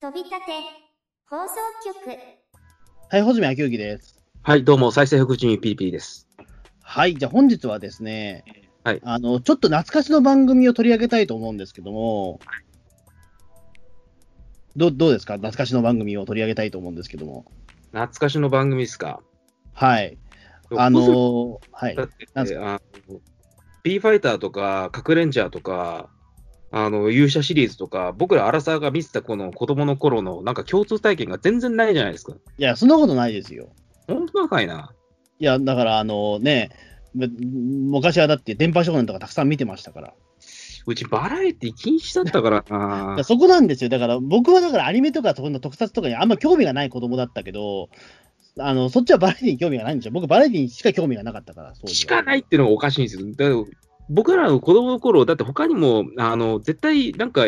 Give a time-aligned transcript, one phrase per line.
[0.00, 0.52] 飛び立て
[1.28, 2.16] 放送局
[3.10, 4.22] はい、穂積明之です。
[4.42, 6.28] はい、どうも、再生福祉ピリピリです。
[6.80, 8.44] はい、じゃあ本日はですね、
[8.84, 12.38] はいあの、ちょっと懐かしの番組を取り上げたいと思うんですけども、
[14.76, 15.34] どどうですか？
[15.34, 17.46] 懐かしの番組を取り上げたいと思うんですけども。
[17.90, 19.20] 懐かしの番組ですか？
[19.74, 20.16] はい。
[20.76, 22.04] あのーはいだ。
[22.04, 23.20] って、なんすあの
[23.82, 26.08] B ファイターとか、核レンジャーとか、
[26.70, 32.34] あの勇者シリーズとか、僕らアラサーが見てたこの子供の頃のなんか共通体験が全然ないじゃないですか。
[32.58, 33.70] いや、そんなことないですよ。
[34.06, 34.92] 本当かいな。
[35.38, 36.70] いや、だから、あのね、
[37.14, 40.14] む昔はだって電波少年とかたくさん見てましたから。
[40.86, 43.24] うちバラエティ禁止だったから いなや。
[43.24, 43.90] そこなんですよ。
[43.90, 47.88] だから、僕はだからアニメとかそこの特撮とかにあんま興味がない子供だったけど、
[48.58, 50.12] あの、そっちはバラエティに興味がないんですよ。
[50.12, 53.26] 僕、バラエティにしか興味がなかったから、しかないっていうのがおかしいんですよ。
[53.34, 53.48] だ
[54.08, 57.44] 僕らの子供の頃、だって他にも、あの、絶対、なんか、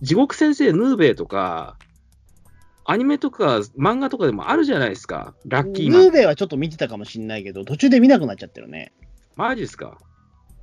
[0.00, 1.76] 地獄先生ヌーベイとか、
[2.84, 5.34] アニメとか漫画とかでもあるじゃないですか。
[5.46, 6.00] ラッキーマン。
[6.02, 8.92] ヌーベイはちょっと見てたかもしんないけど、途中で見なくなっちゃってるね。
[9.36, 9.98] マジですか？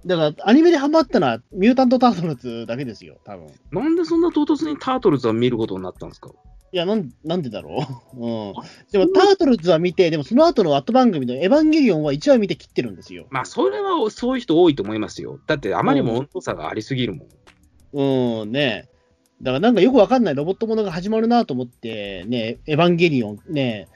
[0.05, 3.47] だから、アニメでハマったのは、ミュータント・タートルズだけですよ、多分。
[3.47, 6.31] いなんでそんな唐突にタートルズは見ることになったんですか？
[6.77, 8.17] や、なんなんでだろう？
[8.19, 8.53] うん。
[8.91, 13.27] でも、タートルズは見て、でもその後の後番組のエヴァンゲリオンは1話見て切ってるんですよ。
[13.29, 15.39] まあ、それはそういう人多いと思いますよ。
[15.47, 18.41] だって、あまりにも温度差がありすぎるもん。
[18.41, 18.87] うん、ね
[19.41, 23.87] だからなんかよくわかんないロボットものが始まるなと思って、ね、エヴァンゲリオンね、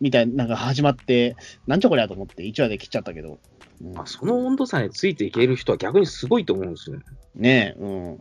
[0.00, 3.38] みたいな、なんか始まって、なんちゃこりゃと思って1話で切っちゃったけど。
[3.80, 7.00] うんまあ、その温度差についていける人は逆にすごいと思うんですよ。
[7.34, 8.20] ねうん。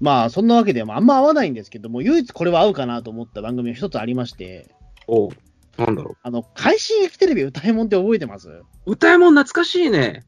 [0.00, 4.68] まあ、そんなわけで、まあ、あんま合わないんですけども、唯一これは合うかなと思った番組が一つありまして、
[5.06, 5.30] おう
[5.76, 8.48] なんだろあの、快進撃テレビ歌いもんって覚えてます？
[8.48, 8.64] う。
[8.86, 10.24] 歌いもん懐かしいね。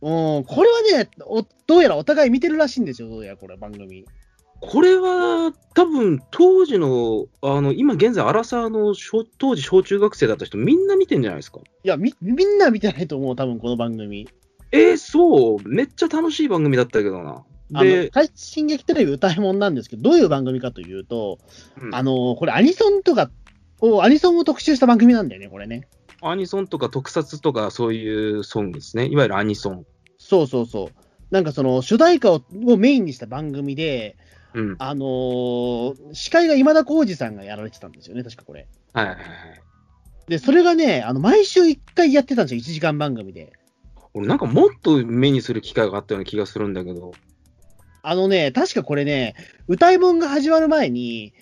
[0.00, 4.04] うん、これはねお、どうやらお互い見てるらしいんですよ、どうやらこれ、番組。
[4.60, 11.60] これは、多分当時の、あの、今現在、アラサーの小当時小中学生だった人、みんな見てんじゃないですか。
[11.82, 14.28] いや、み、みんな見てないと思う、多分この番組。
[14.70, 15.68] えー、そう。
[15.68, 17.42] めっちゃ楽しい番組だったけどな。
[17.74, 21.38] あの、で、快進撃テレビ歌いもんなんですけど、どういう番組かというと、
[21.80, 23.30] うんあの、これアニソンとか
[23.80, 25.88] を、アニソンを特集した番組なんだよね、これね。
[26.22, 29.06] アニソンとか特撮とかそういうソングですね。
[29.06, 29.86] いわゆるアニソン。
[30.18, 31.02] そうそうそう。
[31.30, 34.16] なんかその、主題歌ををメインにした番組で、
[34.54, 34.76] うん。
[34.78, 38.68] あのー司会が今田耕司さんがやられてたんですよね、確かこれ。
[38.92, 39.26] はいはいはい。
[40.28, 43.52] で、それがね、あの、毎週1回やってたんですよ、1時間番組で。
[44.14, 47.12] 俺なんかもっと目にする機会があったような気がするんだけど。
[48.02, 49.34] あのね、確かこれね、
[49.68, 51.32] 歌いもんが始まる前に、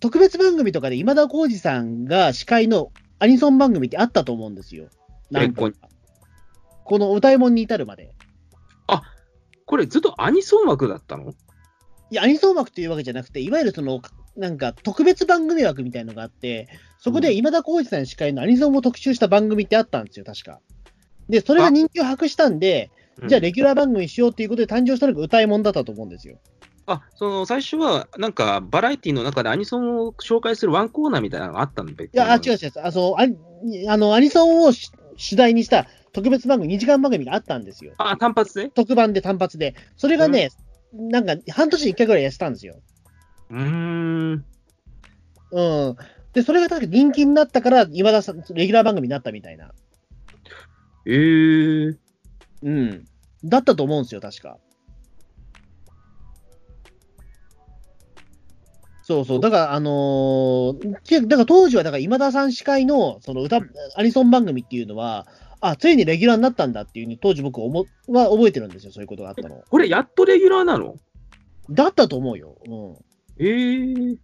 [0.00, 4.88] 特別番組とかで今田耕司さんが司会のアニソン番組ってあったと思うんですよ。
[5.30, 5.76] なんかえこ
[6.84, 8.14] この歌いもんに至るまで。
[9.66, 11.30] これずっとアニソン枠だったの？
[12.10, 14.02] いや、アニソン枠というわけじゃなくて、いわゆるその、
[14.36, 16.68] なんか特別番組枠みたいのがあって、
[16.98, 20.60] そこで今田耕司さん司会のアニソンを特集した番組ってあったんですよ、確か。
[21.30, 22.90] で、それが人気を博したんで、
[23.26, 26.38] じゃあレギュラー番組にしようということで誕生したのが歌いもんだったと思うんですよ。
[26.86, 32.72] あ、その最初はなんかバラエティの中でアニソンを紹介するワンコーナーみたいなのがあったんだいや、あ、違う違う。
[32.82, 37.94] あそうアニあのアニソンをし主題にした特別番組、2時間番組があったんですよ。
[37.98, 38.68] あ、単発で？
[38.68, 39.74] 特番で単発で。
[39.96, 40.50] それがね、
[40.92, 42.76] なんか半年に1回ぐらいやってたんですよ。
[43.50, 44.44] うーん。
[45.50, 45.96] うん。
[46.32, 49.72] で、それが確か人気になったから、今田さん、レギュラー番組になったみたいな。
[51.06, 51.96] えー。
[52.64, 53.04] うん。
[53.44, 54.58] だったと思うんですよ、確か。
[59.02, 59.40] そうそう。
[59.40, 63.60] だから、あのーけだから当時は、だから今田さん司会の、その歌、
[63.96, 65.26] アニソン番組っていうのは、
[65.60, 69.62] あ、ついにレギュラーになったんだっていうふうに、当時僕思は覚えてるんですよ、そういうことがあったの。
[69.68, 70.96] これやっとレギュラーなの？
[71.68, 72.56] だったと思うよ。
[72.66, 73.44] うん。
[73.44, 74.16] えー。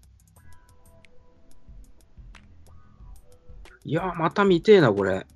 [3.85, 5.27] いやー、また見てえな、これ。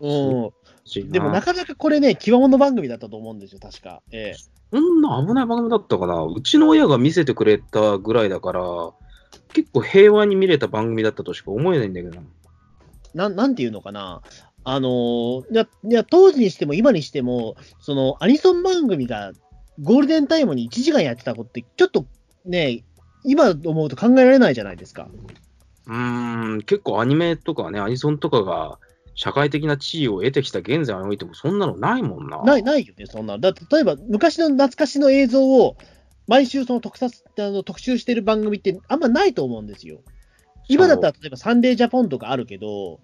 [0.00, 0.50] うん。
[0.94, 4.02] でもなかなかこれね、極物番組だったと思うんですよ、確か。
[4.10, 4.36] ええ。
[4.70, 6.22] こんな危ない番組だったかな。
[6.22, 8.62] うちの親が見せてくれたぐらいだから、
[9.52, 12.20] 結構平和に見れた番組だったとしか思えないんだけど
[13.14, 13.28] な。
[13.28, 14.22] なん、ていうのかな。
[14.62, 19.32] あのーいや、いや、当時にしても今にしても、その、アニソン番組が
[19.80, 22.04] ゴールデンタイムに1時間やってたことって、ちょっと
[22.44, 22.84] ね、
[23.24, 25.08] 今思うと考えられないじゃないですか。
[25.86, 28.78] うーん、結構アニメとかね、アニソンとかが
[29.20, 32.42] 社会的な地位を得てきた現在においても、そんなのないもんな。
[32.42, 33.38] ない、ないよね、そんなの。
[33.38, 35.76] だって、例えば、昔の懐かしの映像を、
[36.26, 40.00] 毎週その特撮、あの特集してる番組ってあんまないと思うんですよ。
[40.68, 42.98] 今だったら、例えばサンデージャポンとかあるけど、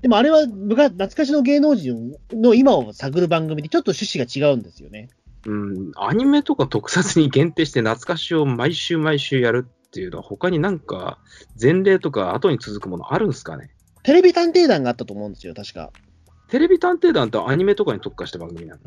[0.00, 5.10] でもあれは昔懐かしの芸能人の今を探る番組でちょっと趣旨が違うんですよね。
[5.44, 11.18] うん、アニメとか特撮に限定して懐かしを毎週毎週やるっていうのは、他になんか
[11.60, 13.68] 前例とか後に続くものあるんですかね？
[14.08, 15.90] テレビ探偵団があったと思うんですよ、確か。
[16.48, 18.78] テレビ探偵団ってアニメとかに特化した番組な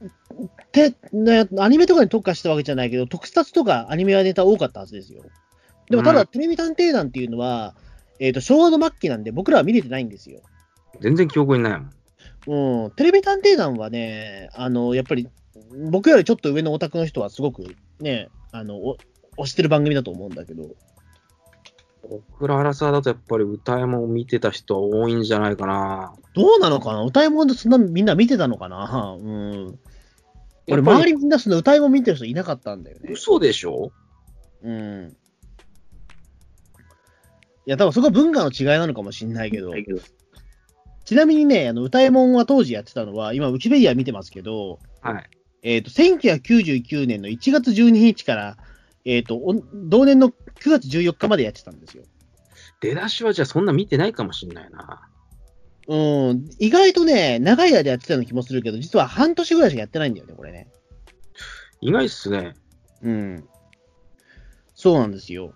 [0.00, 0.48] の？
[0.70, 5.24] て、ね、アニメとかに特化したわけじゃないけど、特撮とかアニメはネタ多かったはずですよ。
[5.90, 7.74] でもただ、うんテレビ探偵団っていうのは、
[8.20, 10.42] えっ、と、昭和の末期なんで、僕らは見れてないんですよ。
[11.00, 11.86] 全然記憶にないも
[12.54, 12.84] ん。
[12.84, 15.26] うん、テレビ探偵団はね、あの、やっぱり、
[15.90, 17.64] 僕よりちょっと上のオタクの人はすごく
[17.98, 18.96] ね、あの、お
[19.38, 20.76] 推してる番組だと思うんだけど、
[22.08, 26.14] 僕らアラサーだとやっぱり歌山を見てた人は多いんじゃないかな。
[26.34, 27.02] どうなのかな？
[27.02, 29.16] 歌い物でそんなみんな見てたのかな？
[29.18, 29.78] うん。
[30.70, 33.10] 俺、周りみんなその歌い物見てる人いなかったんだよね。
[33.12, 33.92] 嘘でしょ？
[34.62, 35.16] うん。
[37.66, 39.72] いや、多分そこは文化の違いなのかもしれないけど、
[41.04, 45.30] ちなみにね、あの歌右衛門は当時やってたのは、今、ウィキペディア見てますけど、はい。
[45.62, 48.56] えっ、と、1999年の1月12日から、
[49.04, 52.04] えっ、と、お同年の9月14日までやってたんですよ。
[52.80, 55.08] 出だしはじゃあそんな見てないかもしんないな。
[55.88, 60.68] うん、意外とね、長い間やってたような気もするけど、実は半年ぐらいしかやってないんだよね、これね。
[61.80, 62.54] 意外っすね。
[63.02, 63.48] うん。
[64.74, 65.54] そうなんですよ。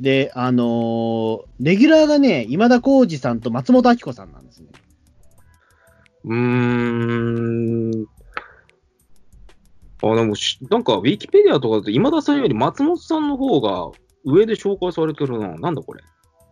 [0.00, 4.68] で、あのーレギュラーがね、今田耕司さんと松本明子さんなんですね。
[6.24, 6.36] うー
[8.02, 8.06] ん。
[10.02, 13.90] あ、でもし、なんか、ウィキペディアとかだと、今田さんより松本さんの方が
[14.24, 15.54] 上で紹介されてるな。
[15.56, 16.02] なんだこれ。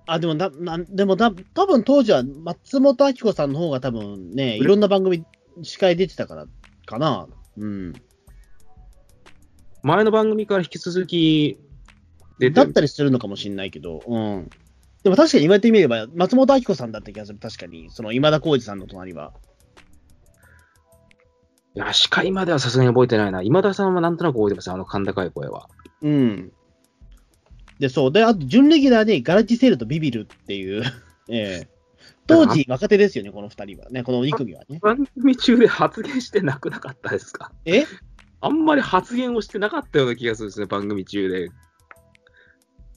[0.06, 5.24] あ、でもな、なでもだ、多分当時は松本明子さんの方が多分ね、いろんな番組
[5.62, 6.46] 司会出てたから
[6.86, 7.26] かな。
[7.58, 7.92] うん。
[9.82, 11.58] 前の番組から引き続き
[12.38, 12.66] 出てる。
[12.66, 14.50] だったりするのかもしれないけど、うん。
[15.04, 17.90] でも確かに言われてみれば、松本明子さんだった気がする、確かに。
[17.90, 19.32] その今田耕司さんの隣は。
[21.78, 23.40] いや、司会まではさすがに覚えてないな。
[23.40, 25.68] 今田さんはなんとなく覚えてますあの甲高い声は。
[26.02, 26.52] うん。
[27.78, 28.12] で、そう。
[28.12, 30.82] で、あと、準レギュラーでガラッジセールとビビるっていう、
[31.30, 31.68] ええ
[32.26, 34.80] 当時若手ですよね、この二人はね、この2組はね。
[34.82, 37.52] 番組中で発言してなくなかったですか？
[37.64, 37.84] え？
[38.40, 41.48] あんまり発言をしてなかったような気がするんですね、番組中で。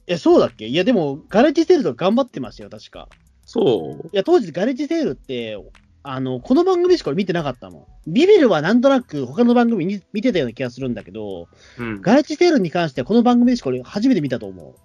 [0.07, 0.65] え、そうだっけ？
[0.67, 3.07] いや、でも、ガレッジセールとか頑張ってましたよ、確か。
[3.45, 4.07] そう。
[4.07, 5.57] いや、当時ガレッジセールって、
[6.03, 7.87] あの、この番組しか俺見てなかったの。
[8.07, 12.01] ビビるはなんとなく他の番組に見てたような気がするんだけど、うん。
[12.01, 14.75] ガレッジセールに関してはこの番組でしか俺初めて見たと思う。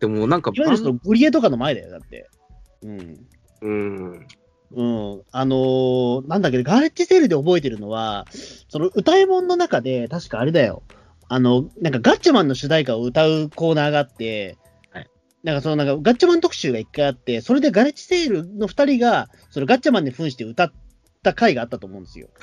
[0.00, 2.28] でもなんかいわゆるそのゴリエとかの前だよ、だって。
[2.82, 3.26] うん。
[3.62, 4.26] うん。
[4.74, 5.22] うん。
[5.30, 8.26] あのーなんだっけど、ガレッジセールで覚えてるのは、
[8.68, 10.82] その歌い物の中で、確かあれだよ。
[11.28, 14.61] あの、なんかガッチャマンの主題歌を歌うコーナーがあって、はい
[15.42, 20.72] なんかそのなんかガッチャマン特集が一回あって、それでガレッジセールの二人が、そのガッチャマンに扮して歌っ
[21.22, 22.28] た回があったと思うんですよ。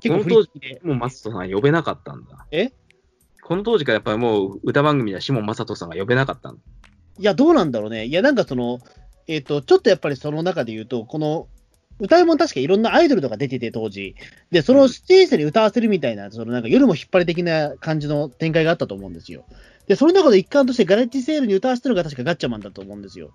[0.00, 0.80] 結構振り付きで。
[0.82, 2.46] もう松人さん呼べなかったんだ。
[2.50, 2.72] え？
[3.42, 6.62] この当時からやっぱりもう歌番組では下正人さんが呼べなかったんだ。
[7.18, 8.06] いや、どうなんだろうね。
[8.06, 8.80] いや、なんかその、
[9.26, 11.48] えっ、と、ちょっとやっぱりその中で言うと、この、
[11.98, 14.16] 歌いもん確かいろんなアイドルとか出てて、当時。
[14.50, 19.44] で、その出演者に歌わせるみたいな、そのなんか夜も引っ張り的な感じの展開があったと思うんですよ。
[19.86, 23.32] で、その中で一環としてガレッジセールに歌わせてるのが確かガッチャマンだと思うんですよ。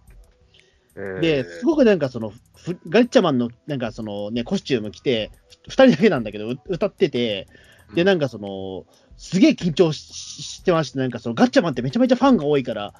[1.21, 5.31] で、すごくなんかその、ふガッチャマンのなんかそのね、コスチューム着て、
[5.67, 7.47] ふ二人だけなんだけど、う歌ってて、
[7.93, 8.85] で、なんかその、
[9.17, 10.13] すげえ緊張し
[10.43, 12.93] してまして、なんかそのガッチャマンってめちゃめちゃファンが多いから、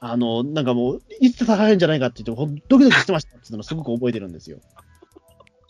[0.00, 4.58] あの、なんかもう、いつ刺されるんじゃないかって言って、ドキドキしてましたっていうのをすごく覚えてるんですよ。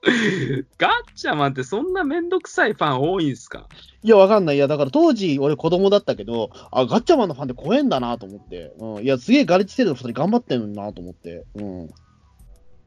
[0.78, 3.68] ガッチャマンってそんなめんどくさいファン多いんすか？
[4.02, 4.56] いや、わかんない。
[4.56, 8.74] いや、だから当時、俺子供だったけど、あ、ガッチャマンのファンって怖えんだなと思って。
[8.78, 9.02] うん。
[9.02, 11.44] いや、すげえガレッジセールの二人頑張ってるなと思って。
[11.54, 11.88] うん。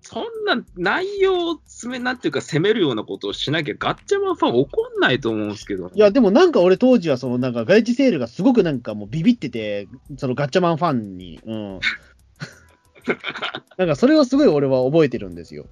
[0.02, 11.42] そんな内容を詰め、なんていうか攻めるようなことをしなきゃガッチャマンファン怒んないと思うんですけど、いや、でもなんか俺当時はそのなんかガレッジセールがすごくなんかもうビビってて、そのガッチャマンファンに。
[11.46, 11.80] うん。
[13.78, 15.66] なんかそれをすごい俺は覚えてるんですよ。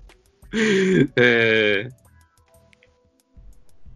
[1.17, 1.89] え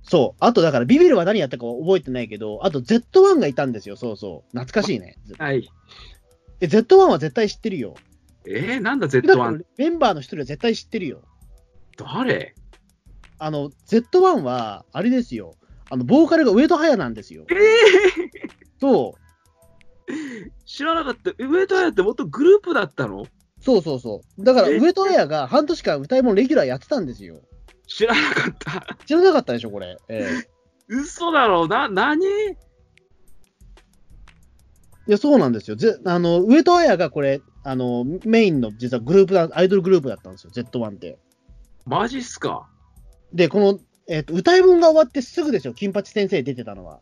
[0.04, 0.38] そう。
[0.44, 3.96] あとだからビビるは何やったか覚えてないけど、あと Z1 がいたんですよ。
[3.96, 4.58] そうそう。
[4.58, 5.18] 懐かしいね。
[5.28, 5.70] ー、はい。
[6.62, 7.96] え、Z1 は絶対知ってるよ。
[8.48, 9.62] えー、なんだだって Z1?
[9.78, 11.22] メンバーの一人は絶対知ってるよ。
[11.96, 12.56] 誰？
[13.38, 15.54] あの、Z1 は、あれですよ。
[15.92, 17.46] あの、ボーカルが上戸彩なんですよ。
[17.50, 17.58] えー、
[18.82, 20.14] そう。
[20.66, 21.32] 知らなかった。
[21.38, 23.28] 上戸彩ってもっとグループだったの？
[23.70, 24.44] そうそうそう。
[24.44, 27.42] だから、え上戸彩が半年間歌い物レギュラーやってたんですよ。
[27.88, 28.96] 知らなかった。
[29.06, 29.98] 知らなかったでしょ、これ。
[30.08, 30.50] ええ
[30.88, 32.26] 嘘だろうな、何？
[32.26, 32.56] い
[35.08, 35.76] や、そうなんですよ。
[35.76, 41.20] ぜあの、上戸彩がこれ、あの、メインの実はグループだ、アイドルグループだったんですよ、Z1 って。
[41.86, 42.68] マジっすか？
[43.34, 47.00] で、この、えっ、と、歌い物が終わってすぐですよ、金八先生出てたのは。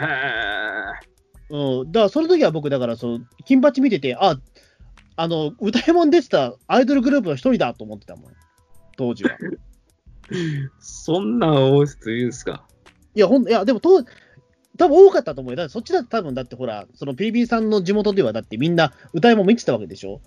[0.00, 1.08] へえ。
[1.50, 1.92] うん。
[1.92, 4.36] だから、その時は僕、だから、その、金八見てて、あ、
[5.20, 8.32] あの、歌い物出てたアイドルグループの一人だと思ってたもん。
[8.96, 9.36] 当時は。
[10.78, 12.64] そんな大人いるんですか？
[13.16, 14.04] いや、ほん、いや、でも、と、
[14.76, 15.56] 多分多かったと思うよ。
[15.56, 20.20] だってそっちだって多分、だってほら、その PB さんの地元では、だってみんな歌い物見てたわけでしょ？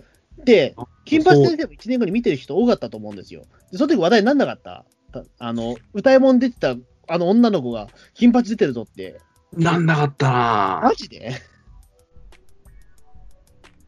[0.44, 0.74] で、
[1.06, 3.44] 金八先生も1年後に見てる人多かったと思うんですよ。
[3.70, 4.84] で、その時話題になんなかった？
[5.10, 6.76] たあの、歌い物出てた
[7.08, 9.18] あの女の子が金八出てるぞって。
[9.54, 11.32] なんなかったなマジで？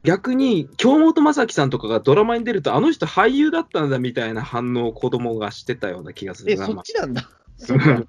[0.05, 6.67] 逆に、京本政樹さんとかがドラマに出ると、あの人俳優だったんだみたいな反応を子供がしてたような気がすえ、るな。
[6.67, 7.29] そっちなんだ。
[7.69, 8.09] う ん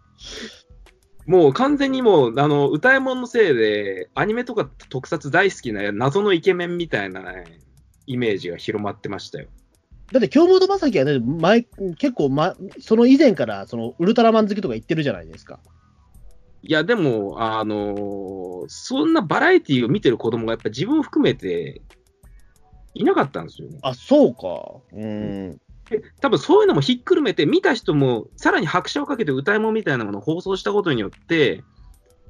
[1.26, 7.46] もう完全にもう、あの、歌い物のせいで、アニメとか特撮大好きな謎のイケメンみたいな、ね、
[8.06, 9.48] イメージが広まってましたよ。
[10.12, 11.64] だって、京本正樹は、ね、前、
[11.98, 15.60] 結構、ま、その以前から、その、ウルトラマン好きとか言ってるじゃないですか。
[16.68, 21.84] いや、でも、あのーそんなバラエティを見てる子供がやっぱ自分を含めて
[22.96, 23.78] いなかったんですよね。
[23.84, 24.82] あ、そうか。
[24.92, 25.58] うん。
[25.88, 31.64] で多分そういうのもひっくるめて、見た人もさらに拍車をかけて歌い物みたいなものを放送したことによって、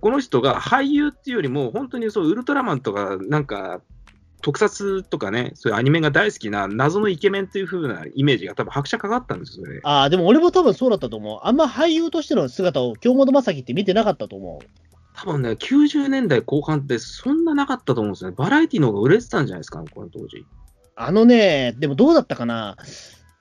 [0.01, 3.81] この人が俳優っていうよりも、本当にそうウルトラマンとか、なんか、
[4.45, 9.79] 特撮とかね、そういうアニメが大好きな謎のイケメンっていう風なイメージが多分拍車かかったんですよね。
[9.81, 11.39] ああ、でも俺も多分そうだったと思う。
[11.41, 14.67] あんま俳優としての姿を京本正樹って見てなかったと思う。
[15.15, 18.35] 多分ね、90年代後半ってそんななかったと思うんですよね。
[18.37, 20.45] バラエティの方が売れてたんじゃないですか、この当時。
[20.95, 22.77] あのね、でもどうだったかな。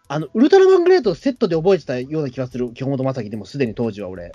[0.08, 2.72] あの、ウルトラマングレートをセットで覚えてたような気がする。
[2.72, 4.32] 京本正樹でもすでに当時は俺。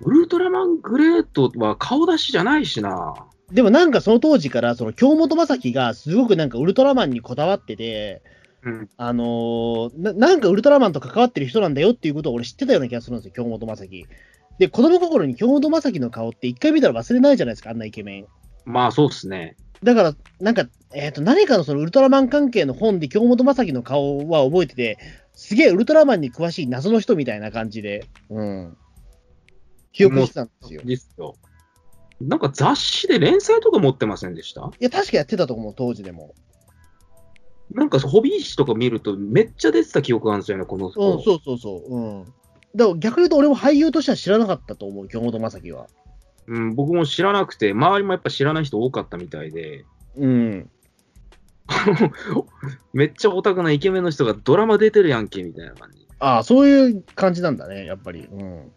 [0.00, 3.12] ウルトラマングレートは顔出しじゃないしな。
[3.52, 8.22] でもなんかその当時から、その京本正樹がすごくなんかウルトラマンにこだわってて、
[8.64, 8.90] うん。
[8.96, 14.06] あのーな、なんかウルトラマンと関わってる人なんだよっていうことを俺知ってたような気がするんですよ、京本正樹。
[14.58, 18.26] で、子供心に京本正樹の顔って一回見たら忘れないじゃないですか、あんなイケメン。
[18.64, 19.56] まあそうですね。
[19.82, 24.98] だから、なんか、えっ、と、何かのそのウルトラマン関係の本で京本正樹の顔は覚えてて、
[25.34, 28.76] すげえウルトラマンに詳しい謎の人みたいな感じで、うん。
[29.92, 30.80] 記憶してたんですよ。
[30.82, 31.34] いですよ。
[32.28, 34.70] なんか雑誌で連載とか持ってませんでした？
[34.80, 36.34] や、確かやってたと思う、当時でも。
[37.72, 41.22] なんかホビー誌とか見るとめっちゃ出てた記憶があるんですよね、このうん、子。
[41.22, 41.94] そうそうそう。
[41.96, 42.24] うん。
[42.74, 45.86] だから逆に言うと俺も俳優としては知らなかったと思う、京本正樹は。
[46.46, 49.84] うん、僕も知らなくて、周りもやっぱ知らない人多かったみたいで、
[50.16, 50.70] うん。
[52.92, 56.06] めっちゃオタクなイケメンの人がドラマ出てるやんけみたいな感じ。
[56.18, 58.26] ああ、そういう感じなんだね、やっぱり。
[58.30, 58.72] うん。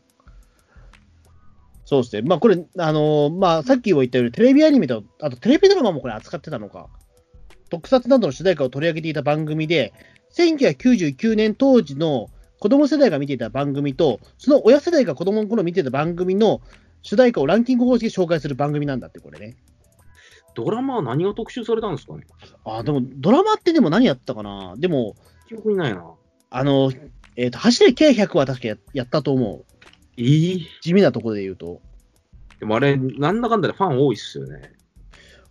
[1.86, 2.24] そうですね。
[2.24, 6.90] まあ、これ、あのーまあ、さっきも言ったように、テレビアニメと、あとテレビドラマもこれ扱ってたのか。
[7.70, 9.94] 特撮などの主題歌を取り上げていた番組で、
[10.36, 16.62] 1999年当時の子供世代が見ていた番組と、その親世代が子供の頃見ていた番組の
[17.04, 19.56] 主題歌をランキング方式で紹介する番組なんだって、これね。
[20.56, 22.26] ドラマは何が特集されたんですかね？
[22.64, 25.16] ああ、でも、ドラマってでも何やってたかなでも、
[25.48, 26.04] 記憶にないな。
[26.50, 26.92] あの、
[27.36, 29.75] えっ、と、走れ K100 は確かややったと思う。
[30.18, 31.82] えー、地味なところで言うと。
[32.60, 34.74] でもあれ、なんだかんだでファン多いっすよね。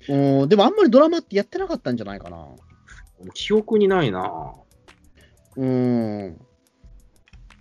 [0.08, 2.46] うん、でもあんまりドラマってやってなかったんじゃないかな。
[3.32, 4.54] 記憶にないな。
[5.56, 6.38] うん。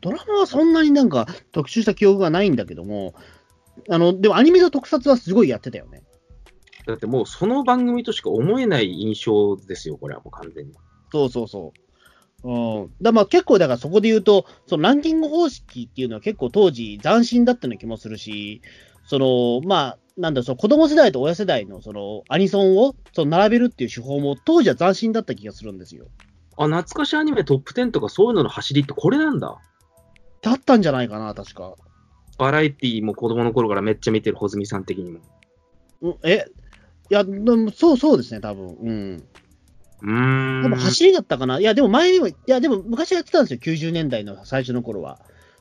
[0.01, 3.13] ドラマはそんなになんか特集した記憶がないんだけども、
[3.89, 6.03] あの、でもアニメの特撮はすごいやってたよね。
[6.85, 10.73] だってもうその番組としか思えない印象ですよ、これはもう完全に。
[11.11, 11.71] そうそうそ
[12.43, 12.49] う。
[12.49, 12.53] う
[12.85, 12.93] ん。
[13.01, 18.61] だまあ結構だからそこで言うと、そのランキング方式っていうのは結構当時斬新だったような気もするし、
[19.05, 26.05] その、まあ、なんだその子供世代と親世代のそのアニソンをその並べるっていう手法も当時は斬新だった気がするんですよ。
[26.57, 29.59] あ、懐かしアニメトップ10とかそういうのの走りってこれなんだ。
[30.41, 31.73] だったんじゃないかな、確か。
[32.37, 35.19] バラエティも子供の頃からめっちゃ見てる穂積さん的にも。
[36.01, 36.45] うん、え
[37.09, 39.23] いや、でもそうそうですね、多分うん。
[40.03, 40.63] うーん。
[40.63, 41.59] 多分走りだったかな？
[41.59, 45.19] いや、でも前にも、いや、でも昔やってたんですよ、90年代の最初の頃は。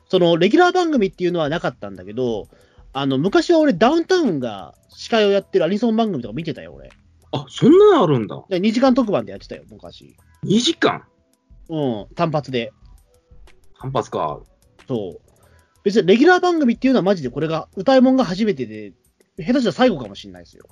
[0.09, 2.49] その、レギュラー番組っていうのはなかったんだけど、
[2.91, 6.91] あの、昔は俺、ダウンタウンが司会をやってるアニソン番組とか見てたよ、俺。
[7.31, 8.43] あ、そんなのあるんだ。
[8.49, 10.15] で2時間特番でやってたよ、昔。
[10.45, 11.03] 2時間？
[11.69, 11.79] う
[12.11, 12.71] ん、単発で。
[13.73, 14.41] 反発か。
[14.87, 15.21] そう。
[15.83, 18.93] 別にレギュラー番組っていうのはマジでこれが、歌いもんが初めてで、
[19.39, 20.65] 下手したら最後かもしれないですよ。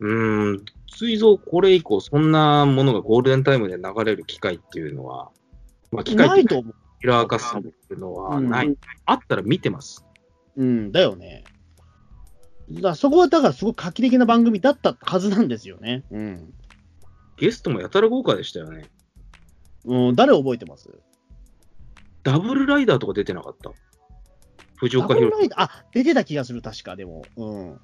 [0.00, 0.64] うーん。
[0.90, 5.30] ついぞこれ以降、そんなものがゴールデンタイムで流れる機会っていうのは、
[5.92, 6.74] まあ、機会ないと思う。
[7.00, 8.66] キラー化するっていうのはない。
[8.66, 8.76] うん
[9.06, 10.04] あったら見てます。
[10.56, 11.44] うん、だよね。
[12.70, 16.04] だそこはだからすごく画期的な番組だったはずなんですよね。
[16.10, 16.52] うん。
[17.38, 18.86] ゲストもやたら豪華でしたよね。
[19.84, 20.90] うん、誰覚えてます？
[22.24, 23.70] ダブルライダーとか出てなかった？
[24.76, 25.62] 藤岡弘ダブルライダー？
[25.62, 27.22] あ、出てた気がする、確か、でも。
[27.36, 27.80] うん。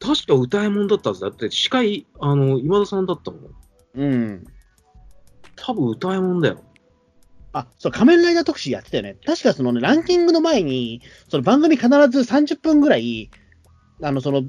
[0.00, 3.40] 確か歌い物だったはずだって、司会、あの、今田さんだったもん。
[3.94, 4.44] うん。
[5.56, 6.64] 多分歌い物だよ。
[7.52, 9.16] あ、そう、仮面ライダー特集やってたよね。
[9.26, 13.30] 確かそのね、ランキングの前に、その番組必ず30分ぐらい、
[14.02, 14.42] あの、その、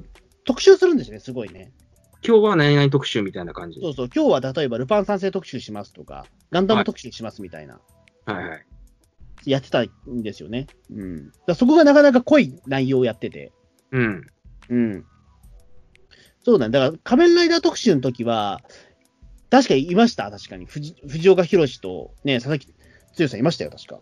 [0.44, 1.72] 特集するんですよね、すごいね。
[2.26, 3.80] 今日は何々特集みたいな感じ。
[3.80, 7.80] そうそう、今日は例えばルパン三世特集しますとか、ガンダム特集しますみたいな、
[8.24, 8.66] はいはい。
[9.44, 10.68] やってたんですよね。
[10.90, 11.26] うん。
[11.26, 13.52] だからそこがなかなか濃い内容をやってて。
[13.90, 14.26] うん。
[14.68, 15.06] うん。
[16.44, 16.72] そうだね。
[16.72, 18.62] だから仮面ライダー特集の時は、
[19.50, 20.66] 確かにいました、確かに。
[20.66, 22.68] 藤藤岡弘とね、佐々木
[23.18, 24.00] 剛さんいましたよ、確か。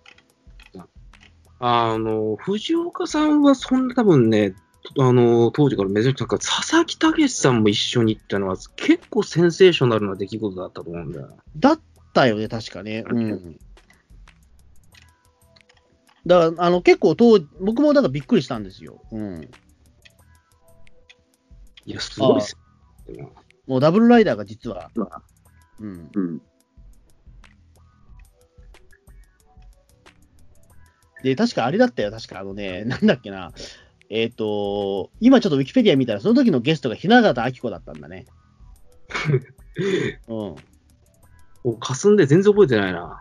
[1.63, 4.55] あの、藤岡さんはそんな多分ね、
[4.99, 11.35] あの、当時から珍しく、なんか佐々木武さんも一緒に行ったのは結構センセーショナルな出来事だったと思うんだよな。
[11.57, 11.81] だっ
[12.15, 13.05] たよね、確かね。
[13.07, 13.59] うん。
[16.25, 19.03] だから、あの、結構当、僕もだからびっくりしたんですよ。
[19.13, 19.51] うん。
[21.91, 22.57] いや、すごいっす
[23.09, 23.33] よ。
[23.67, 24.93] もうダブルライダーが実は、
[25.81, 26.11] うん。
[26.15, 26.41] うん。
[31.25, 33.53] で、確かあれだったよ、確かあのね、 なんだっけな。
[34.09, 38.27] えっ、と、今ちょっとウィキペディア見たら、その時のゲストが雛形あき子だったんだね。
[40.29, 40.57] うん。
[41.65, 43.21] お、霞んで全然覚えてないな。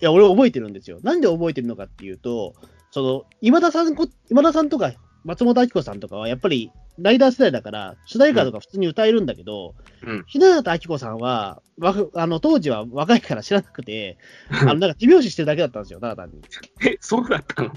[0.00, 0.98] いや、俺覚えてるんですよ。
[1.02, 2.54] なんで覚えてるのかっていうと、
[2.90, 4.92] その、今田さんこ、今田さんとか
[5.24, 9.74] 松本明子さんとかは、やっぱりライダー世代だから、主題歌とか普通に歌えるんだけど、
[10.06, 10.24] うん。
[10.26, 14.16] 雛形あき子さんは、わあの当時は若いから知らなくて、
[14.50, 16.40] あのなんか手拍子してるだけだったんですよ、ただ単に。
[16.88, 17.70] え、そうだったの？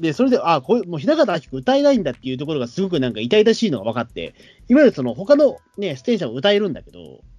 [0.00, 4.34] で、それで、あ、こういう、もう雛形あき子歌えないんだっていうところがすごくなんか痛々しいのが分かって、
[4.68, 7.37] いわゆるその他のね、ステージは歌えるんだけど、え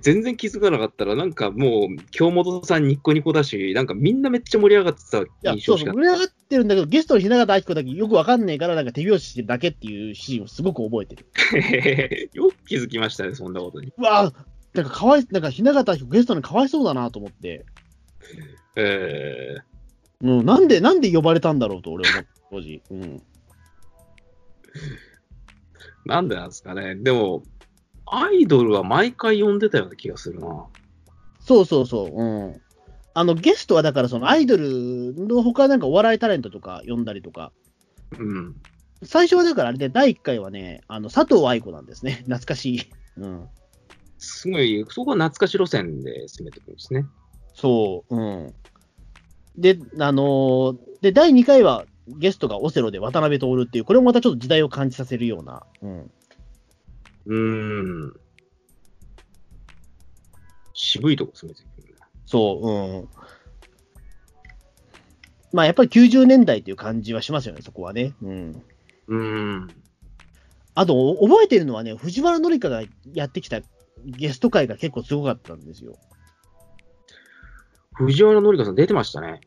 [0.00, 11.26] 全然気づかなかったら、なんかもう、京本さんニッコニコだし、なんかみんなめっちゃ盛り上がってた印象しか盛り上がってるんだけど、ゲストの雛形あき子だけよく分かんねえから、なんか手拍子してるだけっていうシーンをすごく覚えてる。
[12.34, 13.92] よく気づきましたね、そんなことに。
[13.96, 14.34] うわぁ、
[14.74, 17.64] なんかかわい、なんか雛形あき子ゲストにかわいそうだなと思って、
[18.76, 19.56] え
[20.20, 22.82] うん、なんで、なんで呼ばれたんだろうと俺思った、当時。
[22.90, 23.00] うん。
[23.02, 23.20] ー、
[26.06, 26.96] なんでなんですかね。
[26.96, 27.42] でも、
[28.06, 30.66] アイドルは毎回呼んでたような気がするな。
[31.40, 32.60] そうそうそう、うん。
[33.14, 37.52] あの、ゲストはだからそのアイドルのほかなんかお笑いタレントとか呼んだりとか、
[38.18, 38.56] うん。
[39.02, 42.24] 最初はだからあれで第1回はね、あの、佐藤愛子なんですね。
[42.26, 42.80] 懐かしい。
[43.18, 43.48] うん。
[44.18, 47.06] すごい、そこは懐かし路線で攻めてくるんですね。
[47.54, 48.54] そう、うん。
[49.56, 56.10] で、あのーで、第2回はゲストがオセロで渡辺徹っていう、これもまたちょっと時代を感じさせるような、うん。
[57.26, 58.12] うーん。
[60.74, 62.00] 渋いとこ攻めてくるね。
[62.26, 63.08] そう、うん。
[65.52, 68.14] まあやっぱり90年代という感じはしますよね、そこはね。
[68.22, 68.62] うん。
[69.08, 69.74] うーん。
[70.74, 72.82] あと、お覚えてるのはね、藤原紀香が
[73.12, 73.60] やってきた
[74.04, 75.96] ゲスト会が結構すごかったんですよ。
[77.94, 79.40] 藤原紀香さん出てましたね。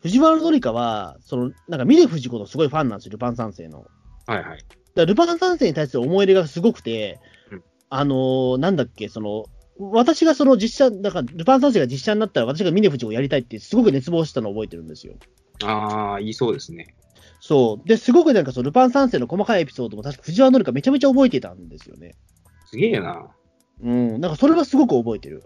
[0.00, 3.86] 藤原紀香は、その、なんか、峰不二子のすごいファンなんですよ、ルパン三世の。
[4.26, 4.64] はいはい。
[4.98, 7.20] だルパン三世に対する思い入れがすごくて、
[7.52, 9.46] うんあのーなんだっけ、その、
[9.78, 15.14] 私がその実写、だから、ルパン三世が実写になったら、私が峰不二子をやりたいって、すごく熱望したのを覚えてるんですよ。
[15.64, 16.94] ああ、言いそうですね。
[17.40, 17.88] そう。
[17.88, 22.16] で、すごくなんか、そのルパン三世の細かいエピソードも、確か藤原紀香めちゃめちゃ覚えてたんですよね。
[22.66, 23.30] すげえな。
[23.80, 25.44] うん、なんかそれはすごく覚えてる。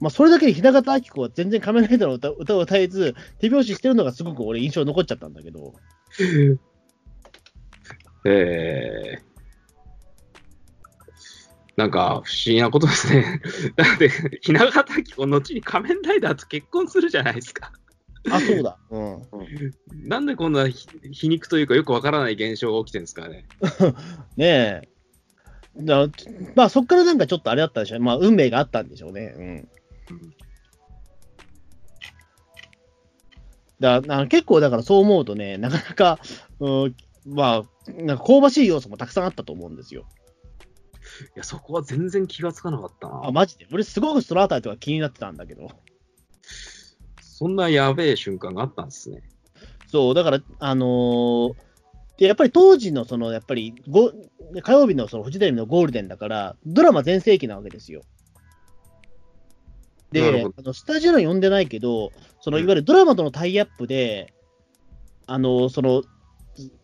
[0.00, 5.74] まあ、それだけで雛形あき子は全然仮面ライダーの歌歌を歌えず、手拍子してるのがすごく俺印象に残っちゃったんだけど。
[8.28, 9.26] えー、
[11.76, 13.40] なんか不思議なことですね。
[13.76, 14.10] だって、
[14.42, 17.72] 雛形明子、後に仮面ライダーと結婚するじゃないですか。
[18.30, 18.78] あ、そうだ。
[18.90, 19.22] うん。
[20.08, 23.46] なんでこんなひ皮肉というかよくわからない現象が起きてるんですかね。
[24.36, 24.88] ねえ。
[25.78, 26.08] だ
[26.54, 28.04] まあ、そっからなんかちょっとあれだったでしょうね。
[28.04, 29.34] まあ、運命があったんでしょうね。
[29.36, 29.68] うん。
[33.78, 36.18] だあの結構だからそう思うとね、なかなか、
[36.60, 40.06] うん、まあ、なんか香ばしい要素もたくさんあったと思うんですよ。
[41.34, 43.30] いや、そこは全然気がつかなかったあ、な。
[43.32, 43.66] マジで。
[43.72, 45.68] 俺すごくストラータイとか気になってたんだけど。
[47.20, 49.22] そんなやべえ瞬間があったんですね。
[49.88, 51.54] そう、だから、あのー
[52.16, 54.10] でやっぱり当時のその、やっぱりご、
[54.62, 58.02] 火曜日のそのフジテレビのゴールデンだから、ドラマ全盛期なわけですよ。
[60.12, 60.22] で
[60.56, 64.32] あのスタジオには呼んでないけど、そのいわゆるドラマとのタイアップで、
[65.26, 66.04] あの、その、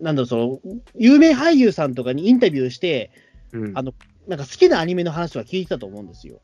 [0.00, 0.60] なんだろう、その、
[0.94, 3.10] 有名俳優さんとかにインタビューして、
[3.52, 3.92] うん、あの
[4.26, 6.40] なんか好きなアニメの話は聞いてたと思うんですよ。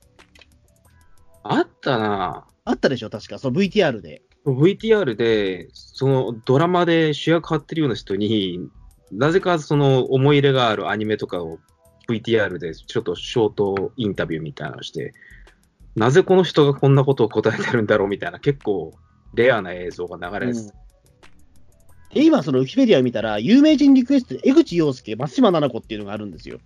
[1.42, 2.46] あったな。
[2.64, 4.22] あったでしょ、確か、その VTR で。
[4.44, 8.60] VTR で、そのドラマで主役張ってるような人に、
[9.10, 11.58] なぜかその思い入れがあるアニメとかを
[12.08, 15.14] VTR でちょっとショートインタビューみたいなのをして、
[15.96, 18.92] なぜこの人がこんなことを答えてるんだろうみたいな、結構
[19.34, 20.60] レアな映像が流れて、
[22.14, 26.58] で今、そのウィキペディアを見たら、有名人リクエストで江口洋介、松島菜々子っていうのがあるんですよ。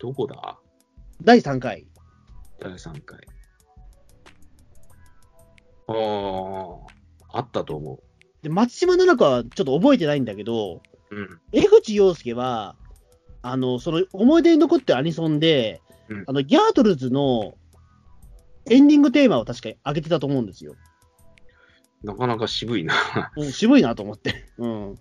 [0.00, 0.58] どこだ？
[1.22, 1.86] 第3回。
[2.60, 3.18] 第3回。
[5.88, 5.92] あ
[7.32, 8.00] あ、あったと思
[8.42, 11.16] で、松島菜々子はちょっと覚えてないんだけど、う。
[11.16, 11.40] うん。
[11.52, 12.76] 江口洋介は、
[13.42, 17.54] あの、その思い出に残ってるアニソンで、うんあの、ギャートルズの
[18.68, 20.74] エンディングテーマを確か上げてたと思うんですよ。
[22.02, 22.94] なかなか渋いな。
[23.36, 24.48] うん、渋いなと思って。
[24.58, 24.98] うん。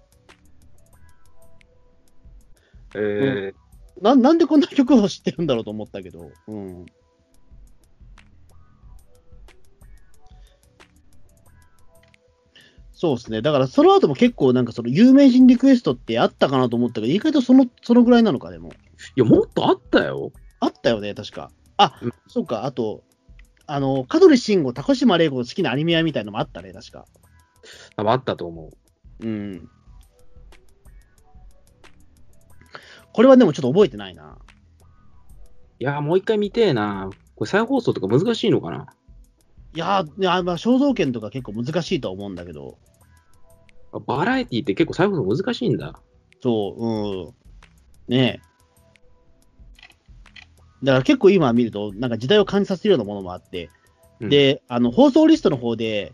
[2.95, 3.67] えー
[4.01, 6.31] ななんでこんな曲を知ってるんだろうと思ったけど。
[6.47, 6.85] うん。
[12.93, 13.41] そうですね。
[13.41, 18.69] だからその後も結構なんかその有名人リクエストってあったかなと思ったけど、意外とそのそのぐらいなのか、でも。
[19.15, 20.31] いや、もっとあったよ。
[20.59, 21.51] あったよね、確か。
[21.77, 23.03] あ、うんそうか、あと、
[23.67, 27.05] あの、香取慎吾、高島玲子の好きなアニメ屋みたいのもあったね、確か。
[27.97, 28.71] 多分あったと思
[29.21, 29.27] う。
[29.27, 29.69] うん。
[33.11, 34.37] これはでもちょっと覚えてないな。
[35.79, 37.09] いやー、もう一回見てえな。
[37.35, 38.87] これ再放送とか難しいのかな？
[39.73, 42.77] いやーいや、まあ、肖像権とか結構難しいとは思うんだけど、
[44.05, 45.99] バラエティって結構再放送難しいんだ。
[46.41, 47.33] そ
[48.07, 48.15] う、うん。
[48.15, 48.46] ねえ。
[50.83, 53.69] だから結構今見ると、なんか時代を感じさせるようなものもあって、
[54.19, 56.13] うん、で、あの、放送リストの方で、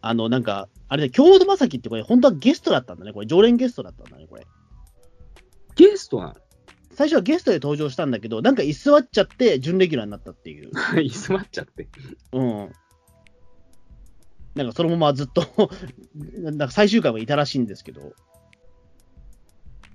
[0.00, 3.12] あの、なんか、あれで、京本正樹ってこれ、本当はゲストだったんだね。
[3.12, 4.46] これ、常連ゲストだったんだね、これ。
[5.76, 6.34] ゲストな
[6.92, 10.70] 最初はゲストで登場したんだけど、なんか居座っちゃって、準レギュラーになったっていう。
[10.72, 11.88] の 居座っちゃって。
[12.32, 12.72] うん。
[14.54, 15.42] なんかそのままずっと
[16.14, 18.12] なんか最終回もいたらしいんですけど、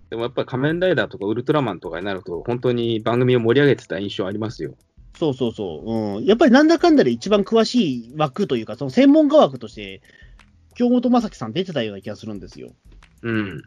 [0.09, 4.75] でもやっぱり仮面ライダーとかウルトラマンとかになると、本当に番組を盛り上げてた印象ありますよ。
[5.17, 6.25] そうそうそう、うん。
[6.25, 10.01] やっぱりなんだかんだで一番詳しい枠というか、その専門家枠として、
[10.75, 12.71] 京本正樹さん出てたような気がするんですよ。
[13.21, 13.61] うん。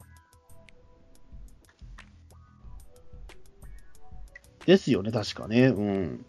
[4.67, 5.67] ですよね、確かね。
[5.67, 6.27] うん。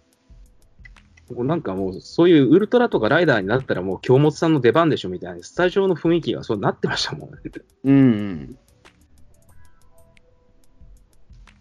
[1.48, 7.30] なんかもう、そういうウルトラとかライダーになったらもう京本さんの出番でしょみたいな、スタジオの雰囲気がそうなってましたもん。
[7.86, 8.58] うん。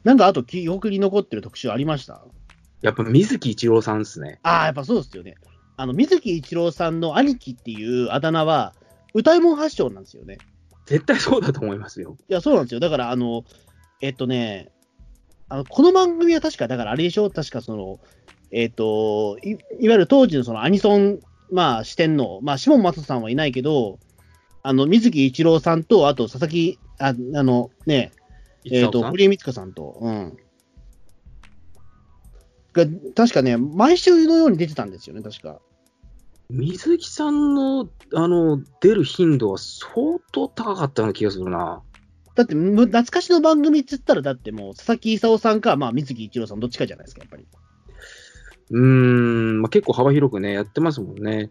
[0.05, 2.25] なんかあと記憶に残ってる特集ありました？
[2.81, 4.41] やっぱ水木一郎さんですね。
[4.43, 5.35] ああ、やっぱそうですよね。
[5.77, 8.75] あの、水木一郎さんの兄貴っていうあだ名は、
[9.15, 10.39] 歌い物発祥なんですよね。
[10.87, 12.17] 絶対そうだと思いますよ。
[12.29, 12.81] いや、そうなんですよ。
[12.81, 13.45] だから、あの、
[14.01, 14.71] えっとね、
[15.49, 18.01] あのこの番組は確か、だからあれでしょ、確かその、
[18.51, 21.21] えっとい、いわゆる当時のそのアニソン、
[21.53, 23.99] まあ、四天王、まあ、下松さんはいないけど、
[24.63, 28.13] あの、水木一郎さんと、あと、佐々木、ああの、ね、
[28.65, 29.11] えっ、と、一郎さん？
[29.11, 30.37] 堀江光子さんと、うん。
[32.73, 35.61] が、確かね、毎週のように出てたんですよね、確か。
[36.51, 41.83] 水木さんのあの出る頻度は相当高かったような気がするな。
[42.35, 47.47] だって、む懐かしの番組っつったら、だってもう、佐々木勲さんか、まあ、水木一郎さん、どっちかじゃないですか、やっぱり。
[48.71, 51.51] うーん、まあ、結構幅広くね、やってますもんね。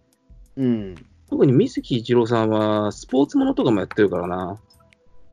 [0.55, 0.95] うん。
[1.29, 4.59] 特に水木一郎さんはスポーツものとかもやってるからな。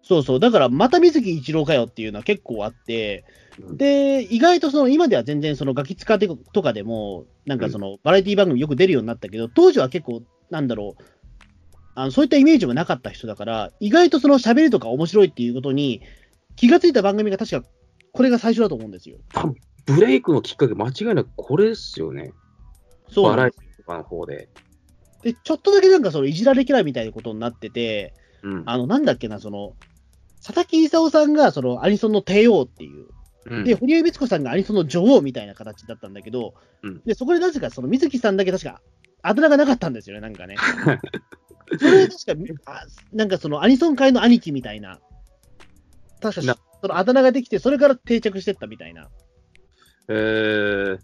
[0.08, 0.40] そうそう。
[0.40, 3.26] だから、また水木一郎かよっていうのは結構あって、
[3.72, 11.02] で、意外とその、今では全然そのガキ使ってとかでも、なんかその、バラエティ番組よく出るようになったけど、当時は結構、なんだろう、
[11.94, 16.00] あのそういったイメージもなかった人だから、意外とその喋りとか面白いっていうことに
[16.56, 17.68] 気がついた番組が確か、
[18.12, 19.18] これが最初だと思うんですよ。
[19.84, 22.32] ブレイクのきっかけ、間違いなくこれですよね。
[23.10, 24.48] そうバラエティとかの方で。
[25.22, 28.62] で、ちょっとだけなんかそのいじられキャラみたいなことになってて、うん。
[28.64, 29.74] あの、なんだっけな、その、
[30.48, 33.08] 佐々木勲さんがそのアニソンの帝王っていう、
[33.44, 38.80] うんで、堀江光子さんがアニソンの女王みたいな形だったんだけど、うんで、そこでなぜかその水木さんだけ確か、
[39.20, 40.56] あだ名がなかったんですよね、なんかね。
[41.78, 45.00] それで確か、あなんかそのアニソン界の兄貴みたいな、
[46.22, 49.10] 確かなそのあだ名ができて、それから定着してったみたいな。
[50.08, 50.98] えー、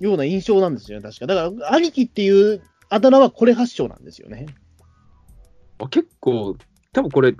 [0.00, 1.26] ような印象なんですよね、確か。
[1.26, 4.48] だから、兄貴っていうあだ名はこれ発祥なんですよね。
[5.86, 6.56] あ結構、
[6.92, 7.32] 多分これ、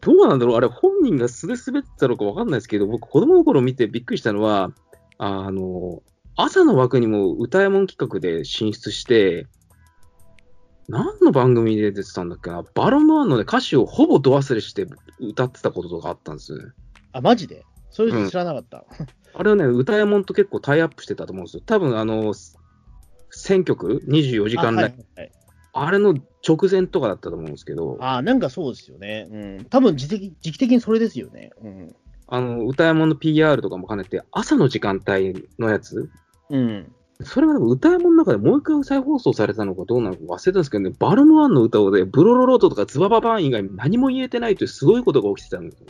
[0.00, 4.72] どうなんだろう、あれ、本人が素で滑ってたのか分かんないですけど、僕、子供の頃見てびっくりしたのは、
[5.18, 6.02] あの、
[6.36, 9.46] 朝の枠にも歌い物企画で進出して、
[10.88, 14.86] 何の番組で出てたんだっけな、バロンノワンの、ね、歌詞をほぼど忘れして
[15.20, 16.74] 歌ってたこととかあったんです。
[17.12, 17.64] あ、マジで？
[17.90, 18.84] そういうの知らなかった。
[19.36, 21.62] あれはね、歌い物と結構タイアップしてたと思うんですよ。
[21.64, 22.34] 多分あの、
[23.30, 25.04] 選曲 ?24 時間ライブ。
[25.74, 26.14] あれの
[26.46, 29.28] 直前とかだったと思うんですけど、あーなんかそうですよね。
[29.30, 29.64] うん。
[29.64, 31.50] 多分時期時期的にそれですよね。
[31.62, 31.96] うん。
[32.28, 36.08] あの、歌い物の PR とかも兼ねて、朝の時間帯のやつ？
[36.50, 36.92] うん。
[37.22, 45.86] それが歌い物の中でもう一回再放送されたのかどうなのか忘れたんですけどね、バルムワンの歌をね、ブロロロートとかズバババーン以外何も言えてないというすごいことが起きてたんですよ。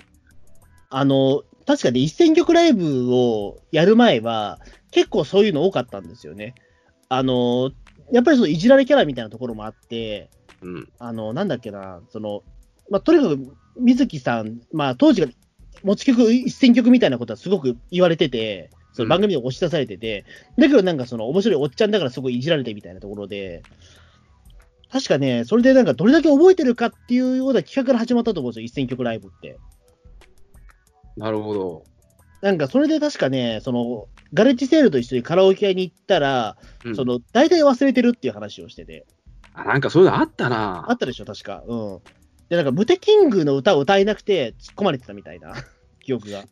[0.90, 6.55] あの、確かに一選曲ライブをやる前は、結構そういうの多かったんですよね。
[7.09, 7.70] あの、
[8.12, 10.31] やっぱりそのいじられキャラみたいなところもあって、
[10.62, 10.88] うん。
[10.99, 12.43] あの、なんだっけな、その、
[12.90, 15.29] まあ、とにかく水木さん、まあ、当時が
[15.83, 20.25] 持ち曲一選曲みたいなことはすごく言われてて、その番組で押し出されてて、
[20.57, 23.62] だけどなんかその面白いおっちゃんだからすごいいじられてみたいなところで、
[24.93, 29.59] 確かね、それでなんかどれだけ覚えてるかっていうような企画から始まったと思うんですよ、一選曲ライブって。
[31.17, 31.85] なるほど。
[32.45, 39.07] なんかそれで確かね、その、ガレッジセールと一緒にカラオケ屋に行ったら、うんその、大体忘れてるっていう話をしてて、
[39.55, 41.63] あなんかそういうのあったなあったでしょ、確か。
[41.67, 41.99] うん。
[42.51, 45.55] で、なんか、ムテキングの歌を歌えなくて突っ込まれてたみたいな
[46.05, 46.45] 記憶が。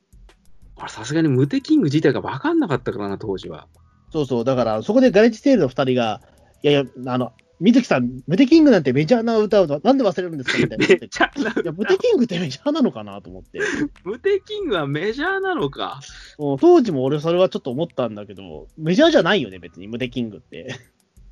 [0.77, 3.69] あれさすがにムテキング自体が分かんなかったからな、当時は。
[4.13, 6.23] そうそう、だから、そこでガレッジセールの二人が、
[6.63, 10.85] いやいや、あの、水木さん、ムテキングなんてメジャーな歌をなんで忘れるんですかみたいな。
[10.85, 13.61] いめっちゃなや、ムテキングってメジャーなのかなと思って。
[14.05, 16.01] ムテキングはメジャーなのか。
[16.39, 20.75] 当時も俺それはちょっと思ったんだけど、メジャーじゃないよね、別に、ムテキングって。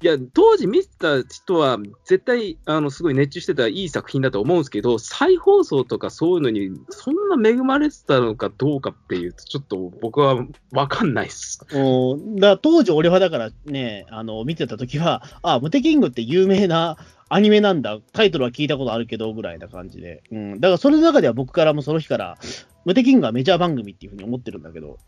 [0.02, 10.36] いや、当時見てた人は、絶対、あの、すごい熱中してたいい作品だと思うんですけど、再放送とかそういうのに、そんな恵まれてたのかどうかっていうと、ちょっと僕は
[10.72, 11.66] 分かんないっす。
[11.74, 16.96] おだ当時俺はだからね、あの、見てた時は、あ、ムテキングって有名な
[17.28, 20.22] アニメなんだ、タイトルは聞いたことあるけど、ぐらいな感じで。
[20.32, 20.60] うん。
[20.60, 22.38] だからそれの中では僕からもその日から、
[22.86, 24.98] ムテキングはメジャー番組っていうふうに思ってるんだけど。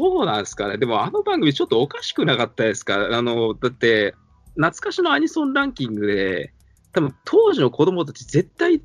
[0.00, 0.78] そうなんですかね。
[0.78, 3.14] でも、あの番組ちょっとおかしくなかったですか？
[3.14, 4.14] あの、だって、
[4.54, 6.54] 懐かしのアニソンランキングで、
[6.92, 8.82] 多分当時の子供たち絶対、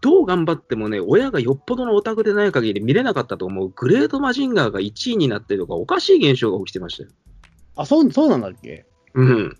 [0.00, 7.10] どう頑張ってもね、親がよっぽどのオタクでない限り見れなかったと思う、グレートマジンガーが1位になってるとか、おかしい現象が起きてましたよ。
[7.76, 8.86] あ、そう、そうなんだっけ？
[9.12, 9.58] うん。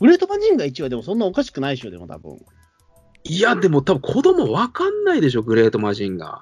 [0.00, 2.38] グレートマジンガー1はでもそんなおかしくないでしょ、でも多分。
[3.24, 6.40] いや、でも多分子供わかんないでしょ、グレートマジンガ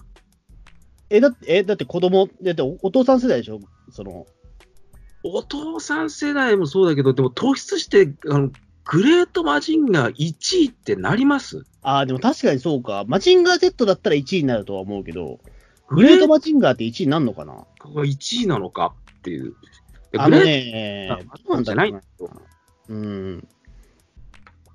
[1.10, 3.60] え、だって、え、だって子供、だっておお父さん世代でしょ？
[3.90, 5.28] その、ー。
[5.28, 8.50] お父さん世代もそうだけど、でも突出して、あの、
[8.86, 11.64] グレートマジンガー1位ってなります？
[11.82, 13.04] あーでも確かにそうか。
[13.06, 15.40] マジンガー Z だったら1位になるとは思うけど、
[15.88, 17.54] グレートマジンガーって1位になるのかな？
[17.54, 17.66] が
[18.04, 19.54] 1位なのかっていう。
[20.16, 21.94] あのねあ、どうなんじゃない
[22.88, 23.48] うん。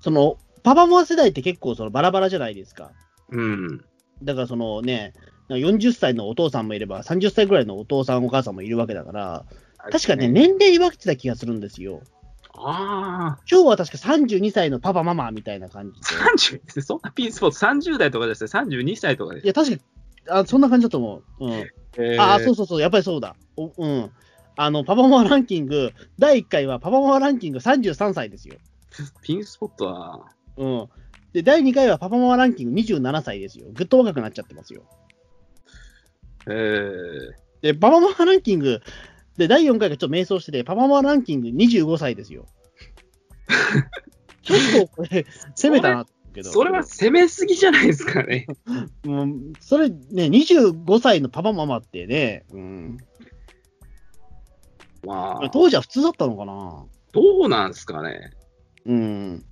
[0.02, 2.92] その、パパモア世代って結構そのバラバラじゃないですか。
[3.30, 3.86] うん。
[4.24, 5.14] だからそのね、
[5.58, 9.46] 40歳のお父さんもいれば、30歳ぐらいのお父さんお母さんもいるわけだから、
[9.92, 12.02] 確かね、年齢分けてた気がするんですよ。
[12.54, 16.60] ああ、今日は確か32歳のパパママみたいな感じで。
[16.60, 19.84] 30、そんなピンスポーツ30代とかですね、32歳とかでいや、確か
[20.30, 21.46] あそんな感じだと思う。
[21.46, 21.52] うん。
[21.98, 23.36] えああ、そうそうそう、やっぱりそうだ。
[23.56, 24.12] おうん。
[24.56, 28.56] あの、パパママランキング、第1回はパパママランキング33歳ですよ。
[29.22, 30.26] ピンスポットは、
[30.58, 30.90] うん。
[31.34, 33.68] で、第2回はパパママランキング27歳ですよ。
[33.72, 34.84] ぐっと若くなっちゃってますよ。
[36.48, 38.82] えー、で、パパママランキング、
[39.38, 42.46] で、第4回がちょっと迷走してて、パパママランキング25歳ですよ。
[44.44, 45.26] 結構これ、
[45.56, 46.52] 攻めたなけど。
[46.52, 48.48] それは攻めすぎじゃないですかね。
[49.04, 49.28] も う、
[49.60, 52.98] それね、25歳のパパママってね、うん。
[55.04, 58.32] まあ、当時は普通だったのかなどうなんですかね。
[58.86, 59.46] うん。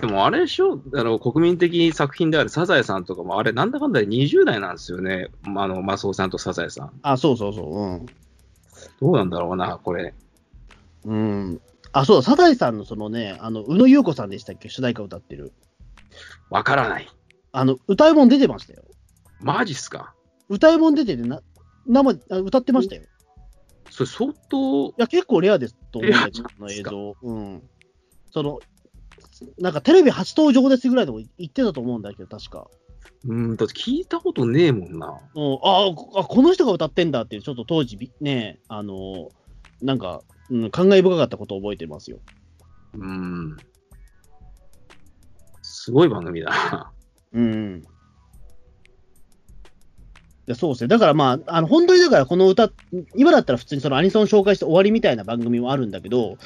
[0.00, 0.80] でもあれでしょ？
[0.94, 5.28] あの、国民的作品であるサザエさんとかも、あれ、なんだかんだで20代なんですよね。
[5.44, 6.92] あの、マスオさんとサザエさん。
[7.02, 7.74] あ、そうそうそう。
[7.76, 8.06] うん。
[9.00, 10.14] どうなんだろうな、これ。
[11.04, 11.60] うん。
[11.90, 14.68] あ、そうだ、サザエさんのそのね、あの、宇野優子さんでしたっけ？
[14.68, 15.52] 主題歌歌ってる。
[16.48, 17.08] わからない。
[17.50, 18.84] あの、歌い物出てましたよ。
[19.40, 20.14] マジっすか？
[20.48, 21.42] 歌い物出ててな、
[21.86, 23.02] 生、あ歌ってましたよ。
[23.02, 23.04] い
[23.90, 27.16] それ相当、や、結構レアですと思うんだけど、の映像。
[27.20, 27.62] うん。
[28.30, 28.60] その、
[29.58, 32.68] なんかテレビ初登場ですぐらいのこと言ってたと思うんだけど、確か。
[33.26, 35.20] うん、だって聞いたことねえもんな。
[35.34, 39.30] うん、ああ、この人が歌ってんだっていう、ちょっと当時び、ね、あの、
[39.82, 42.18] なんか、うん、感慨深かったことを覚えてますよ。
[42.94, 43.56] うん。
[45.62, 46.92] すごい番組だな。
[47.32, 47.82] うん。
[50.46, 50.88] いやそうですね。
[50.88, 52.70] だからまあ、あの、本当にだからこの歌、
[53.14, 56.38] 今だったら普通にそのアニソン紹介して終わりみたいな番組もあるんだけど、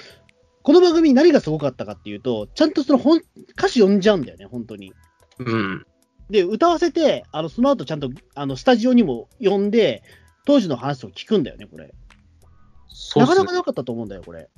[0.62, 3.20] この番組何がすごかったかっていうと、ちゃんとその本
[3.52, 4.92] 歌詞読んじゃうんだよね、本当に。
[5.38, 5.86] うん。
[6.30, 10.02] で、歌わせて、あの、その後ちゃんと、あの、スタジオにも呼んで、
[10.44, 11.92] 当時の話を聞くんだよね、これ。
[12.88, 14.48] そうなかなかなかったと思うんだよ、これ。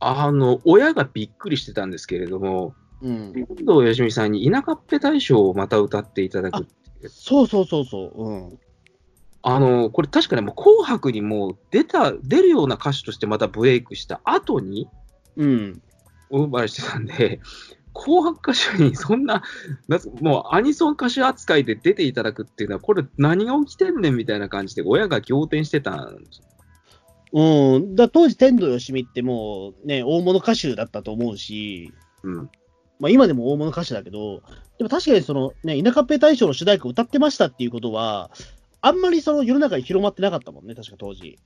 [0.00, 3.32] あの、親がびっくりしてたんですけれども、うん。
[3.32, 6.66] 天童よしみさんに田舎っぺ大賞をまた歌っていただく
[7.08, 8.24] そうそうそうそう。
[8.24, 8.58] うん。
[9.42, 14.88] あの、これ確かね、もう紅白にもう出た、出るような歌手としてまたブレイクした後に
[15.36, 15.82] うん。
[16.30, 17.40] お呼ばれしてたんで、
[17.94, 19.42] 紅白歌手にそんな、
[19.88, 26.18] なもうアニソン歌手扱いで出ていただくっていうのは、これ何が起きてんねんみたいな感じで、親が仰天してたん
[27.34, 27.96] うん。
[27.96, 31.92] だ当時、天童よしみってもうね、大物歌手だったと思うし、
[32.22, 32.50] うん。
[32.98, 34.42] まあ今でも大物歌手だけど、
[34.78, 38.30] でも確かにそのね、田舎っぺ大賞の主題歌歌ってましたっていうことは、
[38.80, 41.38] あんまりその世の中に広まってなかったもんね、確か当時。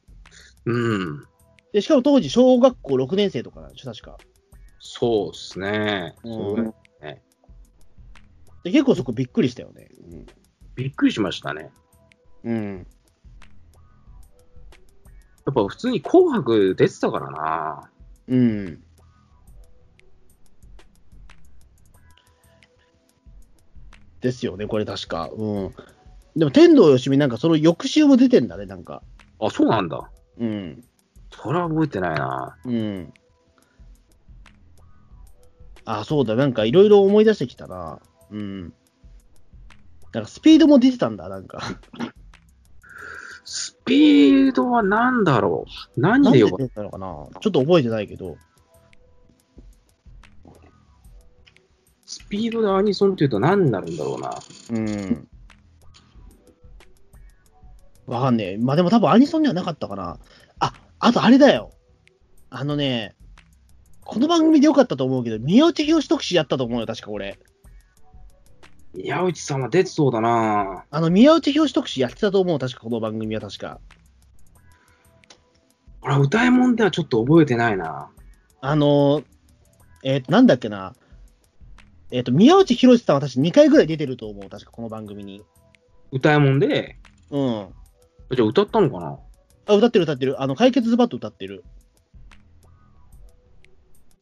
[0.65, 1.25] うん。
[1.77, 4.17] で、しかも当時、小学校6年生とかなんでしょ、確か。
[4.79, 6.15] そうですね。
[6.25, 6.75] うんそう
[8.65, 9.91] で結構そこびっくりしたよね。
[10.75, 11.71] びっくりしましたね。
[12.45, 12.55] うん。
[12.55, 12.79] うん。
[12.79, 12.85] や
[15.51, 17.91] っぱ普通に紅白出てたからな。
[18.29, 18.83] うん。
[24.23, 25.29] ですよね、これ確か。
[25.31, 25.75] うん。
[26.37, 29.03] でも、天童よしみなんかその翌週も出てんだね、なんか。
[29.41, 30.11] あ、そうなんだ。
[30.39, 30.83] うん。
[31.43, 32.57] それは覚えてないな。
[32.65, 33.13] うん。
[35.85, 38.01] あ、そうだ、なんかいろいろ思い出してきたな。
[38.31, 38.75] うん。
[40.13, 41.61] なんかスピードも出てたんだ、なんか。
[43.45, 47.07] スピードは何だろう何ででよか出てたのかな
[47.41, 48.37] ちょっと覚えてないけど。
[52.05, 54.37] スピードでアニソンって言うと何になるんだろうな。
[54.71, 55.29] うん。
[58.07, 58.59] わかんねえ。
[58.59, 60.19] まあでも多分アニソンにはなかったかな。
[61.07, 61.71] あ、あとあれだよ。
[62.51, 63.15] あのね、
[64.03, 67.39] この番組でよかったと思うけど、宮内博特集やったと思うよ、確かこれ。
[68.93, 70.85] 宮内さんは出てそうだな。
[70.91, 73.81] あの、宮内博特集やってたと思う、確かこの番組は確か。
[76.03, 78.11] 俺は歌い物ではちょっと覚えてないな。
[78.61, 79.23] あの、
[80.03, 80.95] えっ、と、なんだっけな。
[82.11, 85.43] えっ、と、宮内博さんは私2回ぐらい出てると思う、確かこの番組に。
[86.11, 86.99] 歌い物で、
[87.31, 87.69] うん。
[88.33, 89.19] じゃあ歌ったのかな？
[89.67, 90.41] あ、歌ってる歌ってる。
[90.43, 91.65] あの、解決ズバッと歌ってる。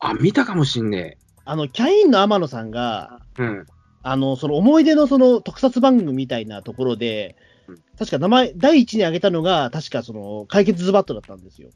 [0.01, 3.43] あ、見たかもしんねあの、キャインの天野さんが、え。
[3.43, 3.67] うん。
[4.03, 7.37] あの、その思い出のその特撮番組みたいなところで
[7.69, 11.71] うん、確か名前、第一に挙げたのが、確かその、解決ズバットだったんですよ。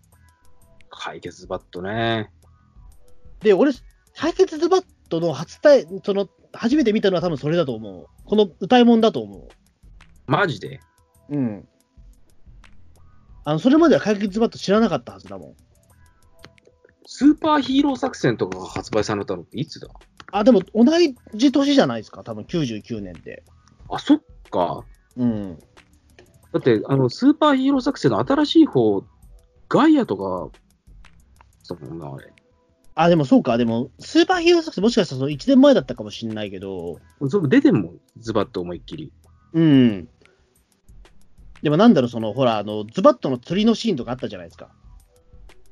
[0.91, 2.31] 解決バットね。
[3.41, 3.73] で、俺、
[4.15, 8.07] 解決ズバットの初対、その、初めて見たのは多分それだと思う。
[8.25, 9.49] この歌い物だと思
[10.27, 10.81] マジで？
[11.31, 11.37] う。
[11.37, 11.69] うん。
[13.49, 15.55] あの、それまでは解決ズバット知らなかったはずだもん。
[17.07, 19.89] スーパーヒーロー作戦とかが発売されたのっていつだ？
[20.33, 20.85] あ、でも同
[21.33, 23.43] じ年じゃないですか、多分99年って。
[23.89, 24.85] あ、そっか。
[25.17, 25.59] うん。
[26.53, 29.03] だって、あの、スーパーヒーロー作戦の新しい方、
[29.71, 30.55] ガイアとか、
[31.63, 32.31] そうもんな、あれ。
[32.97, 39.11] あ、でもそうか、でも、スーパーヒーロー作戦もしかしたらその1年前だったかもしれないけど、それ出てんもん、ズバッと思いっきり。
[39.55, 40.09] うん。
[41.63, 44.69] でもなんだろう、その、ほら、あの、ズバットの釣りのシーンとかあったじゃないですか。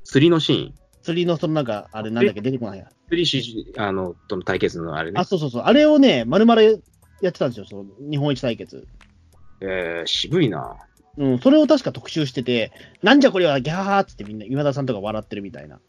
[0.03, 0.73] 釣りのシーン？
[1.01, 2.89] 釣りの、そのなんか、あれなんだっけ、出てこないや。
[3.07, 5.23] 釣りし、あの、との対決のあれねあ、。
[5.23, 5.61] そうそうそう。
[5.63, 6.77] あれをね、丸々やっ
[7.21, 8.85] てたんですよ、その、日本一対決。
[9.61, 10.75] えー、渋いな。
[11.17, 12.71] うん、それを確か特集してて、
[13.01, 15.79] なんじゃこれはギャーっつってみんな、今田さんとか笑ってるみたいな。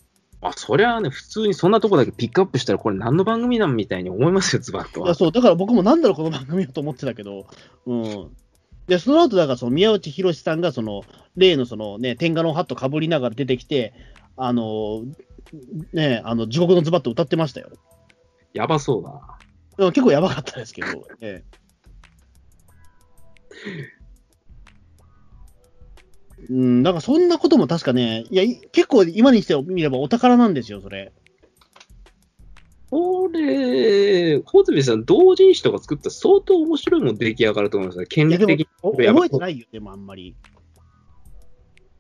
[0.41, 5.15] あ、そりゃあね、普通にそんなとこだけピックアップしたら、これ何の番組なんみたいに思いますよ、ズバッとはいや、。
[5.15, 7.47] そう、だから僕もなんだろう、この番組はと思ってたけど、
[7.87, 8.31] うん。
[8.89, 11.05] で、その後、だから、その宮内博さんが、その、
[11.37, 13.93] 例のそのね、天下のハットかぶりながら出てきて、
[14.37, 15.05] あの、
[15.93, 17.71] ね、あの、地獄のズバッと歌ってましたよ。
[18.55, 21.59] やばそうだ結構やばかったですけど、 ええ。
[26.51, 31.13] うん、だからそんなことも確かね、いや、い結構今にしてみればお宝なんですよ、それ。
[32.91, 38.07] これ、穂積さん、同人誌とか作ったら相当面白いもん出来上がると思いますね。
[38.07, 39.05] 権力的に。
[39.05, 40.35] やば覚えてないよ、でもあんまり。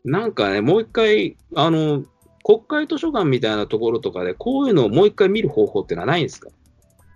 [0.04, 2.04] なんかね、もう一回、あの、
[2.42, 6.48] 国会図書館みたいなところとかで、こういうのをもう一回見る方法ってのはないんですか？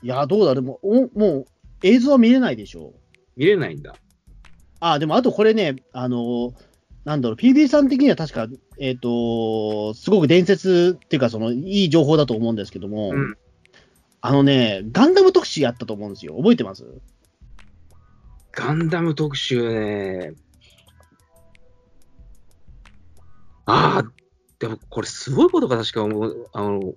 [0.02, 1.46] いや、どうだ、でも、おもう
[1.82, 2.94] 映像は見れないでしょう。
[3.36, 3.94] 見れないんだ。
[4.80, 6.52] あ、でもあとこれね、あの、
[7.04, 8.48] なんだろう、PB さん的には確か、
[8.78, 13.36] えっ、と、すごく伝説っていうか、その、いい情報だと思うんですけども、うん
[14.24, 16.36] あのね、ガンダム特集やったと思うんですよ。
[16.36, 16.84] 覚えてます？
[18.52, 20.34] ガンダム特集ね。
[23.66, 24.12] ああ、
[24.60, 26.94] でもこれすごいことが確か思う、あの、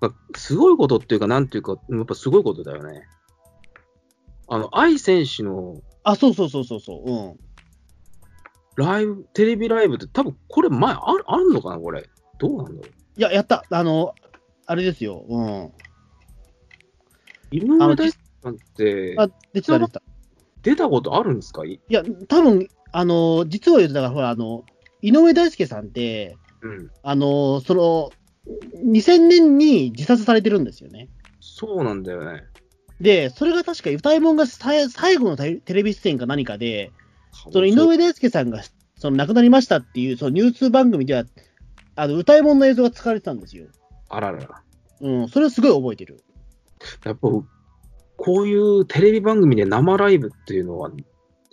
[0.00, 3.06] ますごいことっていうか、なんていうか、やっぱすごいことだよね。
[4.48, 7.10] あの、愛選手の、あ、そうそうそうそうそう。
[7.10, 7.38] うん。
[8.76, 12.08] ライブ、テレビライブって、多分これ前あるあるのかな、これ。
[12.38, 12.92] どうなんだろう。
[13.18, 13.64] いや、やった。
[13.70, 14.14] あの、
[14.70, 15.24] あれですよ。
[15.28, 15.72] うん。
[17.50, 20.02] 井上大輔さんってあ、出てた、出てた。
[20.62, 21.64] 出たことあるんですか？
[21.66, 24.64] いいや、多分あの、実を言うと、だから、ほら、あの、
[25.02, 26.90] 井上大輔さんって、うん。
[27.02, 28.10] あの、その、
[28.84, 31.08] 2000年に自殺されてるんですよね。
[31.40, 32.44] そうなんだよね。
[33.00, 36.92] で、それが確か歌いもんがさい最後のテレテレビ出演か何かで、
[37.50, 38.62] その井上大輔さんが
[38.96, 41.24] その亡くなりましたっていうそのニュース番組では、
[41.96, 43.66] あの歌いもんの映像が使われてたんですよ。
[44.10, 44.62] あららら。
[45.00, 46.22] うん、それをすごい覚えてる。
[47.04, 47.28] やっぱ、
[48.16, 50.90] こういうテレビ番組で生ライブっていうのは、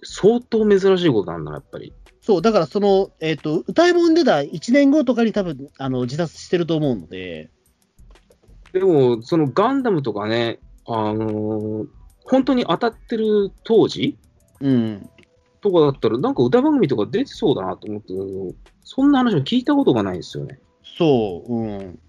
[0.03, 1.93] 相当珍しいことなんだな、やっぱり。
[2.21, 7.49] そう、だからその、えっ、と、歌いもん出た1年後とかに多分、あの、自殺してると思うので、
[8.73, 11.87] でも、そのガンダムとかね、あのー
[12.29, 14.17] 本当に当たってる当時
[14.59, 15.09] うん。
[15.61, 18.53] とかだったら、なんか歌番組とか出てそうだなと思ってたけど、
[18.83, 20.59] そんな話も聞いたことがないんですよね。
[20.97, 21.99] そう、うん。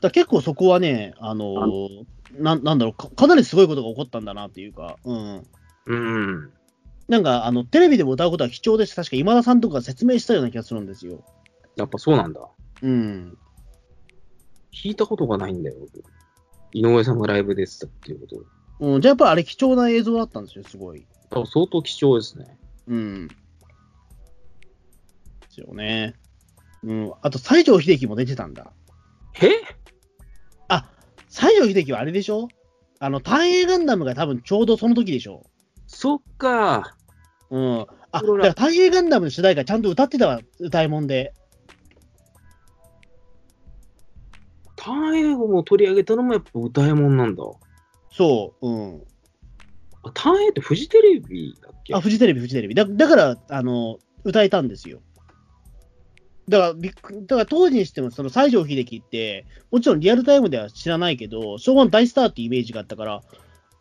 [0.00, 2.06] だ結構そこはね、あのー
[2.38, 5.46] ななんだろうか、かなりすごいことが起こったんだなっていうか、うん。
[5.86, 6.52] うん。
[7.08, 8.96] なんか、あの、テレビでも歌うことは貴重です。
[8.96, 11.24] 確か今田さんとかが説明したような気がするんですよ。
[11.76, 12.40] やっぱそうなんだ。
[12.82, 13.38] うん。
[14.72, 15.76] 聞いたことがないんだよ。
[15.80, 16.04] 僕
[16.72, 18.44] 井上さんがライブ出てたっていうこと。
[18.80, 21.06] うん、じゃあやっぱあれ貴重な映像だったんですよ、すごい。
[21.30, 22.58] 相当貴重ですね。
[22.88, 23.28] うん。
[23.28, 23.34] で
[25.48, 26.14] すよね。
[26.82, 27.12] うん。
[27.22, 28.72] あと、西城秀樹も出てたんだ。
[29.42, 29.50] え？
[30.68, 30.88] あ、
[31.28, 32.48] 西城秀樹はあれでしょ？
[32.98, 35.44] あの、単影ガンダムが多分ちょうどその時でしょ
[35.86, 36.96] そっか。
[37.50, 37.80] うん。
[37.80, 41.34] あ、だから単影ガンダムの主題歌ちゃんと歌ってたわ、歌いもんで。
[44.76, 47.42] 単英語も取り上げたのもやっぱ歌いもんなんだ。
[48.12, 48.68] そう。
[48.68, 49.02] うん。
[50.04, 51.94] あ単英ってフジテレビだっけ？
[51.94, 52.74] あ、フジテレビ、フジテレビ。
[52.74, 55.02] だだから、あの、歌えたんですよ。
[56.48, 63.22] だから、びっくだから当時にしても、その西城秀樹って、もちろんリアルタイムでは知らないけど、昭和の大スターってイメージがあったから、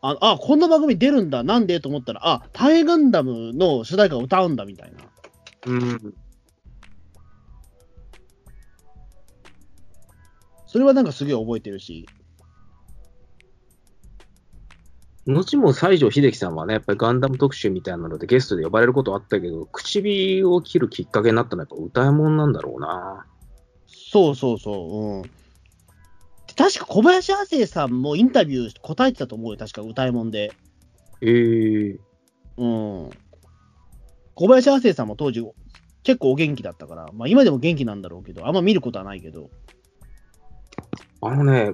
[0.02, 5.04] あ、あこんな番組出るんだ、なんでと思ったら、あ、タイガンダムの主題歌を歌うんだみたいな。
[5.68, 6.14] うん。
[10.66, 12.08] それはなんかすげえ覚えてるし。
[15.28, 23.26] 後も西城秀樹さんはね、やっぱりガンダム特集みたいなのでゲストで呼ばれることあったけど、唇を切るきっかけになったのはやっぱ歌いもんなんだろうな。
[23.88, 25.18] そうそうそう。
[25.18, 25.22] うん。
[25.24, 25.30] で
[26.56, 30.54] 確か小林亜生さんもインタビュー答えてたと思うよ、確か歌いもんで。
[31.22, 31.98] えー、
[32.58, 33.10] うん。
[34.36, 35.44] 小林亜生さんも当時、
[36.04, 39.50] 結構お元気だったから、まあ今でも元気なんだろうけど、あんま見ることはないけど。
[41.22, 41.74] あのね、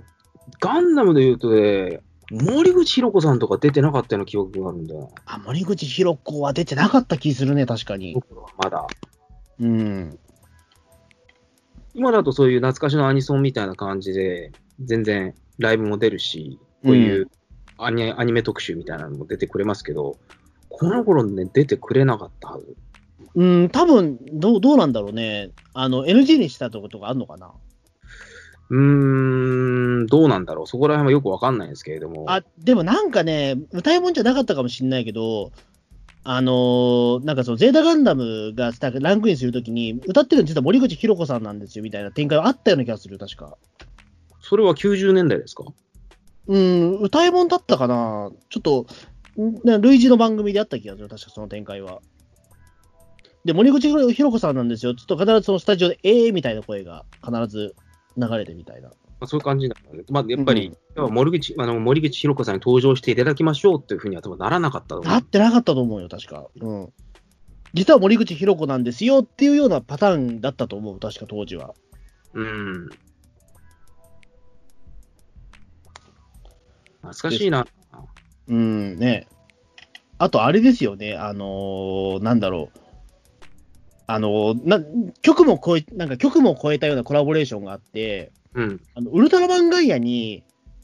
[0.61, 1.99] ガンダムで言うとね、
[2.31, 5.11] 森口博子さんとか出てなかったような記憶があるんだよ。
[5.25, 8.13] あ、森口博子は出てなかった気するね、確かに。
[8.13, 8.87] 僕はまだ。
[9.59, 10.17] うん。
[11.93, 17.29] 今だとそういう懐かしのアニソンみたいな感じで、全然ライブも出るし、こういう
[17.77, 20.17] アニ,、アニメ特集みたいなのも出てくれますけど、
[20.69, 22.77] この頃ね、出てくれなかったはず。
[23.35, 25.51] うん、多分どう、どうなんだろうね。
[25.73, 27.51] あの、NG にしたとことかあるのかな？
[28.71, 30.67] うーん、どうなんだろう。
[30.67, 32.25] そこら辺はよくわかんないんですけれども。
[32.29, 35.51] あ、でもなんかね、歌い物じゃなかったかもしれないけど、
[36.23, 43.57] あのーなんかそのゼータガンダムがさランクインするときに、歌ってるの実は森口博子さんなんですよみたいな展開はあったような気がする、確か。
[44.39, 45.65] それは90年代ですか？
[46.47, 48.85] うん、歌い物だったかなちょっと、
[49.81, 52.01] 類似の番組であった気がする、確かその展開は。
[53.43, 54.93] で、森口博子さんなんですよ。
[54.95, 57.75] ちょっと必ずそのスタジオで、えーみたいな声が必ず
[58.17, 58.89] 流れてみたいな。
[58.89, 60.03] まあ、そういう感じなんだね。
[60.09, 66.47] まあ、やっぱり、やっぱ森口あの森口博子さんに登場していただきましょうっていうふうには多分ならなかったと思うなってなかったと思うよ、確か。
[66.59, 66.93] うん。
[67.73, 71.73] 実は森口博子なんですよっていうようなパターンだったと思う、確か当時は。
[72.33, 72.89] うん。
[77.01, 77.67] 懐かしいな。
[78.47, 79.27] うん、ね。
[80.17, 82.79] あと、あれですよね、あのーなんだろう。
[84.13, 84.83] あのーな、
[85.21, 88.81] 曲も超え、なんか曲も超えたようなコラボレーションがあって、うん。
[88.93, 90.43] あのウルトラマンガイアに、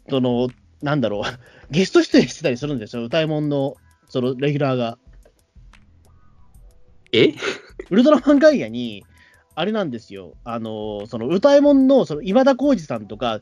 [0.09, 0.47] その、
[0.81, 1.23] なんだろう、
[1.69, 3.75] ゲスト出演してたりするんですよ、歌いもんの、
[4.07, 4.97] その、レギュラーが。
[7.11, 7.33] え？
[7.89, 9.03] ウルトラマンガイアに、
[9.55, 13.41] あれなんですよ、あの、その、歌いもんの、その、今田耕司さんとか、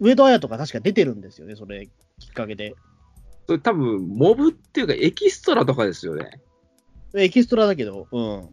[0.00, 1.88] 上戸彩とか確か出てるんですよね、それ、
[2.20, 2.74] きっかけで。
[3.46, 6.30] それ多分、モブっていうかエキストラとかですよね。
[7.14, 8.48] エキストラだけど、うん。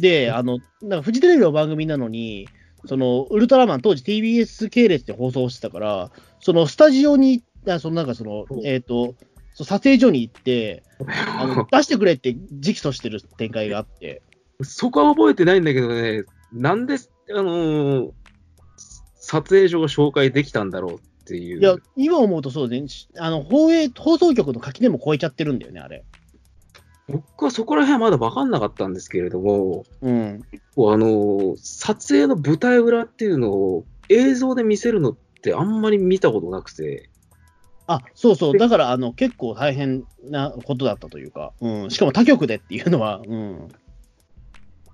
[0.00, 2.48] で、あの、なんかフジテレビの番組なのに、
[2.86, 9.14] その、ウルトラマン当時 TBS 系列で放送してたから、そのスタジオに、あそのなんかそのうん、えっ、と、
[9.54, 10.82] そう撮影所に行って
[11.38, 14.22] あの、 出してくれって直訴してる展開があって、
[14.62, 16.96] そこは覚えてないんだけどね、なんで、
[17.34, 18.10] あのー
[19.26, 21.58] 撮影所が紹介できたんだろうっていう。
[21.58, 26.04] いや、今思うとそうね、しあの放映放送局の垣根も超えちゃってるんだよね、あれ。
[27.08, 30.42] 僕はそこら辺はまだ分かんなかったんですけれども、うん、
[30.74, 37.08] こうあのー撮影の舞台裏っていうのを映像で見せるのってあんまり見たことなくて、
[37.86, 43.68] あそうそう、だからあの結構大変なことだったというか、うん、しかも他局でっていうのは、うん、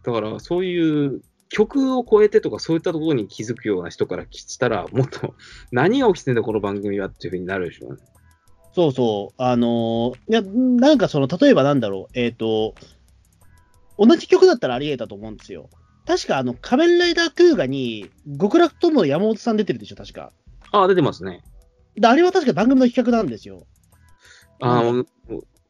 [0.03, 5.35] だからそういう曲を超えてとかそういったところに気づくような人からしたら、もっと
[5.71, 8.03] 何が起きてんだ、この番組はっていうふうになるでしょうね。
[8.75, 12.75] そうそう、あのーいや、なんかその、例えばなんだろう、えっ、と、
[13.99, 15.68] 同じ曲だったらありえたと思うんですよ。
[16.07, 18.11] 確か、あの、仮面ライダークーガに、
[18.41, 20.33] 極楽との山本さん出てるでしょ、確か。
[20.73, 21.43] ああ、出てますね。
[21.97, 23.66] で、あれは確か番組の企画なんですよ。
[24.61, 25.05] あの、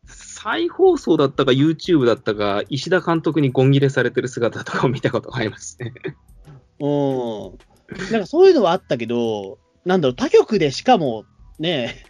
[0.06, 5.92] 再放送だったか YouTube だったか、石田監督にゴン切れされてる姿とかを見たことがありますね。
[6.80, 8.10] うん。
[8.12, 11.24] なんかそういうのはあったけど、なんだろう、他局でしかも、
[11.58, 12.04] ね、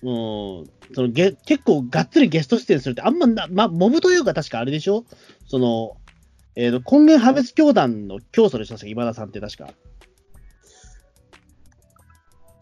[0.00, 0.10] うん、
[0.94, 5.04] そのゲ結構がっつりゲスト出演するって、あんまな、ま、モブというか確かあれでしょ？
[5.46, 5.96] その、
[6.54, 8.88] えーと、根源破滅教団の教祖でしたっけ？
[8.88, 9.70] 今田さんって確か。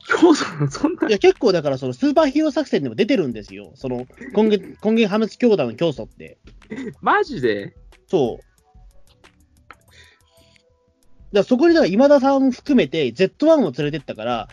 [0.08, 3.72] 今日そそんないや、結構だから、そのスーパーヒーロー作戦でも出てるんですよ。
[3.74, 6.38] その根源、根源破滅教団の教祖って。
[7.00, 7.74] マジで？
[8.06, 8.44] そう。
[11.34, 14.48] だそこにだから今田さん含めて Z1 を連れてったから、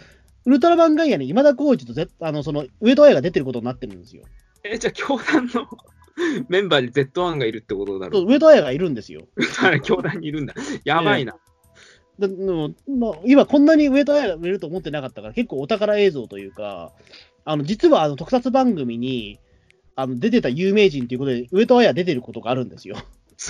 [0.46, 4.24] ウルトラマンガイアに今田耕司と、あのその上戸彩が出てることになってるんですよ。
[4.64, 5.68] え、じゃあ教団の
[6.50, 9.28] メンバーに Z1 がいるってことだろそう上戸彩がいるんですよ。
[9.36, 9.42] う。
[9.82, 10.54] 教団にいるんだ。
[10.84, 11.36] やばいな。
[12.20, 16.92] だでもまあ、今こんなに上戸彩がいると思ってなかったから、結構お宝映像というか、
[17.46, 19.40] あの実はあの特撮番組に
[19.96, 22.98] あの出てた有名人ということで、上戸彩出てることがあるんですよ。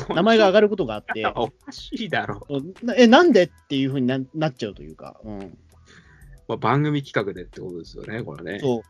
[0.10, 1.26] 名前が上がることがあって。
[1.36, 2.46] おかしいだろ。
[2.82, 5.58] なえ、なんでっていうふうにななっちゃうというか、うん、
[6.48, 8.60] まあ、番組企画でってことですよね、これね。
[8.60, 8.82] そう。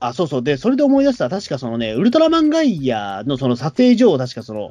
[0.00, 0.42] あ、そうそう。
[0.42, 4.70] で、それで思い出したら、確かそのね、ウルトラマンガイアのその撮影所を確かその、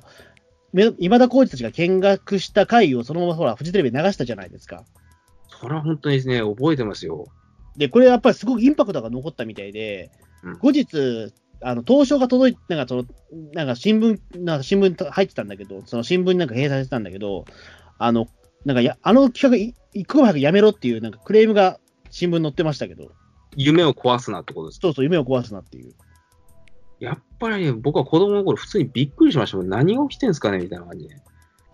[0.74, 4.84] め今田耕司たちが見学した回をそのままほら、フジテレビで流したじゃないですか。
[5.48, 7.28] それは本当にね、覚えてますよ。
[7.78, 10.12] で、これやっぱりすごくインパクトが残ったみたいで、
[10.44, 13.06] うん後日、あの、東証が届いて、なんかその、
[13.54, 17.46] なんか新聞、なんか新聞入ってたんだけど、その新聞になんか掲載してたんだけど、
[17.98, 18.28] あの、
[18.66, 21.80] なんかや、あの企画い一刻も早くやめろっていうなんかクレームが
[22.10, 23.12] 新聞に載ってましたけど、
[23.56, 24.80] 夢を壊すなってことです。
[24.82, 25.94] そうそう、夢を壊すなっていう。
[27.00, 29.70] やっぱりね、僕は子供の頃普通にびっくりしましたもん。
[29.70, 31.16] 何が起きてんすかねみたいな感じで。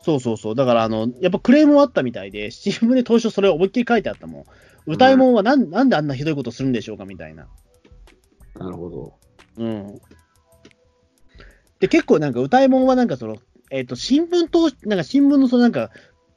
[0.01, 0.55] そうそうそう。
[0.55, 4.45] だから、あの、やっぱクレームもあったみたいで、 新聞で当初それを思いっきり書いてあったもん。
[4.85, 7.47] 歌いもんはなん,、なんであんなひどいことするんでしょうかみたいな。
[8.59, 9.13] なるほど。
[9.57, 9.99] うん。
[11.79, 13.37] で、結構なんか歌いもんはなんかその、
[13.71, 15.89] えっ、と、新聞と、なんか新聞のそのなんか、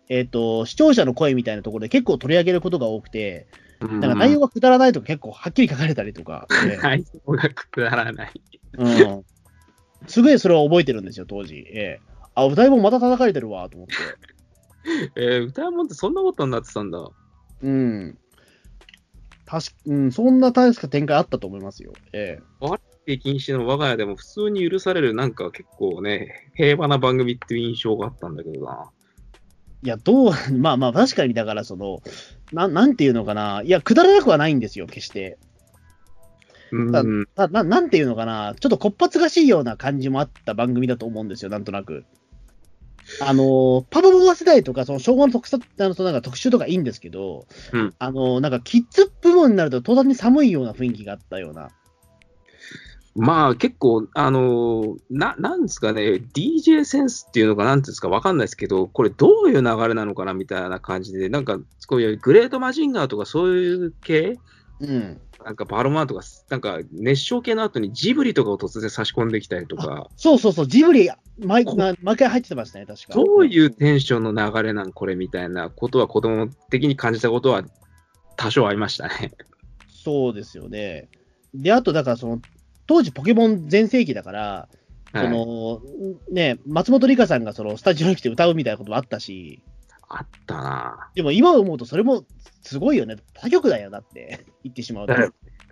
[0.08, 3.46] えっ、と、視聴者の声みたいなところで結構取り上げることが多くて、
[3.80, 8.32] うんなんか内容がくだらないとか結構はっきり書かれたりとか、ね 内容がくだらない。
[8.76, 9.24] うん。
[10.06, 11.56] すごいそれを覚えてるんですよ、当時。
[11.68, 13.94] ええあ、歌いもんまた叩かれてるわ、と思って。
[15.16, 17.10] えー、歌いもんってそんなことになってたんだ。
[17.62, 18.18] うん。
[19.44, 21.92] 確か、うん、そんな確か展開あったと思いますよ。
[22.12, 28.90] え禁止の我が家でも普通に許される、なんか結構ね、平和な番組っていう印象があったんだけどな。
[29.82, 32.02] えいや、どう、 まあまあ、確かにだから、その、
[32.52, 33.62] ななんていうのかな。
[33.64, 35.38] いや、くだらなくはないんですよ、決して。
[36.70, 36.90] うん。
[36.92, 38.54] なななんていうのかな。
[38.58, 42.04] ちょっとこっぱずかしいような感じもあった番組だと思うんですよ、なんとなく。
[43.20, 51.70] あの、パパママ世代とか、その昭和の特撮あのそのなんか特集とかいいんですけど、うんあの、なんかキッズ部門になると、途端に寒いような雰囲気があったような。
[53.18, 61.58] まあ結構、あのーな、なんですかね、DJ センスっていうのかなんていうんですかわかんないですけど、これどういう流れなのかなみたいな感じで、なんか、
[61.88, 64.38] こういうグレートマジンガーとかそういう系
[64.80, 65.20] うん。
[65.44, 71.64] なんかバルマンとか、なんか熱唱系の後にジブリとかを突然差し込んできたりとか、そうそうそう、ジブリ、毎
[72.02, 73.14] 毎回入ってましたね、確か。
[73.14, 77.64] どういうテンションの流れなんこれみたいなことは子供的に感じたことは
[78.36, 79.32] 多少ありましたね。
[79.88, 81.08] そうですよね。
[81.54, 82.40] で、あと、だから、その、
[82.88, 84.78] 当時ポケモン全盛期だから、はい
[85.14, 85.80] その、
[86.30, 89.62] ね、松本里香さんがそのスタジオに来て歌うみたいなこともあったし、
[90.06, 92.24] あったなでも今思うとそれも
[92.62, 93.16] すごいよね。
[93.34, 95.14] 他局だよ、だって、 言ってしまうと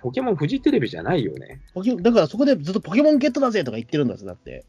[0.01, 1.61] ポケモンフジテレビじゃないよね。
[1.75, 4.65] ポケだからそこでずっとポケモンゲットだぜとか言ってるんだぜ、だって。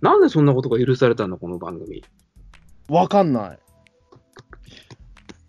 [0.00, 2.04] なんでそんなことが許されたのこの番組。
[2.88, 3.58] わかんない。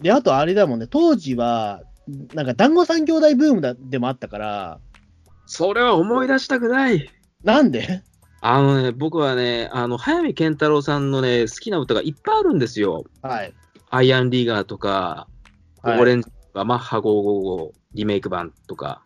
[0.02, 1.84] で、あとあれだもんね、当時は、
[2.34, 4.80] なんか団子三兄弟ブームだでもあったから、
[5.46, 7.10] それは思い出したくない。
[7.43, 8.04] なんで？
[8.41, 13.04] あのね、僕はね、あの、早見健太郎さんのね、好きな歌がいっぱいあるんですよ。
[13.22, 13.54] はい。
[13.89, 15.28] アイアンリーガーとか、
[15.82, 19.04] はいオレンジとか、マッハ555リメイク版とか。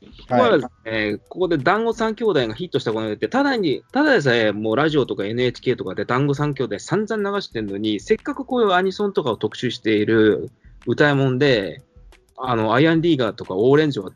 [0.00, 10.50] ところはね、ここで団子三兄弟がヒットしたことによって、ただに、ただでさえ、もうラジオとか NHK とかで団子三兄弟散々流してるのに、せっかくこういうアニソンとかを特集している
[10.86, 11.82] 歌い物で、
[12.36, 14.12] あの、アイアンリーガーとかオーレンジとか、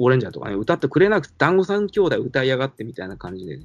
[0.00, 3.64] オーレンジャーとかね、歌ってくれなくて、団子三兄弟歌いやがってみたいな感じでね。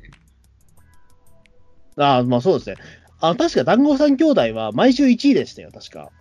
[1.97, 2.75] ああ、まあそうですね。
[3.21, 6.11] あの、確か団子三兄弟は毎週1位でしたよ、確か。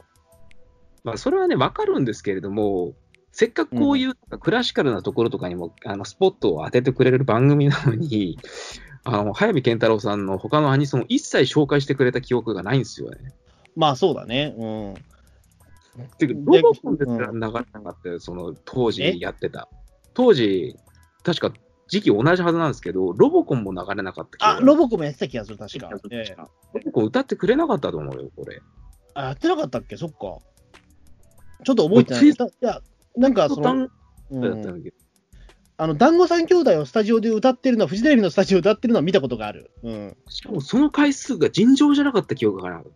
[1.02, 2.94] まあ、それはね、わかるんですけれども、
[3.32, 8.38] せっかくこういうクラシカルなところとかにも、あのスポットを当ててくれる番組なのに、
[9.02, 13.34] あの早見健太郎さんの他のアニソンを一切紹介してくれた記憶がないんですよね。
[13.74, 14.54] まあそうだね。
[14.56, 14.94] うん。
[16.18, 19.68] てか、ロボコンですら流れなかったよ、その当時やってた。
[20.14, 20.76] 当時、
[21.22, 21.52] 確か
[21.88, 25.90] 時期同じはずなんですけど、ロボコンも流れなかったあ、ロボコもやってた気がする、確か。
[26.10, 26.48] ええロ
[26.86, 28.62] ボコン歌ってくれなかったと思うよ、これ。
[29.14, 29.96] あ、やってなかったっけ？
[29.96, 30.16] そっか。
[31.64, 32.28] ちょっと覚えてない。
[32.28, 32.80] いや、
[33.16, 33.90] なんかその、単
[34.30, 34.92] うん
[35.76, 39.72] あの、団子三兄弟をスタジオで歌ってるのは、フジテレビのスタジオで歌ってるのは見たことがある。
[39.82, 40.16] うん。
[40.28, 42.90] しかもその回数が尋常じゃなかった記憶がなかった。
[42.90, 42.92] い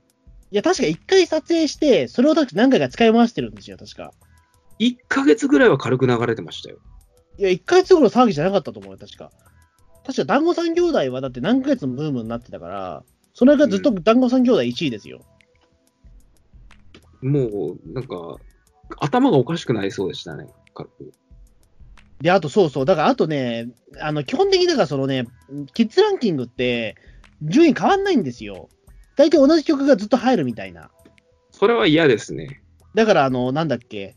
[0.52, 4.12] や、確か一回撮影して、それを確か何回か使い回してるんですよ、確か。
[4.78, 6.78] 1ヶ月ぐらいは軽く流れてましたよ。
[7.38, 9.30] いや、一回月の騒ぎじゃなかったと思うよ、確か。
[10.04, 15.20] 確か団子三兄弟はだって何ヶ月もブームになってたから、それがずっと団子三兄弟1位ですよ。
[17.22, 18.36] もう、なんか、
[18.98, 21.12] 頭がおかしくなりそうでしたね、軽く。
[22.20, 23.68] で、あとそうそう、だからあとね、
[24.00, 25.26] あの、基本的にだからそのね、
[25.74, 26.96] キッズランキングって、
[27.42, 28.68] 順位変わんないんですよ。
[29.14, 30.90] 大体同じ曲がずっと入るみたいな。
[31.52, 32.62] それは嫌ですね。
[32.94, 34.16] だから、あの、なんだっけ、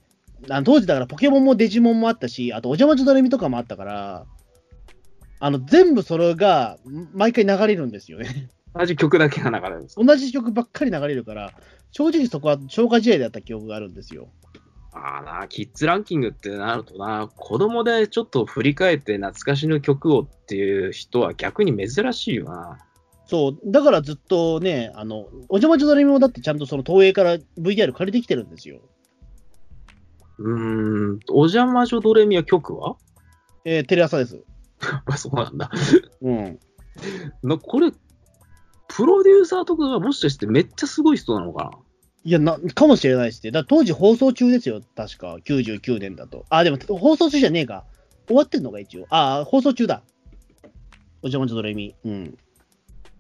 [0.50, 4.26] あの当時だからポケモンもデジモンもあったし、あとお邪魔女ドレミとかもあったから、
[5.40, 6.78] あの、全部それが
[7.14, 8.50] 毎回流れるんですよね。
[8.76, 9.96] 同じ曲だけが流れるんです。
[9.98, 11.52] 同じ曲ばっかり流れるから、
[11.92, 14.30] 正直そこは消化試合だった記憶があるんですよ。
[14.94, 22.78] ああな、キッズランキングってなるとな、子供でちょっと振り返って懐かしの曲をっていう人は逆に珍しいよな。
[23.26, 25.20] そう、だからずっとね、あの、
[25.50, 28.82] お邪魔女ドレミもだってちゃんとその東映から VTR 借りてきてるんですよ。
[30.44, 32.96] うーん、お邪魔女ドレミは曲は？
[33.66, 34.44] えーテレ朝です。
[35.06, 35.70] あそうなんだ。
[36.22, 36.60] うん。
[37.44, 37.92] なこれ、
[38.88, 41.72] プロデューサーとかがもしかしてめっちゃすごい人なのかな？
[42.24, 43.52] いやな、かもしれないですね。
[43.52, 45.38] だ当時放送中ですよ、確か。
[45.46, 46.46] 99年だと。
[46.50, 47.86] あ、でも放送中じゃねえか。
[48.28, 49.08] 終わってんのか、一応。
[49.10, 50.04] あ、放送中だ。
[51.24, 51.96] お邪魔女ドレミ。
[52.04, 52.38] うん。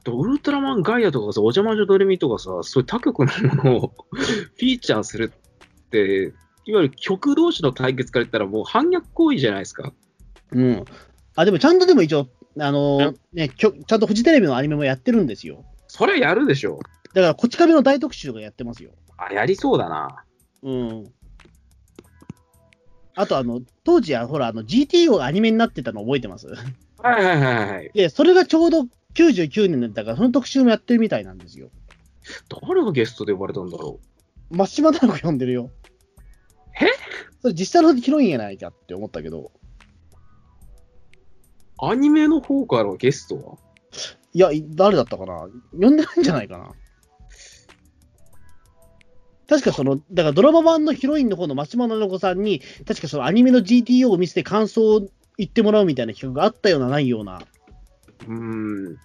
[0.07, 6.33] ウルトラマンガイアとかさ、お邪魔女ドレミとかさ、そういう他局のものを フィーチャーするって、
[6.65, 9.93] いわゆる曲同士の対決から言ったらもう反逆行為じゃないですか。
[10.51, 10.85] うん。
[11.35, 12.27] あ、でもちゃんとでも一応、
[12.59, 15.65] あのーねきょ、ちゃんとフジテレビのアニメもやってるんですよ。
[15.87, 16.79] それはやるでしょ。
[17.13, 18.91] だから、こち亀の大特集とかやってますよ。
[19.17, 20.23] あ、やりそうだな。
[20.63, 21.11] うん。
[23.15, 26.47] あと、あの、当時は、ほら、あの、GTO がアニメになってたの覚えてます？
[26.47, 27.91] はいはいはいはい。
[27.93, 31.69] で、それがちょうど99年だったから、その特集もやってるみたいなんですよ。
[32.65, 33.99] 誰がゲストで呼ばれたんだろ
[34.51, 35.71] 真島太郎呼んでるよ。
[36.79, 36.85] え？
[37.41, 39.51] それ実際のヒロインやないかって思ったけど。
[41.81, 41.85] う。
[41.85, 43.57] アニメの方からゲストは？
[44.33, 45.49] いや、い誰だったかな？
[45.71, 46.71] 呼んでないんじゃないかな？
[49.47, 57.41] 確かその、だからドラマ版のヒロインの方の松島菜々子さんに、確かそのアニメの GTO を見せて感想を言ってもらうみたいな企画があったような、ないような。
[58.27, 58.97] うーん。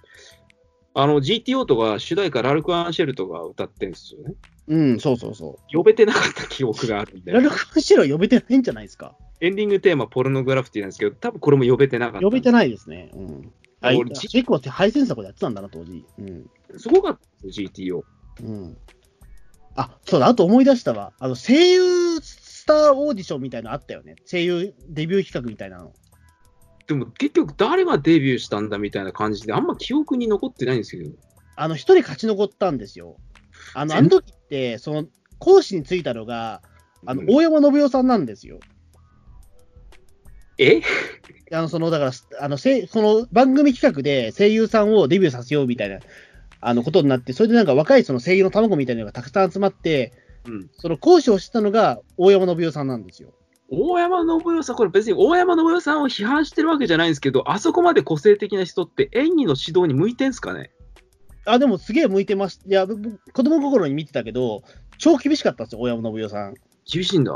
[0.93, 4.35] あの、GTO とか主題歌ラルク・アンシェルとか歌ってんですよね。
[4.67, 7.21] うん、そうそうそ呼べてなかった記憶があるんう。
[7.21, 7.39] でラ。
[7.39, 9.15] ルクマンシェルは呼べてないんじゃないですか。
[9.39, 12.25] エンディングテーマ、ポルノグラフィティなんですけど、多分これも呼べてなかった。
[12.25, 13.11] 呼べてないですね。
[13.13, 13.51] うん。
[13.81, 16.05] あ、結構配線作でやってたんだな、当時。
[16.19, 16.49] うん。
[16.77, 18.03] すごかった GTO。
[18.43, 18.77] うん。
[19.75, 21.13] あ、そうだ、あと思い出したわ。
[21.19, 24.15] あの、声優スターオーディションみたいなのあったよね。
[24.29, 25.93] 声優デビュー企画みたいなの。
[26.87, 31.11] でも結局誰がデビューしたんだみたいな感じで、あんま記憶に残ってないんですけど。
[31.55, 33.17] あの、一人勝ち残ったんですよ。
[33.73, 34.33] あの、あ全の時
[34.79, 35.05] その、
[35.39, 36.61] 講師についたのが、
[37.05, 38.59] あのう、ん大山信代さんなんですよ。
[40.57, 40.81] え？
[41.53, 45.99] あの、その、だから、あの、せその番組企画で声優さんをデビューさせようみたいな、
[46.59, 50.13] あの、ことになって、それでなんか若いその声優の卵みたいなのがたくさん集まって、
[50.45, 50.69] うん。
[50.73, 53.33] その講師をしてたのが大山信代さんなんですよ。
[53.69, 60.71] 大山信代さん、これ別に大山信代さんを批判してるわけじゃないんですけど、あそこまで個性的な人って演技の指導に向いてんすかね？
[61.47, 62.61] あ、でもすげえ向いてます。
[62.67, 64.63] いや、僕子供心に見てたけど、
[64.97, 66.53] 超厳しかったんですよ、大山信代さん。
[66.91, 67.33] 厳しいんだ。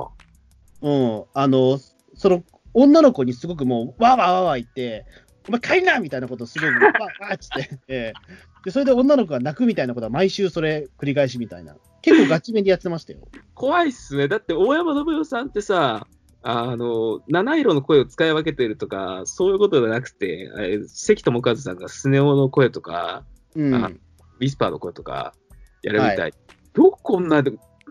[0.82, 1.24] うん。
[1.34, 1.80] あの、
[2.16, 2.44] その、
[2.74, 5.06] 女の子にすごくもう、わーわーわーわー言って、
[5.48, 11.76] お前帰んなみたいなことをすごく、 わーわーっつって、ええで、それで女の子が泣くみたいなことは毎週それ繰り返しみたいな。
[12.02, 13.20] 結構ガチめにやってましたよ。
[13.56, 14.28] 怖いっすね。
[14.28, 16.08] だって、大山信代さんってさ、
[16.44, 20.50] あの、七色の声を使い分けてるとか、そういうことじゃなくて、
[20.88, 23.26] 関智一さんがスネ夫の声とか、
[23.56, 23.76] うん。
[23.76, 25.34] あウィスパーの声とか
[25.84, 26.34] やるみたい。
[26.76, 27.44] よくこんな、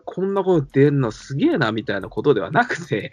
[0.04, 3.12] こんなこと出んのすげえな、みたいなことではなくて、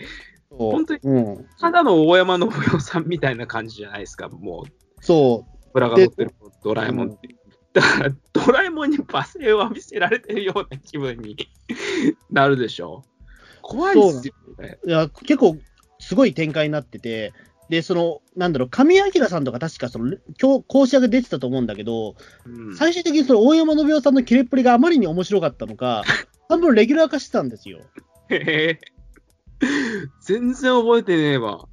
[0.49, 1.45] 本当にうん。
[1.59, 5.69] ただの大山信代さんみたいな感じじゃないですか、もう、そう。
[5.73, 6.33] ブラが乗ってる
[6.63, 7.35] ドラえもんって。
[7.73, 11.37] だから、ドラえもんに罵声を浴びせられてるような気分に
[12.31, 13.03] なるでしょ。
[13.61, 14.79] 怖いっすよね。
[14.85, 15.57] いや、結構
[15.99, 17.33] すごい展開になってて、
[17.69, 22.15] で、その、なんだろう、神明さんとか確かその、今日、講師役出てたと思うんだけど、
[22.45, 26.03] うん最終的にその大山信代さんの切れっぷりがあまりに面白かったのか、
[26.49, 27.79] 半分レギュラー化してたんですよ。
[28.29, 28.79] へへ
[30.21, 31.67] 全然覚えてねえわ。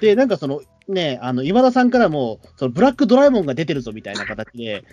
[0.00, 4.84] で、なんかその、ね、あの、今田さんからも、そのブラックドラえもんが出てるぞみたいな形で、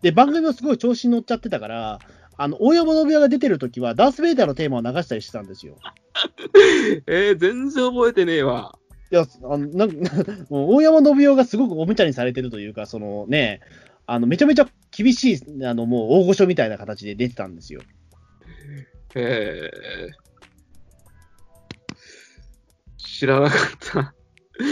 [0.00, 1.98] で、番組もすごい調子に乗っちゃってたから、
[2.36, 5.76] あの、大山信代が出てるときは、ダース・ベイダーのテーマを流したりしてたんですよ。
[7.06, 8.78] えー、全然覚えてねえわ。
[9.12, 9.90] いや、あのなん
[10.48, 13.60] もう大山信代がすごくおもちゃにされてるというか、そのね、
[14.06, 17.82] あのめちゃめちゃ厳しい、あのもう大御所みたいな形で出てたんですよ。
[19.14, 19.70] へえ。
[22.96, 24.14] 知らなかった。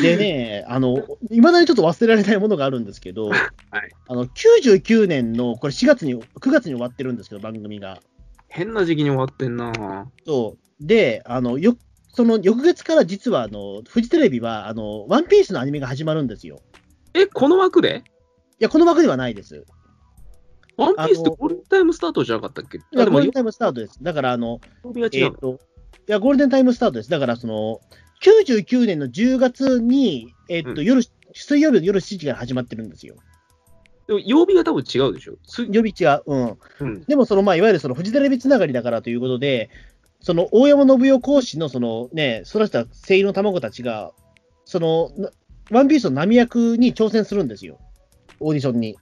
[0.03, 3.32] でね、あの、いまだにちょっと忘れられないものがあるんですけど、 い
[4.09, 8.01] あの99年の、これ4月に、9月に終わってるんですけど、番組が。
[8.49, 10.11] 変な時期に終わってんな。
[10.24, 10.86] そう。
[10.86, 11.76] で、あの、よ、
[12.13, 16.61] その翌月から実は、あの、フジテレビは、あの、ワンピースのアニメが始まるんですよ。
[17.15, 18.03] え、この枠で？
[18.59, 19.65] いや、この枠ではないです。
[20.77, 22.79] ワンピースってゴールデンタイムスタートじゃなかったっけ？
[22.79, 24.03] いや、ゴールデンタイムスタートです。
[24.03, 24.61] だから、あの。
[24.85, 25.61] えーと、
[26.09, 27.11] いや、ゴールデンタイムスタートです。
[27.11, 27.81] だから、その、
[28.23, 31.03] 99年の10月に、えっ、と、うん夜、
[31.33, 33.17] 水曜日の夜7時から始まってるんですよ。
[34.09, 35.37] でも曜日が多分違うでしょ？
[35.47, 36.23] つ予備違う。
[36.27, 36.59] うん。
[36.81, 39.71] うん、でも、その、まあ、いわゆるその、フジテレビつながりだからということで、
[40.21, 44.12] その、大山信代講師の、その、ね、育てた声優の卵たちが、
[44.64, 45.31] その、な
[45.71, 47.79] ワンピースの波役に挑戦するんですよ。
[48.41, 48.97] オーディションに。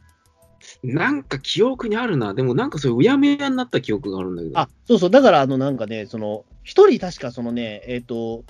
[0.82, 2.34] なんか記憶にあるな。
[2.34, 4.58] でもなんかそういううやめやになった記憶があるんだけど。
[4.58, 5.10] あ、そうそう。
[5.10, 8.44] だから、あの、なんかね、その、一人確かそのね、えっ、と、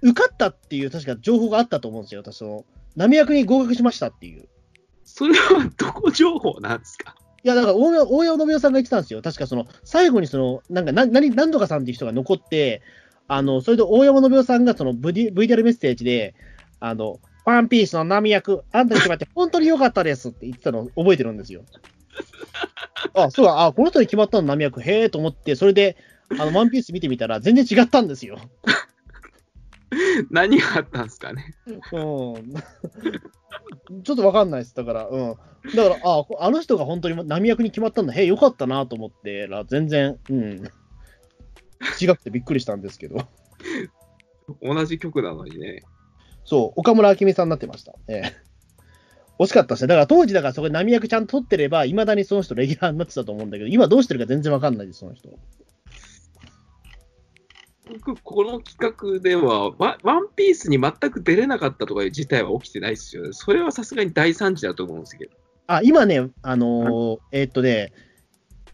[0.00, 2.22] 受かったっていう確か情報があったと思うんですよ。
[2.22, 2.64] 私、その、
[2.96, 4.48] 波役に合格しましたっていう。
[5.04, 7.14] それはどこ情報なんですか？
[7.18, 9.22] いや、だから大山、大山信代さんが言ってたんですよ。
[9.22, 12.82] 確かその、最後にその、なんか、な、何、何とかさんっていう人が残って、
[13.26, 16.34] あの、それで大山信代さんがその VD VTR メッセージで、
[16.80, 21.64] あの、ワンピースの波役、あんたに決まって本当に良かったですって言ってたのを覚えてるんですよ。
[23.14, 25.96] あ、そうだ、あ、この人に決まったの波役、へえと思って、それで、
[26.38, 28.38] あの、ワンピース見てみたら全然違ったんですよ。
[30.30, 31.54] 何があったんですかね？
[31.66, 31.98] う
[33.98, 34.02] ん。
[34.02, 34.74] ちょっとわかんないです。
[34.74, 35.34] だから、うん。
[35.74, 38.12] だから、あ、あの人が本当に波役に決まったんだ。
[38.12, 40.62] へえ、よかったなと思ってら、全然、うん。
[42.00, 43.26] 違くてびっくりしたんですけど。
[44.62, 45.82] 同じ曲なのにね。
[46.44, 47.94] そう、岡村明美さんになってました。
[48.08, 48.32] ええ。
[49.38, 49.88] 惜しかったですね。
[49.88, 55.28] だから当時、だからそこで波役ちゃんと取ってれば、いまだにその人レギュラーになってたと思うんだけど、今どうしてるか全然わかんないです、その人。
[57.88, 63.30] 僕、この企画ではワ、ワンピースに全く出れなかったとかいう事態は起きてないですよね。
[63.32, 65.32] それはさすがに大惨事だと思うんですけど。
[65.66, 67.92] あ、今ね、あのーえーっとね、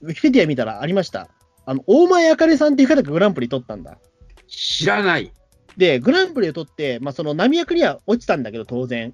[0.01, 1.29] ウィキペディア見たらありました。
[1.67, 3.99] あの、大前あかねさんっていう方がグランプリ取ったんだ。
[4.47, 5.33] 知らない。
[5.77, 9.13] で、グランプリを取って、まあ、その波役には落ちたんだけど、当然。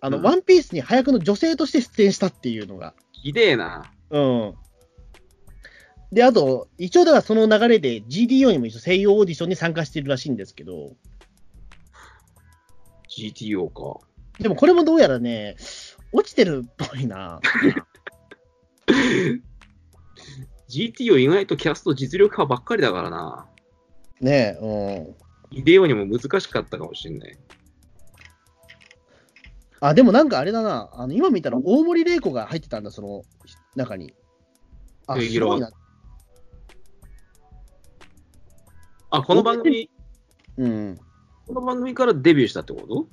[0.00, 2.94] あの、うんワンピースに早くの女性として出演したっていうのが。
[3.12, 3.90] ひでえな。
[4.10, 4.54] うん。
[6.12, 10.94] で、あと、一応だからその流れで GDO にも一応声優オーディションに参加してるらしいんですけど、
[13.08, 14.00] GTO か。
[14.38, 15.56] でもこれもどうやらね、
[16.12, 17.40] 落ちてるっぽいな。
[20.68, 23.46] GTO 意外とキャスト実力派ばっかりだからな。
[24.20, 25.58] ねえ、うん。
[25.58, 27.38] イデオにも難しかったかもしれない。
[29.80, 30.90] あ、でもなんかあれだな。
[30.92, 33.22] あの今見たら大森玲子が入ってたんだ、その
[33.76, 34.12] 中に。
[35.06, 35.70] あ、レギュラーすごいな。
[39.10, 39.88] あ、この番組、
[40.58, 40.98] うん。
[41.46, 43.06] この番組からデビューしたってこと？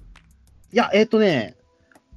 [0.74, 1.56] いや、えっ、とね、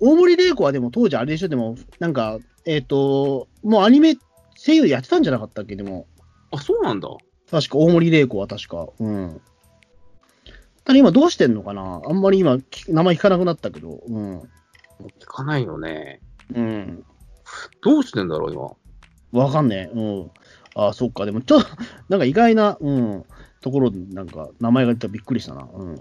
[0.01, 4.17] 大森玲子はでも当時あれでしょ、でも、なんか、えっ、と、もうアニメ
[4.57, 6.09] 声優やってたんじゃなかったっけ、でも。
[6.51, 7.09] あ、そうなんだ。
[7.49, 8.89] 確か、大森玲子は確か。
[8.99, 9.41] うん。
[10.83, 12.03] ただ今どうしてんのかな？
[12.05, 14.01] あんまり今、き名前聞かなくなったけど。
[14.09, 14.41] うん。
[14.41, 14.47] 聞
[15.25, 16.21] かないよね。
[16.53, 17.05] うん。
[17.83, 18.53] どうしてんだろう、
[19.33, 19.41] 今？
[19.45, 19.97] わかんねえ。
[19.97, 20.31] うん。
[20.75, 21.27] あそっか。
[21.27, 21.69] でも、ちょっと、
[22.09, 23.25] なんか意外な、うん、
[23.69, 25.69] ところで、なんか、名前が出たらびっくりしたな。
[25.71, 25.97] うん。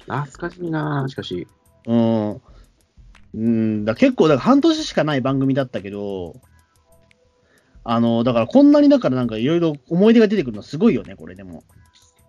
[0.00, 1.46] 懐かしいな、しかし。
[1.86, 2.40] うん。
[3.34, 6.40] うん、だ結構、だから半年しかない番組だったけど、
[7.84, 11.62] あの、だからこんなにだからなんかいろいろ思い出が出てくるのすごいよね、これでも。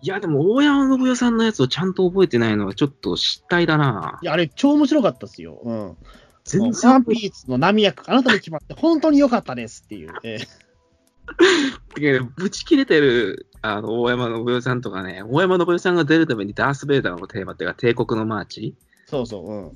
[0.00, 4.20] いや、でも、大山信代さんのやつをちゃんと覚えてないのはちょっと失態だな。
[4.22, 5.60] いや、あれ超面白かったっすよ。
[5.64, 5.96] うん。
[6.44, 6.60] 全然。
[6.60, 10.12] ワンピースのナミ役、あなたに決まって本当に良かったですっていう。
[12.36, 18.74] ぶち切れてる、あの、大山信代さんとかね、大山信代さんが出るためにダース・ベイダーのテーマっていうか、帝国のマーチ。
[19.06, 19.72] そうそう、うん。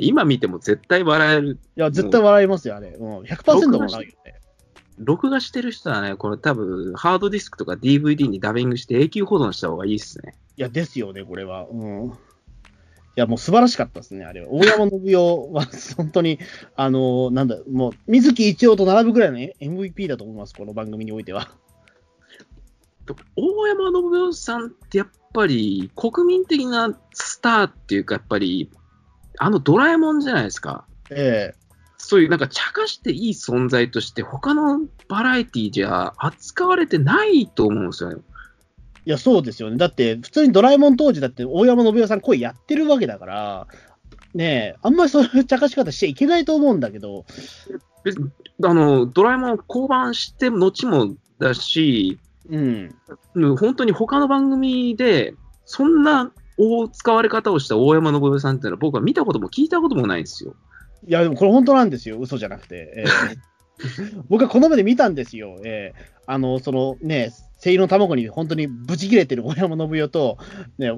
[0.00, 1.58] 今見ても絶対笑える。
[1.76, 2.88] や、絶対笑いますよ、あれ。
[2.88, 3.18] うん。
[3.20, 4.34] 100%笑うよね。
[4.98, 10.34] 録画してる人はね、これ多分、ハードディスクとか DVD にダビングして永久保存した方がいいっすね。
[10.56, 11.66] いや、ですよね、これは。
[11.70, 12.12] うん。
[13.18, 14.46] いや、もう素晴らしかったですね、あれは。
[14.52, 15.14] 大山信代
[15.50, 15.66] は、
[15.98, 16.38] 本当に、
[16.76, 21.50] あのなんだ、もう、水木一郎と並ぶぐらいの MVP だと思います、この番組においては。
[23.34, 28.70] 大山信代さんってやっぱり国民的なスターっていうか、やっぱり、
[29.38, 30.86] あのドラえもんじゃないですか。
[31.10, 31.54] え
[31.96, 38.22] そういうなんか茶化していい存在として、他のバラエティじゃ扱われてないと思うんですよね。
[39.08, 39.76] えいや、そうですよね。
[39.76, 43.66] だって、普通にドラえもん当時だって、大山信代さん声やってるわけだから、
[44.34, 47.24] ねえ、あんまりそういう茶化し方しちゃいけないと思うんだけど、
[48.04, 48.30] 別に
[48.62, 52.18] あのドラえもん降板して後もだし、
[52.50, 52.94] うん。
[53.56, 55.34] 本当に他の番組で、
[55.64, 60.54] そんな大使われ方をした大山信代さんっていうのは、僕は見たことも聞いたこともないんですよ。
[61.06, 62.92] いや、でもこれ本当なんですよ、嘘じゃなくて。
[62.96, 63.36] ええ
[64.28, 65.56] 僕はこの目で見たんですよ。
[65.64, 67.32] ええあの、そのね、
[67.62, 70.38] 声優の卵に本当にブチ切れてる大山信代と、
[70.78, 70.92] ね、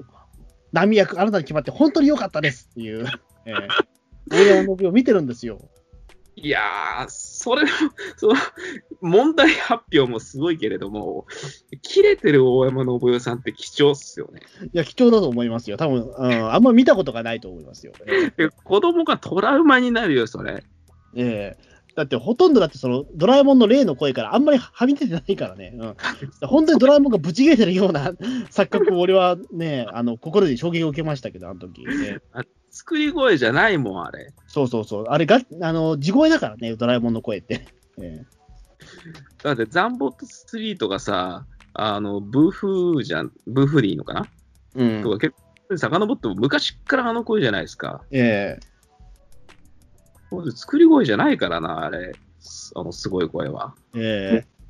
[0.73, 3.07] 波役、あなたに決まって本当に良かったですっていう、
[3.47, 3.69] ええ
[4.29, 5.61] 大山信代を見てるんですよ。
[6.43, 7.69] いやー、それも、
[8.17, 8.35] その、
[9.03, 11.27] 問題発表もすごいけれども、
[11.83, 14.41] 切れてる大山信代さんって貴重っすよね。
[14.73, 15.77] いや、貴重だと思いますよ。
[15.77, 17.93] 多分、うん、あんま見たことがないと思いますよ。
[18.65, 20.65] 子供がトラウマになるよ、それ。
[21.15, 21.70] ええ
[22.01, 25.75] だってほとんどだってそのドラえもんの例の声からあんまりはみ出てないからね。
[25.77, 25.97] うん、
[26.49, 28.13] 本当にドラえもんがブチ切れてるような
[28.51, 32.21] 錯覚を俺はね、あの心で衝撃を受けましたけど、あの時、ね。
[32.71, 34.33] 作り声じゃないもん、あれ。
[34.47, 35.05] そうそうそう。
[35.09, 37.67] あれが、あの、地声だからね、ドラえもんの声って。
[38.01, 38.25] え
[39.43, 41.45] だって、ザンボットストリートがさ、
[41.75, 44.27] あの、ブーフーじゃん、ブーフリーのかな、
[44.77, 45.35] えうんとか結
[45.69, 48.03] 構、遡っても昔っからあの声じゃないですか。
[48.11, 48.70] ええほんと
[50.55, 52.13] 作り声じゃないからな、あれ。
[52.75, 53.75] あの、すごい声は。
[53.95, 54.61] ええ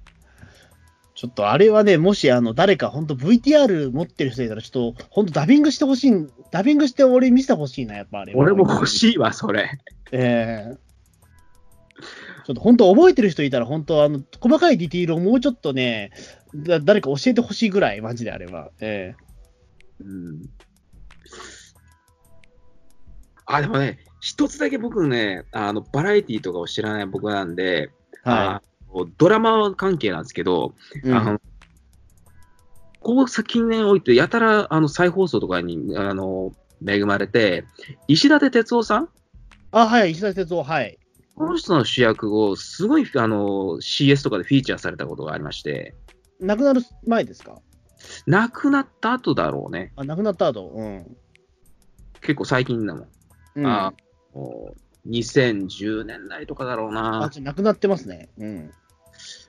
[1.21, 6.13] ちょっとあれはね、もしあの誰か本当 VTR 持ってる人いたら、ちょっと本当ダビングしてほしい、
[6.51, 8.39] ダビングして俺見せてほしいな、やっぱあれは。
[8.39, 9.79] 俺も欲しいわ、それ。
[10.13, 10.79] ええ
[12.47, 16.11] ちょっと本当覚えてる人いたら、本当あの、細かいディティールをもうちょっとね、
[16.55, 18.71] だ誰か教えてほしいぐらい、マジであれは。
[18.81, 19.15] え
[20.01, 20.43] うん。
[23.45, 27.91] あ、でもね、一つだけ僕ね、あの、バラエティとかを知らない僕なんで、
[28.27, 28.63] えはあ
[28.95, 31.09] のドラマ関係なんですけど、い。
[31.09, 31.41] うんあの、
[33.01, 36.53] ここ近年おいて、やたら、あの、再放送とかに、あの、
[36.87, 37.65] 恵まれて、
[38.09, 39.09] 石立哲夫さん？
[39.73, 40.99] あ、はい、石田哲夫、はい。
[41.35, 45.95] この人の主役を、すごい、あの、CS とかでフィーチャーされたことがありまして、
[46.41, 47.59] 亡くなる前ですか？
[48.27, 49.93] 亡くなった後だろうね。
[49.97, 50.69] あ、亡くなった後。
[50.69, 51.17] うん。
[52.21, 53.09] 結構最近だもん。
[53.57, 53.93] うん、あ
[55.09, 57.29] 2010年代とかだろうあ、な。
[57.31, 58.29] じゃあ亡くなってますね。
[58.39, 58.71] うん。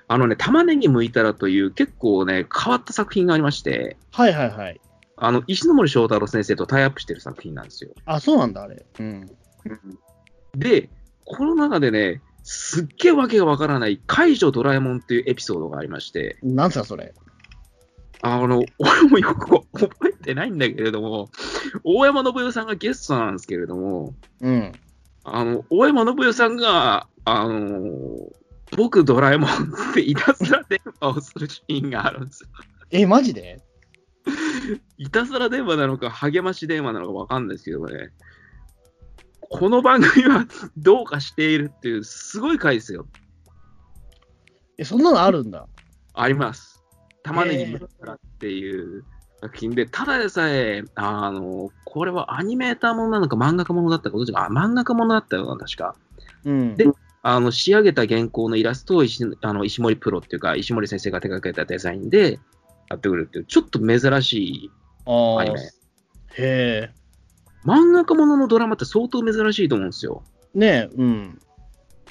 [0.08, 4.82] あのね、玉ねぎ剥いたらという結構ね、変わった作品がありまして、はいはいはい。
[5.16, 7.92] あの、石ノ森章太郎先生とタイアップしてる作品なんですよ。
[8.06, 8.86] あ、そうなんだ、あれ。
[9.00, 9.32] うん。
[10.56, 10.90] で、
[11.26, 17.14] この中でね、すっげえわけがわからない解除ドラえもんっていうエピソードがありまして、なんすか、それ。
[18.24, 21.30] あの、俺もよく覚えてないんだけれども、
[21.84, 24.72] 大山信代さんがゲストなんですけれども、うん。
[25.24, 27.70] あの、大山信代さんが、あの
[28.76, 32.50] 僕ドラえもんっていたずら電話をするシーンがあるんですよ。
[32.92, 33.62] え、マジで？
[34.98, 38.12] いたずら電話なのか、励まし電話なのかわかんないですけどね。
[39.50, 40.48] この番組は
[40.78, 43.08] どうかしているっていう、すごい回ですよ。
[44.78, 45.68] え、そんなのあるんだ。
[46.14, 46.71] あります。
[47.24, 49.04] 玉ねぎむったらっていう
[49.42, 55.96] 作品で、ただでさえ、あの、これはアニメーターものなのか漫画家ものだったか、どっちか、あ、漫画家ものだったよな、確か。
[56.46, 56.76] うん。
[56.76, 56.88] で
[57.24, 62.40] あの、仕上げた原稿のイラストを石あの石森プロっていうか、石森先生が手掛けたデザインで
[62.90, 64.72] やってくるっていう、ちょっと珍しい
[65.06, 65.42] ああ。
[65.42, 65.70] アニメへ。
[66.38, 66.90] え。
[67.64, 70.24] 漫画家もののドラマって相当珍しいと思うんですよ。
[70.56, 71.40] ねえ、うん。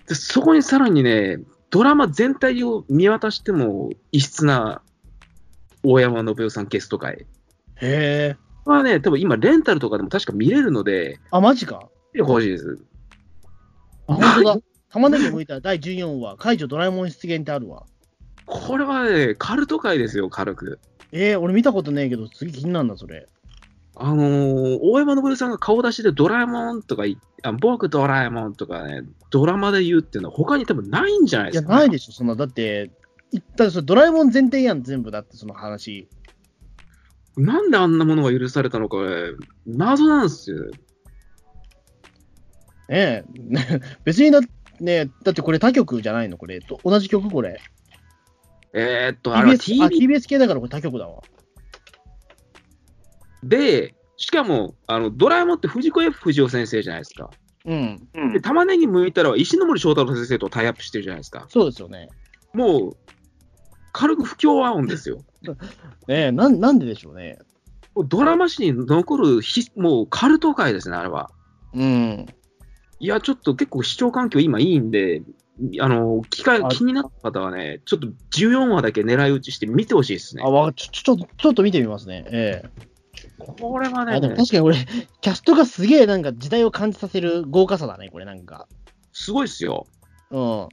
[0.06, 1.38] で、そこにさらにね、
[1.70, 4.82] ドラマ全体を見渡しても異質な
[5.82, 7.26] 大山信代さんゲスト会。
[7.76, 8.36] へえ。
[8.64, 11.88] はね、多分今、レンタルとかでも確か見れるので、あ、マジか？
[12.12, 12.78] 見てほしいです。
[14.06, 14.60] あ、本当だ。
[14.92, 17.84] 玉ねぎ剥いた第14話、解除ドラえもん出現ってあるわ。
[18.46, 20.80] これはね、カルト界ですよ、軽く。
[21.12, 23.28] えー、俺見たことねえけど、次気になるんだ、それ。
[23.96, 27.04] あのー大山昇さんが顔出しでドラえもんとか
[27.42, 32.34] あ、僕ドラえもんとかね、ドラマで言うっていうのは他に多分ないんじゃないいや、ですか、ないでしょ、そんな。
[32.34, 32.99] だって、い
[33.32, 36.08] だってそれドラえもん前提やん、全部だって、その話。
[37.36, 39.32] なんであんなものが許されたのか、ね、
[39.66, 40.64] 謎なんですよ。
[42.88, 43.24] ねえ、
[44.04, 44.40] 別にだ、
[44.80, 46.36] ねだってこれ他局じゃないの？
[46.38, 46.60] これ。
[46.60, 47.30] と同じ曲？
[47.30, 47.60] これ。
[48.72, 51.22] えー、っと、あれは TBS, あ TBS 系だからこれ他局だわ。
[53.42, 57.30] で、しかも、あの、ドラえもんって藤子 F 不二雄先生じゃないですか。
[57.64, 58.08] うん。
[58.32, 61.46] で、玉ねぎ剥いたら石ノ森章太郎先生とタイアップしてるじゃないですか。
[61.48, 62.08] そうですよね。
[62.52, 62.96] もう、
[63.92, 65.24] 軽く不協和音ですよ。
[65.42, 65.54] ね
[66.08, 67.38] え、なんなんででしょうね。
[68.06, 71.30] ドラマ史に残るひ、もうカルト界ですね、あれは。
[71.74, 72.26] うん。
[72.98, 75.22] いや、ちょっと結構視聴環境今いいんで、
[75.80, 80.50] あの、機会あ気になった方はね、ちょっと14話だけ狙い撃ちして見てほしいですねあ、。
[80.50, 82.24] わちょ、ちょ、ちょっと見てみますね。
[82.28, 82.90] ええ
[83.38, 84.76] これはね、確かにこれ、
[85.20, 88.68] キャストがすげえなんか時代を感じさせる豪華さだね、これなんか。
[89.12, 89.86] すごいっすよ。
[90.30, 90.68] うん。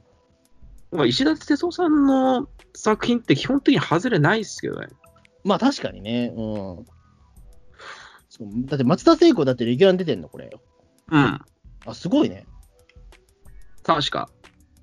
[0.90, 4.88] まあ、石田哲夫さんの作品って基本的に外れないっすけどね。
[5.44, 6.32] まあ確かにね。
[6.34, 6.86] うん。
[8.28, 10.50] そうだって松田聖子だってレギュラーに出てんの、これ。
[11.10, 11.40] うん。
[11.86, 12.46] あ、すごいね。
[13.82, 14.30] 確か。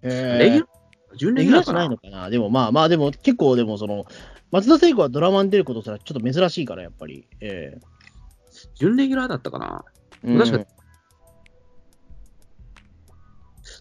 [0.02, 2.30] えレギュラー準レレギュラーじゃなないのかな？
[2.30, 4.06] でもまあまあ、でも結構でもその、
[4.52, 7.28] 松田聖子はドラマに出ることすらちょっと珍しいから、やっぱり。
[7.42, 7.80] え
[8.76, 9.86] 準レギュラーだったかな？
[10.24, 10.66] え確かうん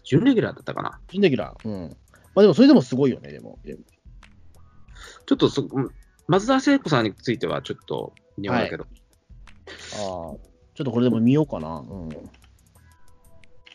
[0.03, 0.99] 準レギュラーだったかな？
[1.09, 1.67] 準レギュラー。
[1.67, 1.97] うん。
[2.35, 3.59] まあでもそれでもすごいよね、でも。
[5.25, 5.89] ちょっとそ、うん
[6.27, 10.35] 松田聖子さんについてはちょっと微妙だけど、ああ、ちょ
[10.81, 11.67] っとこれでも見ようかな。
[11.79, 12.09] うん。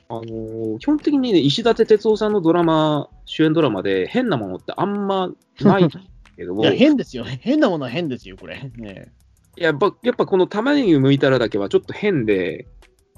[0.08, 5.30] あのー基本的にね、石立哲夫さんのドラマ、主演ドラマで変なものってあんま
[5.61, 5.88] ない
[6.36, 7.24] けども、 いや、変ですよ。
[7.24, 8.61] 変なものは変ですよ、これ。
[8.76, 9.12] ね
[9.56, 12.66] やっぱ、やっぱこの玉ねぎ剥いたらだけはちょっと変で、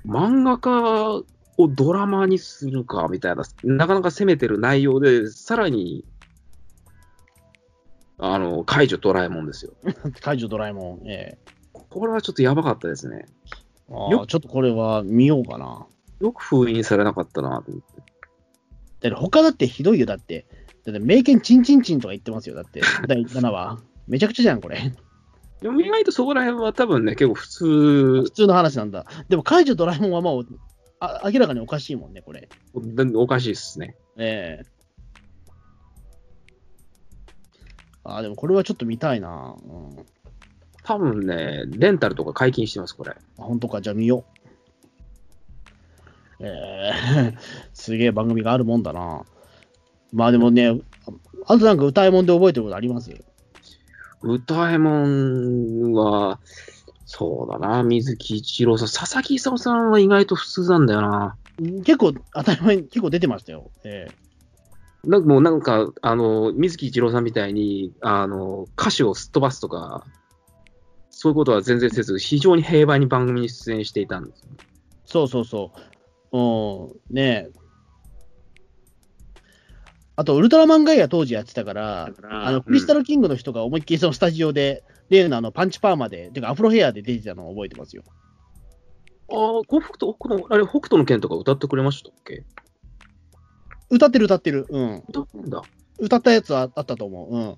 [0.04, 1.22] 漫画家
[1.62, 6.04] をドラマにするかみたいな、なかなか攻めてる内容で、さらに、
[8.18, 9.72] あの、解除ドラえもんですよ。
[10.20, 11.08] 解除ドラえもん。
[11.08, 11.38] え
[11.72, 13.26] これはちょっとやばかったですね。
[13.90, 15.86] えああよちょっとこれは見ようかな。
[16.20, 17.98] よく封印されなかったなと思って。
[17.98, 18.04] だっ
[19.00, 20.46] て他だってひどいよ、だって。
[20.86, 22.80] だって、名犬チンチンチンとか言ってますよ、だって。
[23.08, 23.80] 第7話。
[24.06, 24.92] めちゃくちゃじゃん、これ。
[25.60, 27.64] でも意外とそこら辺は多分ね、結構普通
[28.24, 29.06] 普、通の話なんだ。
[29.28, 30.46] でも、解除ドラえもんはもう、
[31.04, 32.48] あ明らかにおかしいもんね、これ。
[33.14, 33.96] おかしいですね。
[34.16, 34.66] ええ
[38.04, 39.56] ああ、でもこれはちょっと見たいな。
[39.64, 40.06] うん、
[40.84, 43.10] 多分ね、レンタルとか解禁してます、これ。
[43.12, 44.24] あ本当か、じゃあ見よ
[46.40, 46.44] う。
[46.44, 46.92] え
[47.34, 47.34] え
[47.74, 49.22] すげえ番組があるもんだな。
[50.12, 50.74] まあでもね、あ
[51.54, 53.12] あとなんか歌いもんで覚えてることあります？
[54.22, 56.38] 歌えもんは、
[57.04, 61.36] そうだな、水木一郎さん、佐々木勲さんは意外と普通なんだよな。
[61.84, 63.70] 結構当たり前に結構出てましたよ。
[63.84, 64.22] ええ
[65.04, 70.06] なんかもうなんか、あの、水木一郎さんみたいに、あの、歌手をすっ飛ばすとか、
[71.10, 74.46] そういうことは全然せず、非常に平和に番組に出演していたんです。
[75.04, 75.72] そうそうそ
[76.30, 76.38] う。
[76.38, 77.50] うん、ねえ。
[80.14, 88.02] あと、ウルトラマンガイア当時やってたから、あの、クリスタルキングの人が思いっきりそのスタジオで、例のあの、パンチパーマで、てかアフロヘアで出てたのを覚えてますよ。
[89.30, 92.44] ああ、こ北斗、このあれ、北斗の拳とか歌ってくれましたっけ？
[93.90, 94.66] 歌ってる歌ってる。
[94.68, 95.02] うん。
[95.08, 95.62] 歌ったんだ。
[95.98, 97.36] 歌ったやつはあったと思う。
[97.36, 97.56] うん。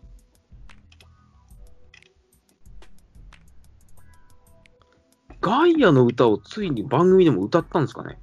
[5.41, 8.19] ガイアの歌をついに番組でも歌ったんですかね？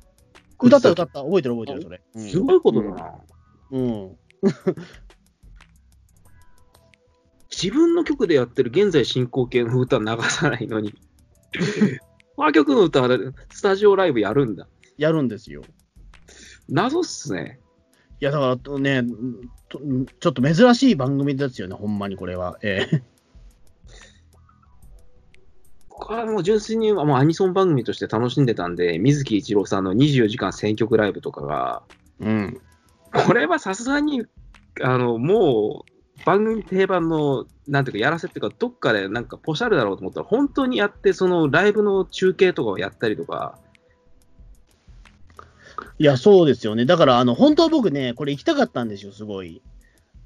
[0.61, 1.21] 歌った歌った。
[1.21, 2.01] 覚えてる覚えてる、それ。
[2.15, 3.13] うんすごいことだな。
[3.71, 4.17] うん。
[7.61, 10.93] 自分の曲でやってる現在進行形の歌流さないのに、
[12.35, 13.09] この曲の歌は
[13.51, 14.67] スタジオライブやるんだ。
[14.97, 15.61] やるんですよ。
[16.67, 17.59] 謎っすね。
[18.19, 19.03] いや、だからね、
[19.69, 19.79] と
[20.19, 22.57] ちょっと珍しい番組ですよね、ほんまにこれは。
[22.63, 23.03] ええ
[25.89, 31.83] これはもう純粋にもうアニソン番組として楽しんでたんで、水木一郎さんの24時間選曲ライブとかが、
[32.19, 32.61] うん。
[33.13, 34.25] これはさすがに、
[34.81, 35.90] あの、もう、
[36.25, 43.57] 番組定番の、なんていうか、やらせっていうか、どっかでなんかポシャルだろうと思ったら、本当にやって、そのライブの中継とかをやったりとか、
[45.97, 46.85] いや、そうですよね。
[46.85, 49.61] だから、あの、本当は僕ね、これ行きたかったんですよ、すごい。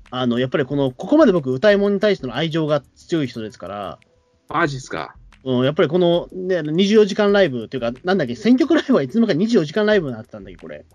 [0.09, 3.99] あの、やっぱりこの、ここまで僕、歌い物に対しての愛情が強い人ですから、
[4.47, 5.15] マジっすか。
[5.43, 10.85] うん、やっぱりこの、ね、24時間ライブっていうか、なんだっけ、選挙区ライブはいつの間にか24時間ライブになってたんだっけ、これ。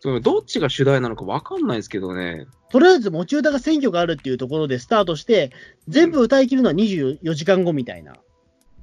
[0.00, 2.46] そのどっちが主題なのか分かんないですけどね。
[2.70, 5.50] とりあえず持ち歌が選挙があるっていうところでスタートして、
[5.88, 8.14] 全部歌い切るのは24時間後みたいな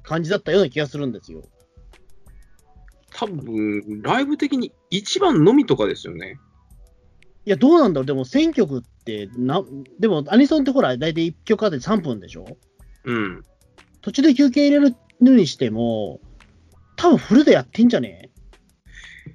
[0.04, 1.42] 感じだったような気がするんですよ。
[3.10, 6.38] 多分、ライブ的に一番のみとかですよね。
[7.46, 9.64] いや、どうなんだろう、でも選曲ってな、
[9.98, 12.46] でもアニソンってほら、大体1曲あって3分でしょ？
[13.04, 13.42] うん。
[14.02, 16.20] 途中で休憩入れるにしても、
[16.94, 18.30] 多分フルでやってんじゃね？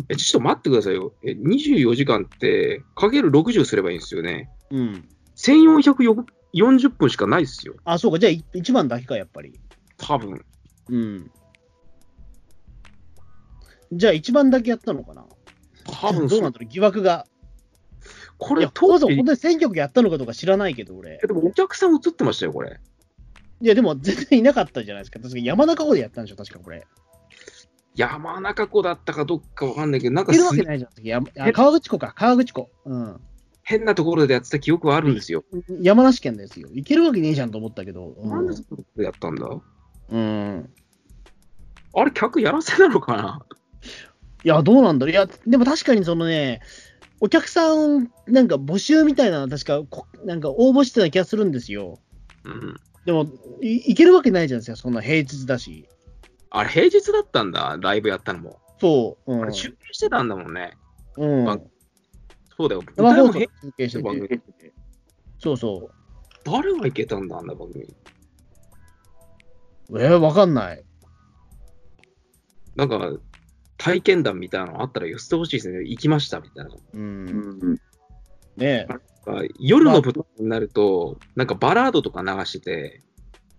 [0.10, 1.14] え、ちょっと待ってくださいよ。
[1.24, 4.50] え、24時間って、かける60すればいいんですよね。
[4.72, 5.08] うん。
[5.36, 7.76] 1440分しかないですよ。
[7.86, 9.60] あ、そうか、じゃあ1番だけか、やっぱり。
[9.98, 10.46] 多分。
[10.90, 11.32] うん。
[13.92, 15.26] じゃあ1番だけやったのかな
[15.86, 17.28] 多分どうなんだろう、疑惑が。
[18.38, 21.28] これ、当時本当に選曲やったのかどうか知らないけど、俺え。
[21.28, 22.80] でもお客さん映ってましたよ、これ。
[23.62, 25.20] いや、でも全然いなかったじゃないですか。
[25.20, 26.86] 確か山中湖でやったんでしょ、確かこれ。
[27.96, 31.06] 山中湖だったかどっかわかんないけど、なんかいるわすけないじゃん。
[31.06, 32.70] やあ川口湖か、川口湖。
[32.86, 33.22] うん。
[33.62, 35.46] 変なところでやってた記憶はあるんですよ。
[35.80, 36.70] 山梨県ですよ。
[36.74, 38.16] 行けるわけねえじゃんと思ったけど。
[38.18, 39.48] うんなんでそこでやったんだ
[40.10, 40.70] うん。
[41.96, 43.46] あれ、客やらせなのかな？
[44.44, 45.14] いや、どうなんだろう。
[45.14, 46.62] いや、でも確かにそのね、
[47.22, 52.00] お客さん、なんか募集みたいなの確かこ、なんか応募してた気がするんですよ。
[52.44, 52.76] うん。
[53.06, 53.32] でも、
[53.62, 55.88] い行けるわけないじゃないですか、そんな平日だし。
[56.56, 58.60] あれ、平日だったんだ、ライブやったのも。
[58.80, 59.34] そう。
[59.34, 59.52] うんあれ、。
[59.52, 60.78] 中継してたんだもんね。
[61.18, 61.50] うん。
[61.50, 61.58] あ
[62.56, 62.84] そうだよ。
[62.96, 64.74] 生放中継して番組て。
[65.40, 65.90] そうそ
[66.46, 67.86] 誰が行けたんだ、あんな番組。
[69.90, 70.02] う。
[70.02, 70.84] えー、わかんない。
[72.76, 73.14] なんか、
[73.78, 75.80] 体験談みたいなのあったら寄せてほしいですね。
[75.80, 76.72] 行きましたみたいな。
[76.94, 77.74] うん。
[77.74, 77.80] ね
[78.60, 78.88] え。
[79.26, 83.04] あ夜の舞台になると、なんかバラードとか流してて、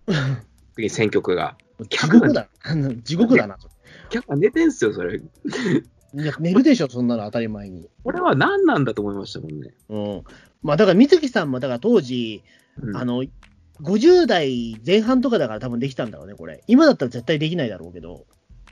[0.75, 1.57] 次に選曲が。
[1.89, 2.47] 地獄だ。
[3.03, 3.57] 地獄だな。
[4.09, 5.17] 客が寝てんすよ、それ。
[5.17, 5.21] い
[6.25, 7.89] や、寝るでしょ、そんなの当たり前に。
[8.03, 9.73] これは何なんだと思いましたもんね。
[9.89, 10.23] うん。
[10.63, 12.43] まあ、だから、水木さんも、だから当時、
[12.81, 13.23] うんあの、
[13.81, 16.63] 50代前半とかだから多分できたんだろうね、これ。
[16.67, 18.25] 今だったら絶対できないだろうけど。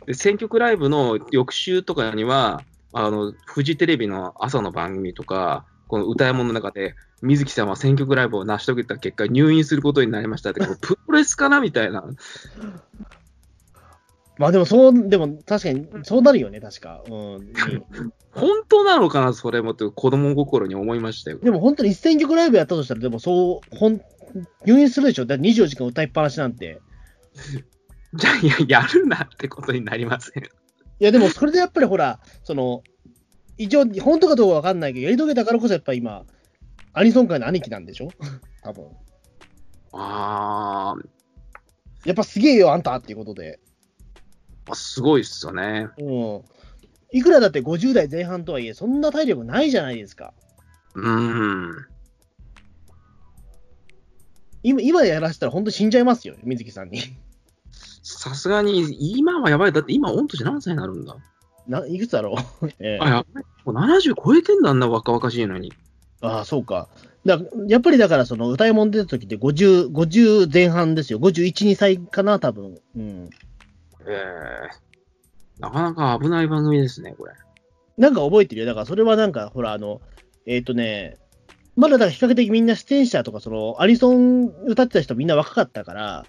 [0.05, 12.03] で選曲ライブの翌週とかには、あの、フジテレビの朝の番組とか、この歌い物の中で、水木さんは選曲ライブを成し遂げた結果、入院することになりましたって、プロレスかなみたいな。
[14.37, 17.03] まあでも、そう、でも確かに、そうなるよね、確か。
[17.07, 17.53] うん。
[18.31, 21.37] 本当なのかな、それもって子供心に思いましたよ。
[21.37, 24.01] でも本当に1000曲ライブやったとしたら、でもそう、ほん、
[24.65, 25.25] 入院するでしょ。
[25.25, 26.81] だって24時間歌いっぱなしなんて。
[28.15, 30.43] じゃあ、いや、やるなってことになりません。
[30.43, 30.47] い
[30.99, 32.83] や、でもそれでやっぱりほら、その、
[33.57, 36.25] 一応、本当かどうかわかんないけど、やり遂げたからこそやっぱ今、
[36.93, 38.09] アニソン界の兄貴なんでしょ？
[38.63, 38.87] 多分。
[39.93, 40.95] あ
[42.05, 43.59] やっぱすげえよ、あんたっていうことで。
[44.65, 45.87] ー、すごいっすよね。
[45.99, 46.41] うん。
[47.11, 50.33] いくらだって50代前半とはいえ、そんな体力ないじゃないですか。
[50.95, 51.09] うー
[51.71, 51.85] ん。
[54.63, 57.01] 今、今やらせたら本当死んじゃいますよ、水木さんに。
[58.01, 59.71] さすがに、今はやばい。
[59.73, 61.15] だって今、御年何歳になるんだ？
[61.67, 63.43] ないくつだろう、 ええあ、やばい。
[63.65, 65.73] もう70超えてんだ、あんな若々しいのに。
[66.21, 66.89] ああ、そうか。
[67.25, 71.19] だやっぱりだから、その歌い物出た時って50、50前半ですよ。
[71.19, 72.79] 51、2歳かな、多分。
[72.95, 73.29] うん。
[74.05, 74.23] え
[74.69, 74.83] え
[75.59, 77.33] なかなか危ない番組ですね、これ。
[77.97, 78.67] なんか覚えてるよ。
[78.67, 80.01] だからそれはなんか、ほら、あの、
[80.45, 81.17] えっ、とね、
[81.75, 86.25] まだだから比較的みんな出演者とか、その、アニソン歌ってた人みんな若かったから、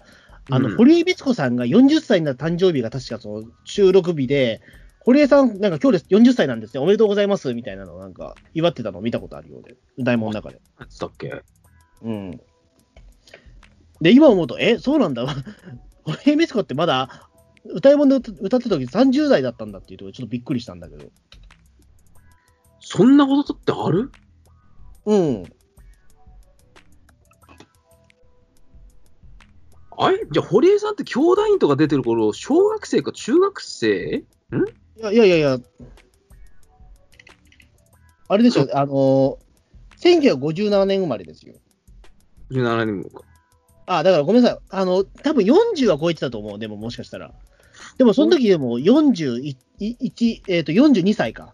[0.49, 4.61] あの、うん堀江光子さんが40歳になった誕生日が確かその収録日で、
[5.05, 10.59] 堀江さん、なんか今日です、40歳なんですね、おめでとうございます、みたいなのをなんか祝ってたのを見たことあるようで、歌い物の中で。
[10.79, 11.43] 何つったっけ？
[12.01, 12.41] うん。
[14.01, 15.27] で、今思うと、え、そうなんだ。
[16.05, 17.29] 堀江光子ってまだ、
[17.65, 21.05] 歌い物で歌ってた時30代だったんだっていうところでちょっとびっくりしたんだけど。
[22.79, 24.11] そんなことってある？
[25.05, 25.43] うん。
[29.97, 30.25] あれ？
[30.31, 34.23] じゃあ、堀江さんって兄弟員とか出てる頃、小学生か中学生？
[34.97, 35.59] いやいやいやいや、
[38.27, 41.55] あれでしょ、あのー、1957年生まれですよ。
[42.51, 43.21] ?17 年か。
[43.87, 44.59] あ、だからごめんなさい。
[44.69, 47.33] あの、多分40は超えてたと思う、でももしかしたら。
[47.97, 49.55] でもその時でも41、
[50.47, 51.53] えっ、と、42歳か。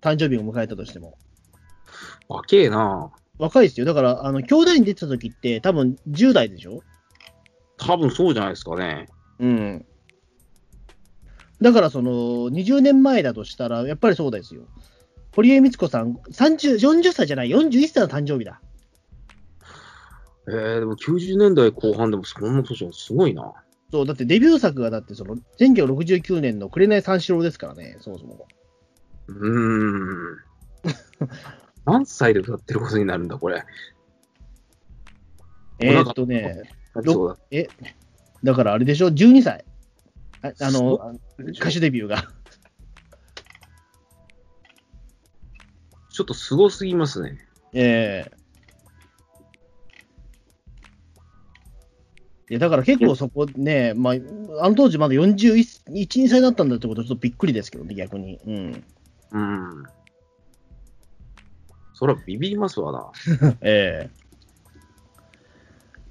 [0.00, 1.16] 誕生日を迎えたとしても。
[2.28, 3.86] 若えな若いですよ。
[3.86, 6.82] だから、あの、兄弟に出てた時って多分10代でしょ？
[7.78, 9.08] 多分そうじゃないですかね。
[9.38, 9.86] うん。
[11.60, 12.12] だから、その、
[12.50, 14.62] 20年前だとしたら、やっぱりそうですよ。
[15.34, 18.60] 堀江光子さん、30、40歳じゃない、41歳の誕生日だ。
[20.48, 23.52] えー、でも90年代後半でもそんな年はすごいな。
[23.90, 28.46] そう、だってデビュー作がだってその、1969年の紅三四郎ですからね、そもそも。
[29.28, 30.36] うーん。
[31.84, 33.64] 何歳で歌ってることになるんだ、これ。
[35.78, 36.62] えーっとね。
[37.50, 37.68] え、
[38.42, 39.64] だからあれでしょ、12歳。
[40.42, 42.28] ああの、歌手デビューが。
[46.08, 47.38] ちょっとすごすぎますね。
[47.74, 48.46] ええ
[52.48, 54.14] いや、だから結構そこね、まあ、
[54.64, 58.38] あの当時まだ41、2歳だったんだってことはちょっとびっくりですけどね、逆に。
[58.46, 58.84] うん。
[59.32, 59.84] うん。
[61.92, 63.10] そらビビりますわな。
[63.60, 64.26] ええ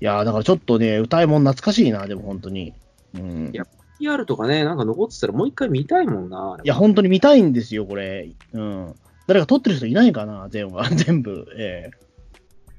[0.01, 2.73] いやーだからちょっとね、歌いもん懐かしいな、でも本当に。
[3.15, 3.51] うん。
[3.53, 3.65] いや
[3.99, 6.57] PR とかね、なんか残ってたらもう一回見たいもんな。
[6.63, 8.29] いや、本当に見たいんですよ、これ。
[8.53, 8.95] うん。
[9.27, 11.47] 誰か撮ってる人いないかな、全話、 全部。
[11.57, 11.91] え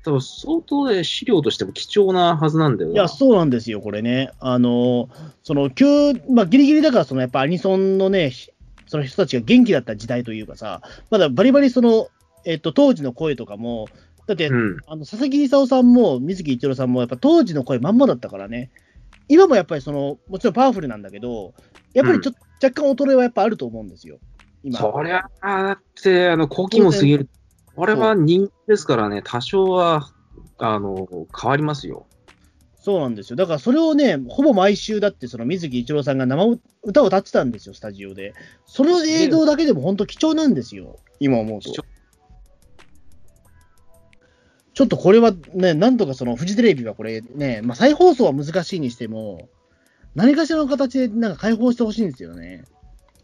[0.04, 4.30] 多分相当ね、資料としても貴重なはずなんだよいや、そうなんですよ、これね。
[4.38, 5.08] あの、
[5.42, 8.50] その、急、まあ、ギリギリだから、その、やっぱアニソンのね、ひ
[8.86, 10.80] その人たちが元気だった時代というかさ、
[11.10, 12.06] まだバリバリその、
[12.44, 13.88] えっと、当時の声とかも、
[14.28, 14.76] だって、うん。
[14.86, 18.70] あの佐々木勲さんも水木一郎さんも、やっぱ当時の声まんまだったからね、
[19.28, 21.54] 今もやっぱりその、もちろんパワフルなんだけど、
[21.94, 24.18] やっぱりちょっと若干衰えはやっぱあると思うんですよ、
[24.62, 24.78] 今。
[24.78, 27.28] そりゃあ、だって、あの、後期も過ぎる。
[27.74, 30.10] これは人気ですからね、多少は、
[30.58, 31.08] あの、
[31.38, 32.06] 変わりますよ。
[32.86, 33.36] そうなんですよ。
[33.36, 38.32] だからそれをね、ほぼ毎週だって、その水木一郎さんが生歌を歌ってたんですよ、スタジオで。
[38.64, 41.80] その映像だけでも本当貴重なんですよ、今思うと貴。
[41.80, 41.95] 重
[44.76, 49.48] ちょっとこれはね、なんとかそのフジテレビはこれね、まあ、再放送は難しいにしても、
[50.14, 52.64] 何かしらの形でなんか解放してほしいんですよね。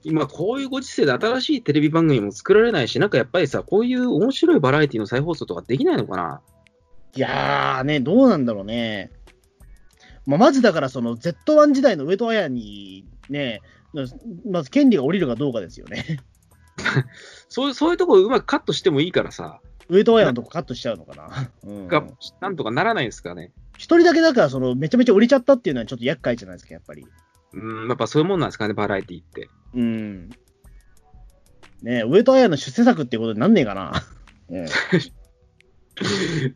[0.02, 6.40] 今、こういうご時世で新しいテレビ番組も作られないし、なんかやっぱりさ、こういう面白いバラエティの再放送とかできないのかな？
[7.14, 9.10] いやーね、どうなんだろうね。
[10.24, 13.60] まあ、まずだから、その Z1 時代の上戸彩にね、
[14.50, 16.18] まず権利が下りるかどうかですよね。
[17.50, 19.60] そういう、そういうところうまくカットしてもいいからさ、
[19.92, 21.50] 上戸彩のとこカットしちゃうのかな。
[21.64, 22.04] うんが
[22.40, 23.52] なんとかならないんですかね。
[23.76, 27.06] 一人だけだから、そのめちゃめちゃ売れちゃったっていうのはちょっと厄介じゃないですか、やっぱり。
[27.52, 29.50] うん、やっぱそういうもんなんですかね、バラエティって。
[29.74, 30.30] うん。
[31.82, 33.92] ねえ、上戸彩の出世作っていうことになんねえかな。
[34.50, 34.66] え
[36.00, 36.54] え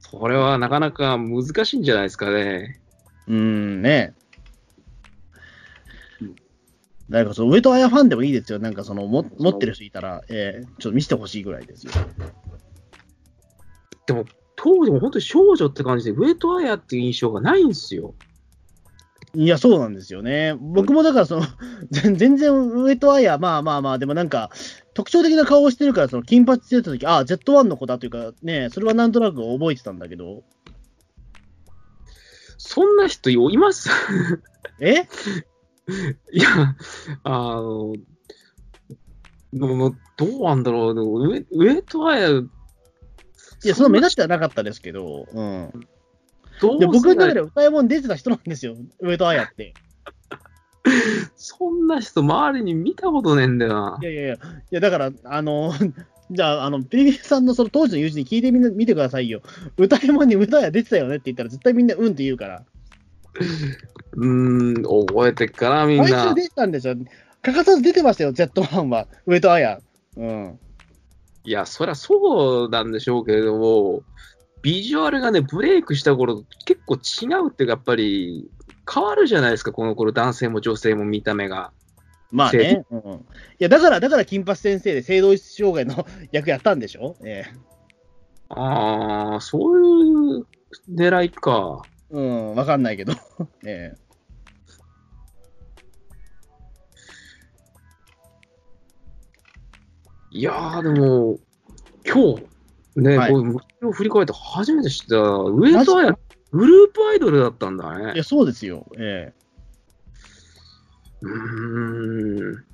[0.00, 2.80] それはなかなか難しいんじゃないですかね。
[3.26, 4.17] うん、ねえ。
[7.10, 8.58] 誰かその上戸彩ファンでもいいですよ。
[8.58, 11.92] なんかそのも持ってる人いたら、ええちょっと見せてほしいぐらいですよ。
[14.06, 14.24] でも、
[14.56, 18.14] 当時も本当に少女って感じで、上戸彩っていう印象がないんですよ。
[19.34, 20.54] いや、そうなんですよね。
[20.58, 21.42] 僕もだから、その、
[21.90, 24.50] 全全然上戸彩、まあまあまあ、でもなんか、
[24.94, 30.42] 特徴的な顔をしてるから、その金髪してた時、ああ、Z1 の子だというか、ね、それはなんとなく覚えてたんだけど、
[32.58, 33.88] そんな人います？
[34.80, 35.06] え？
[36.32, 36.76] いや、
[37.24, 37.94] あの、
[39.52, 42.50] もうどうなんだろう、上上戸彩、
[43.64, 45.70] いや、その目立ってはなかったですけど、うん。
[46.60, 49.74] どうで、僕の中で歌い物に出てた人なんですよ、上戸彩って。
[51.36, 53.98] そんな人、周りに見たことねえんだよな。
[54.00, 54.38] いやいやいや、い
[54.70, 55.72] やだから、あの、
[56.30, 59.40] じゃあ、あの、ピリピリさんのその当時の友人に聞いてみな見てくださいよ。
[59.78, 62.64] 歌い物に歌や出てたよねって言ったら、絶対みんなうんって言うから。
[64.16, 66.34] うーん、覚えてっかな、みん毎週な。
[66.34, 66.96] 出てたんですよ。
[67.42, 69.06] 欠かさず出てましたよ、Z1 は。
[69.26, 69.82] 上戸彩。
[70.16, 70.58] うん。
[71.44, 74.02] いや、そりゃそうなんでしょうけれども、
[74.62, 78.50] ビジュアルがね、ブレイクした頃と結構違うっていうか、やっぱり
[78.92, 81.72] 変わるじゃないですか、この頃男性も女性も見た目が。
[82.30, 82.84] まあね。
[82.90, 82.98] うん。
[83.00, 83.04] い
[83.60, 87.16] や、だから、だから、金八先生で性同一障害の役やったんでしょ？
[87.24, 87.54] ええ。
[88.50, 90.46] ああ、そういう
[90.90, 91.82] 狙いか。
[92.10, 93.12] うん、わかんないけど。
[93.64, 94.08] ええ。
[100.30, 101.38] いやー、でも、
[102.06, 106.18] 今日、ね、はいこ振り返って初めて知った、上戸彩、
[106.52, 108.24] グループアイドルだったんだねいや、。
[108.24, 108.86] そうですよ。
[108.98, 109.32] え
[111.20, 112.64] うーん。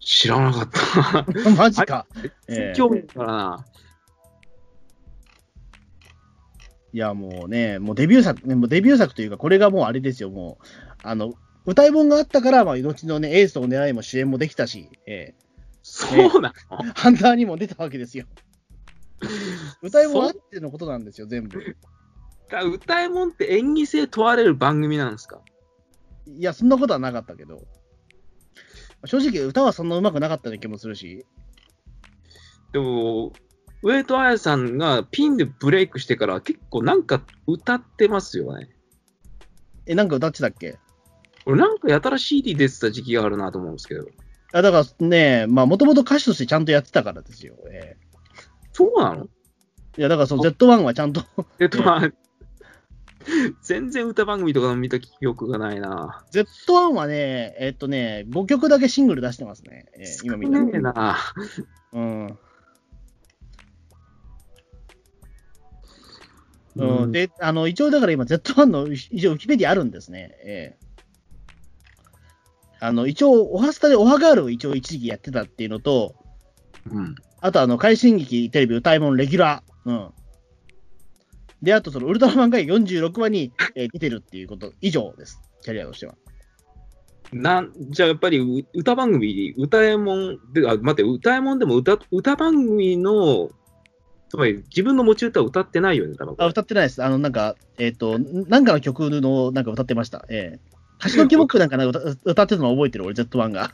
[0.00, 1.26] 知らなかった。
[1.50, 1.50] え。
[1.56, 2.06] マジか。
[2.48, 3.66] ええ興味あるからな。
[6.94, 10.64] いや、もうね、もうデビュー作、ね、もうデビュー作というか、これがもうあれですよ、もう、
[11.02, 11.34] あの、
[11.66, 15.34] 歌い本があったから、まあ、後のね、エースを狙いも主演もできたし、え
[15.82, 18.26] そうなの、えハンターにも出たわけですよ。
[19.82, 21.76] 歌い本あってのことなんですよ、全部。
[22.48, 25.40] だ歌いもんって演技性問われる番組なんですか？
[26.28, 27.66] いや、そんなことはなかったけど、
[29.06, 31.26] 正直、歌はそんな上手くなかったような気もするし、
[32.72, 33.32] でも、
[33.84, 38.70] 上戸彩さんがピンでブレイクしてから結構なんか歌ってますよね。
[39.86, 40.78] え、なんか歌ってたっけ？
[41.44, 44.06] 俺なんかやたら CD 出てた時期があるなと思うんですけど。
[44.54, 47.56] あだからね、まあ、もともと歌手としてちゃんとやってたからですよ。
[47.70, 47.96] え
[48.72, 49.24] そうなの？
[49.24, 49.28] ー
[49.98, 51.22] いや、だからその Z1 はちゃんと、
[51.60, 52.10] えっと、まあ、
[53.62, 56.24] 全然歌番組とか見た記憶がないな。
[56.32, 59.86] Z1 はね、えっとね、5曲だけシングル出してますね。
[59.98, 61.18] えー今見た少ねえな。
[61.92, 62.38] うん。
[66.76, 70.36] うん、で、あの、一応だから今 Z1 の一応ウィキペディアあるんですね。
[70.44, 70.84] ええ
[72.80, 76.16] あの、一応、オハスタでオハガールを一応一時期やってたっていうのと、
[76.90, 77.14] うん。
[77.40, 79.90] あとあの、快進撃テレビ歌い物レギュラー。
[79.90, 80.10] うん。
[81.62, 85.40] で、あとそのウルトラマンが46話に、えー出てるっていうこと以上です。
[85.62, 86.14] キャリアとしては。
[87.32, 93.50] なんじゃあやっぱりう歌番組、歌えもんで、あ、待って、歌えもんでも歌歌番組の、
[94.34, 96.34] つまり自分の持ち歌を歌ってないよね、多分。
[96.38, 97.04] あ、歌ってないです。
[97.04, 100.26] あの、なんか、えっ、と、なんかの曲の、なんか歌ってました。
[100.28, 100.60] ええ
[101.12, 103.70] 橋の木モックなんかなんか歌 歌ってたの覚えてる、俺、Z1 が。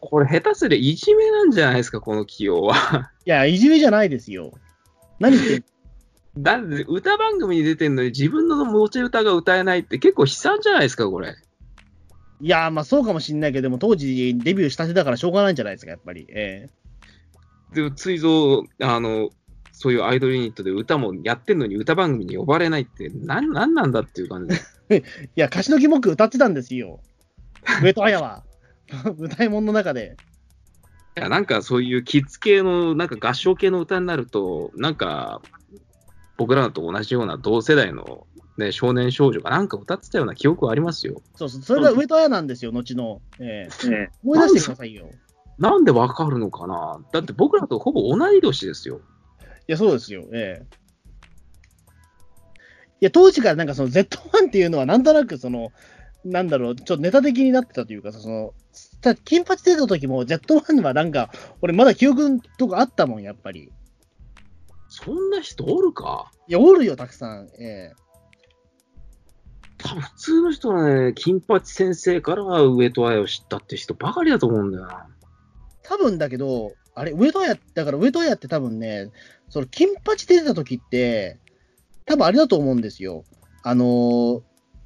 [0.00, 3.10] これ下手すりゃいじめなんじゃないですか、この起用は。
[3.26, 4.52] いや、いじめじゃないですよ。
[5.20, 5.64] 何言ってん
[6.42, 11.34] だって歌番組に出てんのに自分の持ち歌が歌えないって結構悲惨じゃないですか、これ。
[12.40, 16.26] いや、まあそうかもしんないけど、でも当時デビューしたてだからしょうがないんじゃないですか、やっぱり。
[16.30, 16.70] え
[17.74, 19.30] でも、ついぞ、あの、
[19.82, 24.56] そういうアイドルユニットで歌もやってんのに歌番組に呼ばれないって、なん、なんなんだっていう感じ。
[24.90, 25.02] え い
[25.34, 27.00] や、歌詞の歌ってたんですよ。
[27.82, 28.44] 上戸彩は。
[29.18, 30.16] 歌い物の中で。
[31.16, 35.42] いや、なんかそういうキッズ系の、なんか合唱系の歌になると、なんか、
[36.36, 38.28] 僕らと同じような同世代の、
[38.58, 41.22] ね、少年少女がなんか歌ってたような記憶はありますよ。
[41.34, 43.20] そうそう、それが上戸彩なんですよ、後の。
[43.40, 45.10] ええ思い出してくださいよ。
[45.58, 49.00] なんでわかるのかなだって僕らとほぼ同い年ですよ。
[49.72, 50.28] いや、そうですよ。
[50.34, 50.66] ええ
[53.00, 55.72] いや、当時からなんかその Z1 っていうのはなんとなくその、
[56.26, 58.52] なんだろう、ちょっとネタ的になってたというかさ、その、
[59.00, 61.30] た金八出た時も Z1 はなんか、
[61.62, 63.72] 俺まだ記憶とかあったもん、やっぱり。
[64.88, 66.30] そんな人おるか？
[66.48, 67.48] いや、おるよ、たくさん。
[67.58, 67.92] ええ
[69.78, 75.08] 多分普通の人はね、金八先生から上戸彩を知ったって人ばかりだと思うんだよな。
[75.82, 79.10] 多分だけど、あれ、上戸彩、だから上戸彩って多分ね、
[79.52, 81.38] その金八出てた時って、
[82.06, 83.24] 多分あれだと思うんですよ。
[83.62, 84.42] あのー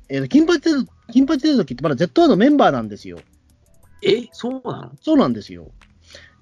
[0.08, 3.20] えーと金八出る、金八出る時ってまだ Z1 のメンバーなんですよ。
[4.02, 4.92] えそうなの？
[5.00, 5.70] そうなんですよ。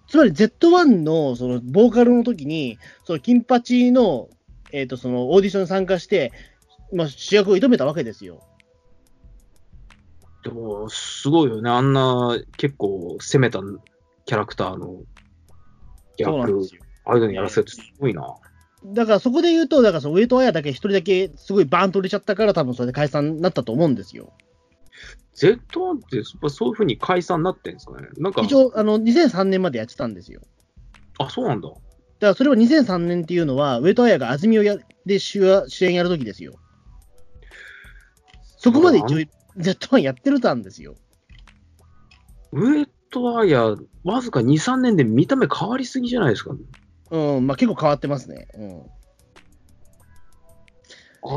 [0.09, 4.31] つまり Z1 のそのボーカルの時に、その金八の、
[4.73, 6.33] えー、とそのオーディションに参加して、
[6.95, 8.41] まあ、主役を挑めたわけですよ。
[10.45, 11.69] でも、すごいよね。
[11.69, 13.61] あんな結構攻めた
[14.25, 15.03] キャラクターの
[16.17, 16.84] ギャップそうなんですよ。
[17.05, 18.37] ああいうのにやらせるってすごいな。
[18.87, 24.33] だからそこで言うと、だからその上戸彩だけ一人だけすごいバーンと売れちゃったから、多分それで解散になったと思うんですよ。
[25.35, 28.09] Z1 ってそういうふうに解散になってんですかね。
[28.19, 30.41] なんか、一応、あの2003年までやってたんですよ。
[31.19, 31.69] あ、そうなんだ。
[31.69, 31.81] だか
[32.21, 34.77] らそれを2003年っていうのは、上戸彩が安住をや
[35.07, 36.55] で主演主演やるときですよ。
[38.59, 39.19] そこまで一応
[39.59, 40.95] Z1 やってるたんですよ。
[42.53, 46.55] 上戸彩、わずか2、3年で見た目変わりすぎじゃないですか。
[47.15, 48.49] うん、まあ結構変わってますね。
[48.55, 48.83] うん。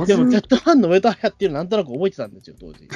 [0.02, 2.90] あでもず Z1 の上戸彩っていうのなんとなく覚えてたんですよ、当時。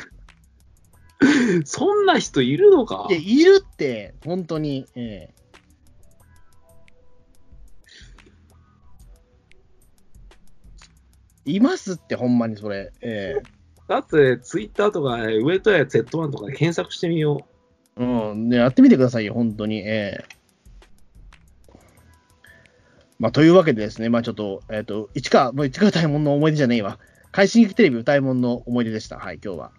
[1.63, 3.07] そんな人いるのか？
[3.11, 4.87] いや、いるって、本当に。
[4.95, 5.41] ええ
[11.45, 12.91] いますって、ほんまにそれ。
[13.01, 13.43] ええ
[13.87, 17.45] だって、ツイッターとか、ね、上戸彩 Z1 とかで検索してみよ
[17.97, 19.79] うん、ね、やってみてくださいよ、本当に。
[19.79, 20.40] ええ
[23.21, 26.97] まあ、というわけでですね、まあちょっと、えっ、と、市川、もう市川大門の思い出じゃねえわ。
[27.31, 29.19] 快進撃テレビ歌い物の思い出でした。
[29.19, 29.71] はい、今日は。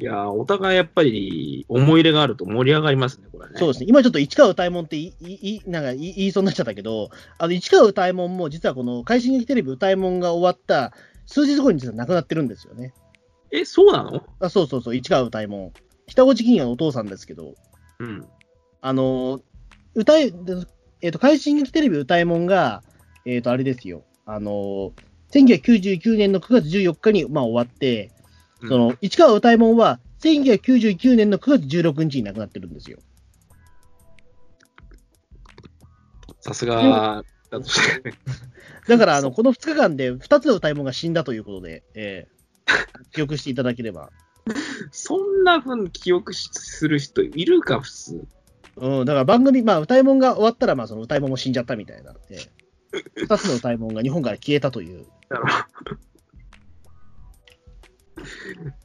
[0.00, 0.02] う。
[0.02, 3.54] いやー、お互いやっぱり思い入れがあると盛り上がりますね、これね。
[3.54, 10.92] そうですね、今ちょっと市川歌い物って言い言いなんか言い言いそうになっちゃったけど、あの市川歌い物も実はこの快進撃テレビ歌い物が終わった
[11.24, 12.92] 数日後に実は亡くなってるんですよね。
[13.52, 14.24] え、そうなの？
[14.40, 15.72] あそうそうそう、市川歌い物。
[16.08, 17.54] 北越金也のお父さんですけど、
[18.00, 18.26] うん。
[18.80, 19.40] あの、
[19.94, 20.66] 歌い、で
[21.00, 22.82] えっ、と、快進撃テレビ歌いもんが、
[23.24, 24.04] えっ、と、あれですよ。
[24.24, 24.92] あの、
[25.32, 28.12] 1999年の9月14日に、まあ、終わって、
[28.62, 32.98] うんその、市川歌いもんは、1999年の9月16日に亡くなってるんですよ。
[36.40, 38.14] さすが、だとして。
[38.88, 42.36] だから、あの、この2日間で2つの歌いもんが死んだということで、えー
[43.12, 44.10] 記憶していただければ。
[44.92, 48.26] そんなふうに記憶する人いるか、普通。
[48.76, 52.14] うん、だから番組、まあ、歌いもんが終わったら、まあ、その歌いもんも死んじゃったみたいな。
[52.30, 52.48] えー
[53.14, 55.04] 二つの歌い物が日本から消えたという。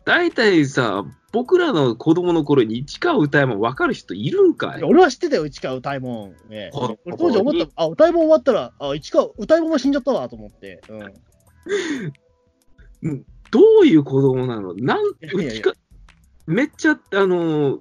[0.04, 4.80] 大体さ、僕らの子供の頃に市川歌いも分かる人いるんかい？
[4.80, 6.50] いや俺は知ってたよ、市川歌いもん。
[6.50, 6.98] ね、当
[7.32, 10.82] 時思った、あ、歌いもん終わったら、あ、市川歌いもんが死んじゃったわと思って。
[13.02, 13.24] うん。
[13.52, 14.74] どういう子供なの？
[14.74, 15.74] なんいやいやいやうちか
[16.48, 17.80] めっちゃ、あの、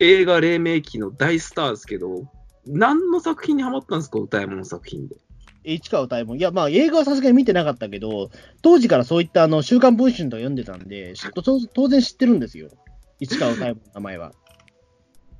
[0.00, 2.24] 映画黎明期の大スターですけど、
[2.66, 5.16] 何の作品にハマったんですか、歌い物の作品で。
[5.62, 6.38] 市川歌いもん。
[6.38, 8.30] いや、まあ映画はさすがに見てなかったけど、
[8.62, 11.12] 当時からそういったあの週刊文春とか読んでたんで、
[11.74, 12.68] 当然知ってるんですよ。
[13.20, 14.32] 市川歌いもんの名前は。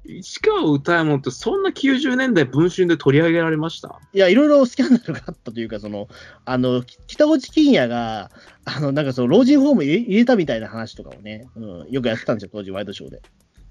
[0.05, 3.99] 市川歌い物ってそんな90年代文春で取り上げられました？
[4.13, 6.09] いや、いろいろスキャンダルがあったというか、その、
[6.45, 8.31] あの、北落金也が、
[8.67, 13.23] あの、なんかその、老人ホーム入れ入れたみたいな話とかをね、うん、よくやってたんですよ、当時、ワイドショーで。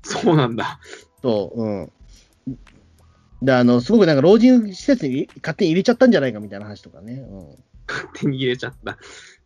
[0.04, 0.80] そうなんだ。
[1.22, 1.92] そう、うん。
[3.42, 7.26] で、あの、すごくなんか老人施設に勝手に入れちゃったんじゃないかみたいな話とかね。
[7.30, 7.48] うん。
[7.88, 8.98] 勝手に入れちゃった。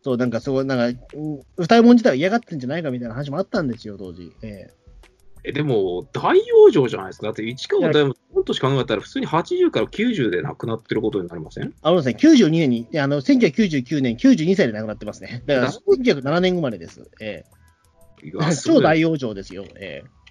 [0.02, 4.32] そう、なんかすごい、なんか、うん歌い物自体は嫌がってんじゃないかみたいな話もあったんですよ、当時。
[4.42, 4.70] え
[5.44, 6.40] え、でも、大往
[6.72, 7.26] 生じゃないですか。
[7.26, 11.72] だって市川歌い物、本年考えたら普通に80から90で亡くなってることになりません？
[11.82, 15.42] あのですね、92年に、あの、1999年、92歳で亡くなってますね。
[15.46, 17.08] だから、1907年生まれです。
[17.20, 17.44] え
[18.22, 19.64] いえ超大往生ですよ。
[19.76, 20.23] ええ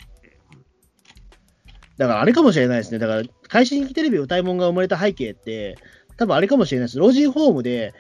[2.04, 3.00] だからあれかもしれないですね。
[3.00, 5.78] だから、快進撃テレビ歌いもんが生まれた背景って、
[6.18, 7.00] 多分あれかもしれないです。
[7.00, 7.94] 老人ホームで、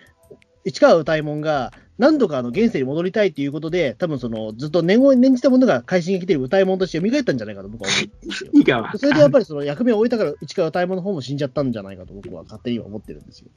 [0.66, 8.50] 市川歌いもんが何度かあの現世に戻りたいということで、多分そのずっと念を念じたものが快進撃テレビ歌いもんとして蘇ったんじゃないかと僕は思うんですよ。
[8.54, 13.48] 意味がわかんそれでやっぱりその役目を終えたから、市川歌いもんの方も死んじゃったんじゃないかと僕は勝手に今思ってるんですよ。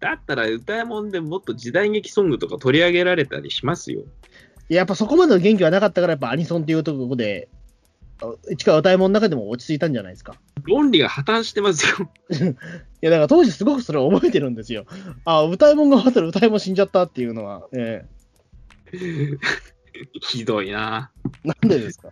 [0.00, 4.00] だったら歌い物でもっと時代劇ソングとか取り上げられたりしますよ。
[4.68, 7.55] いややっぱそこまでの元気はなかったから、やっぱアニソンっていうところで、あ
[8.50, 10.34] 市川歌いもんの中でも落ち着いたんじゃないですか。
[10.64, 12.10] 論理が破綻してますよ。
[12.40, 12.44] い
[13.02, 14.86] や、だから当時すごくそれを覚えてるんですよ。
[15.24, 18.04] あ、歌いもんが終わったら歌いもん死んじゃったっていうのは、え
[20.22, 21.10] ひどいな。
[21.44, 22.10] えなんでですか？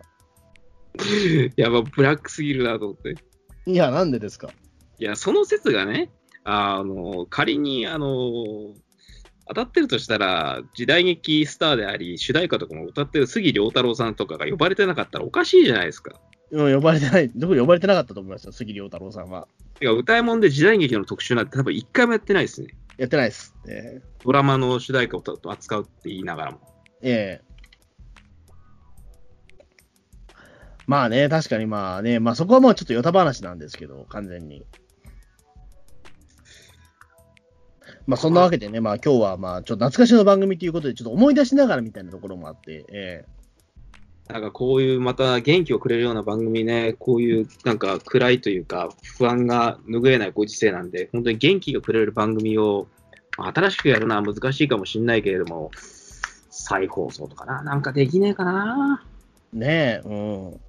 [1.57, 3.15] やば、ブラックすぎるなと思って。
[3.65, 4.49] いや、なんでですか？
[4.99, 6.11] いや、その説がね、
[6.43, 8.73] あの、仮に、あの、
[9.47, 16.19] 当たってるとしたら、時代劇スターであり、主題歌とかも歌ってる杉良太郎さんとかが呼ばれてなかったらおかしいじゃないですか。
[16.51, 19.47] うん、呼ばれてない、どこに呼ばれてなかったと思いますよ、杉良太郎さんは。
[19.79, 22.69] てか、歌い物で時代劇の特集なんて多分一回もやってないですね。
[22.97, 23.55] やってないです。
[23.67, 26.59] えドラマの主題歌を扱うって言いながらも。
[27.01, 27.55] えええ
[30.87, 34.65] まあね、確かにまあね、まあそこはもうちょっとヨタ話なんですけど、完全に。
[38.07, 43.25] まあそんなわけでね、まあ今日はまあちょっと懐かしの番組ということで、ちょっと思い出しながらみたいなところもあって、え
[44.27, 52.87] なんかこういうまた元気をくれるような番組ね、こういうなんか暗いというか不安が拭えないご時世なんで、本当に元気がくれる番組を
[53.37, 55.71] まあ新しくやるのは難しいかもしれないけれども、
[56.49, 59.03] 再放送とかな、なんかできねえかな。
[59.53, 60.59] えねえ、うん。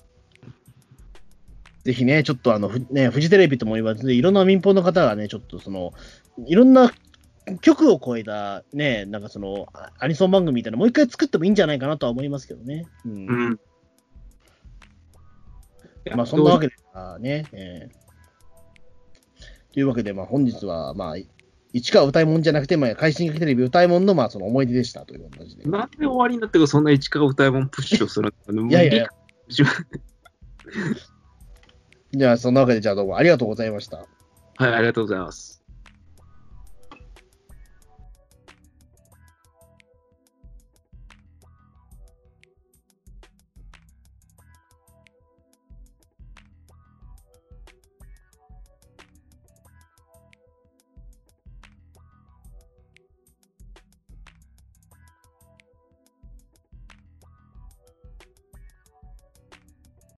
[1.84, 5.94] ぜひね、ちょっとあの、ふね、フジテレビとも言わず、いろんな民放の方がね、ちょっとその、
[6.46, 6.92] いろんな
[7.60, 12.86] 局を超えたね、なんかその、あアニソン番組みたいなのもう一回作ってもいいんじゃないかなとは思いますけどね。
[13.04, 13.60] うんうん。
[16.14, 18.06] まあ、そんなわけで、まあね、えー
[19.76, 21.16] というわけで、まあ、本日は、まあ、
[21.74, 25.68] 市川歌いもんじゃなくて、まあ、快進撃テレビ歌いもんの、まあ、その思い出でしたという形で。
[25.68, 29.08] なんで終わりになってそんな市川歌いもんプッシュをするのいやいやいや
[32.12, 34.06] じゃあ、そんなわけで、じゃあどうもありがとうございました。
[34.56, 35.55] はい、ありがとうございます。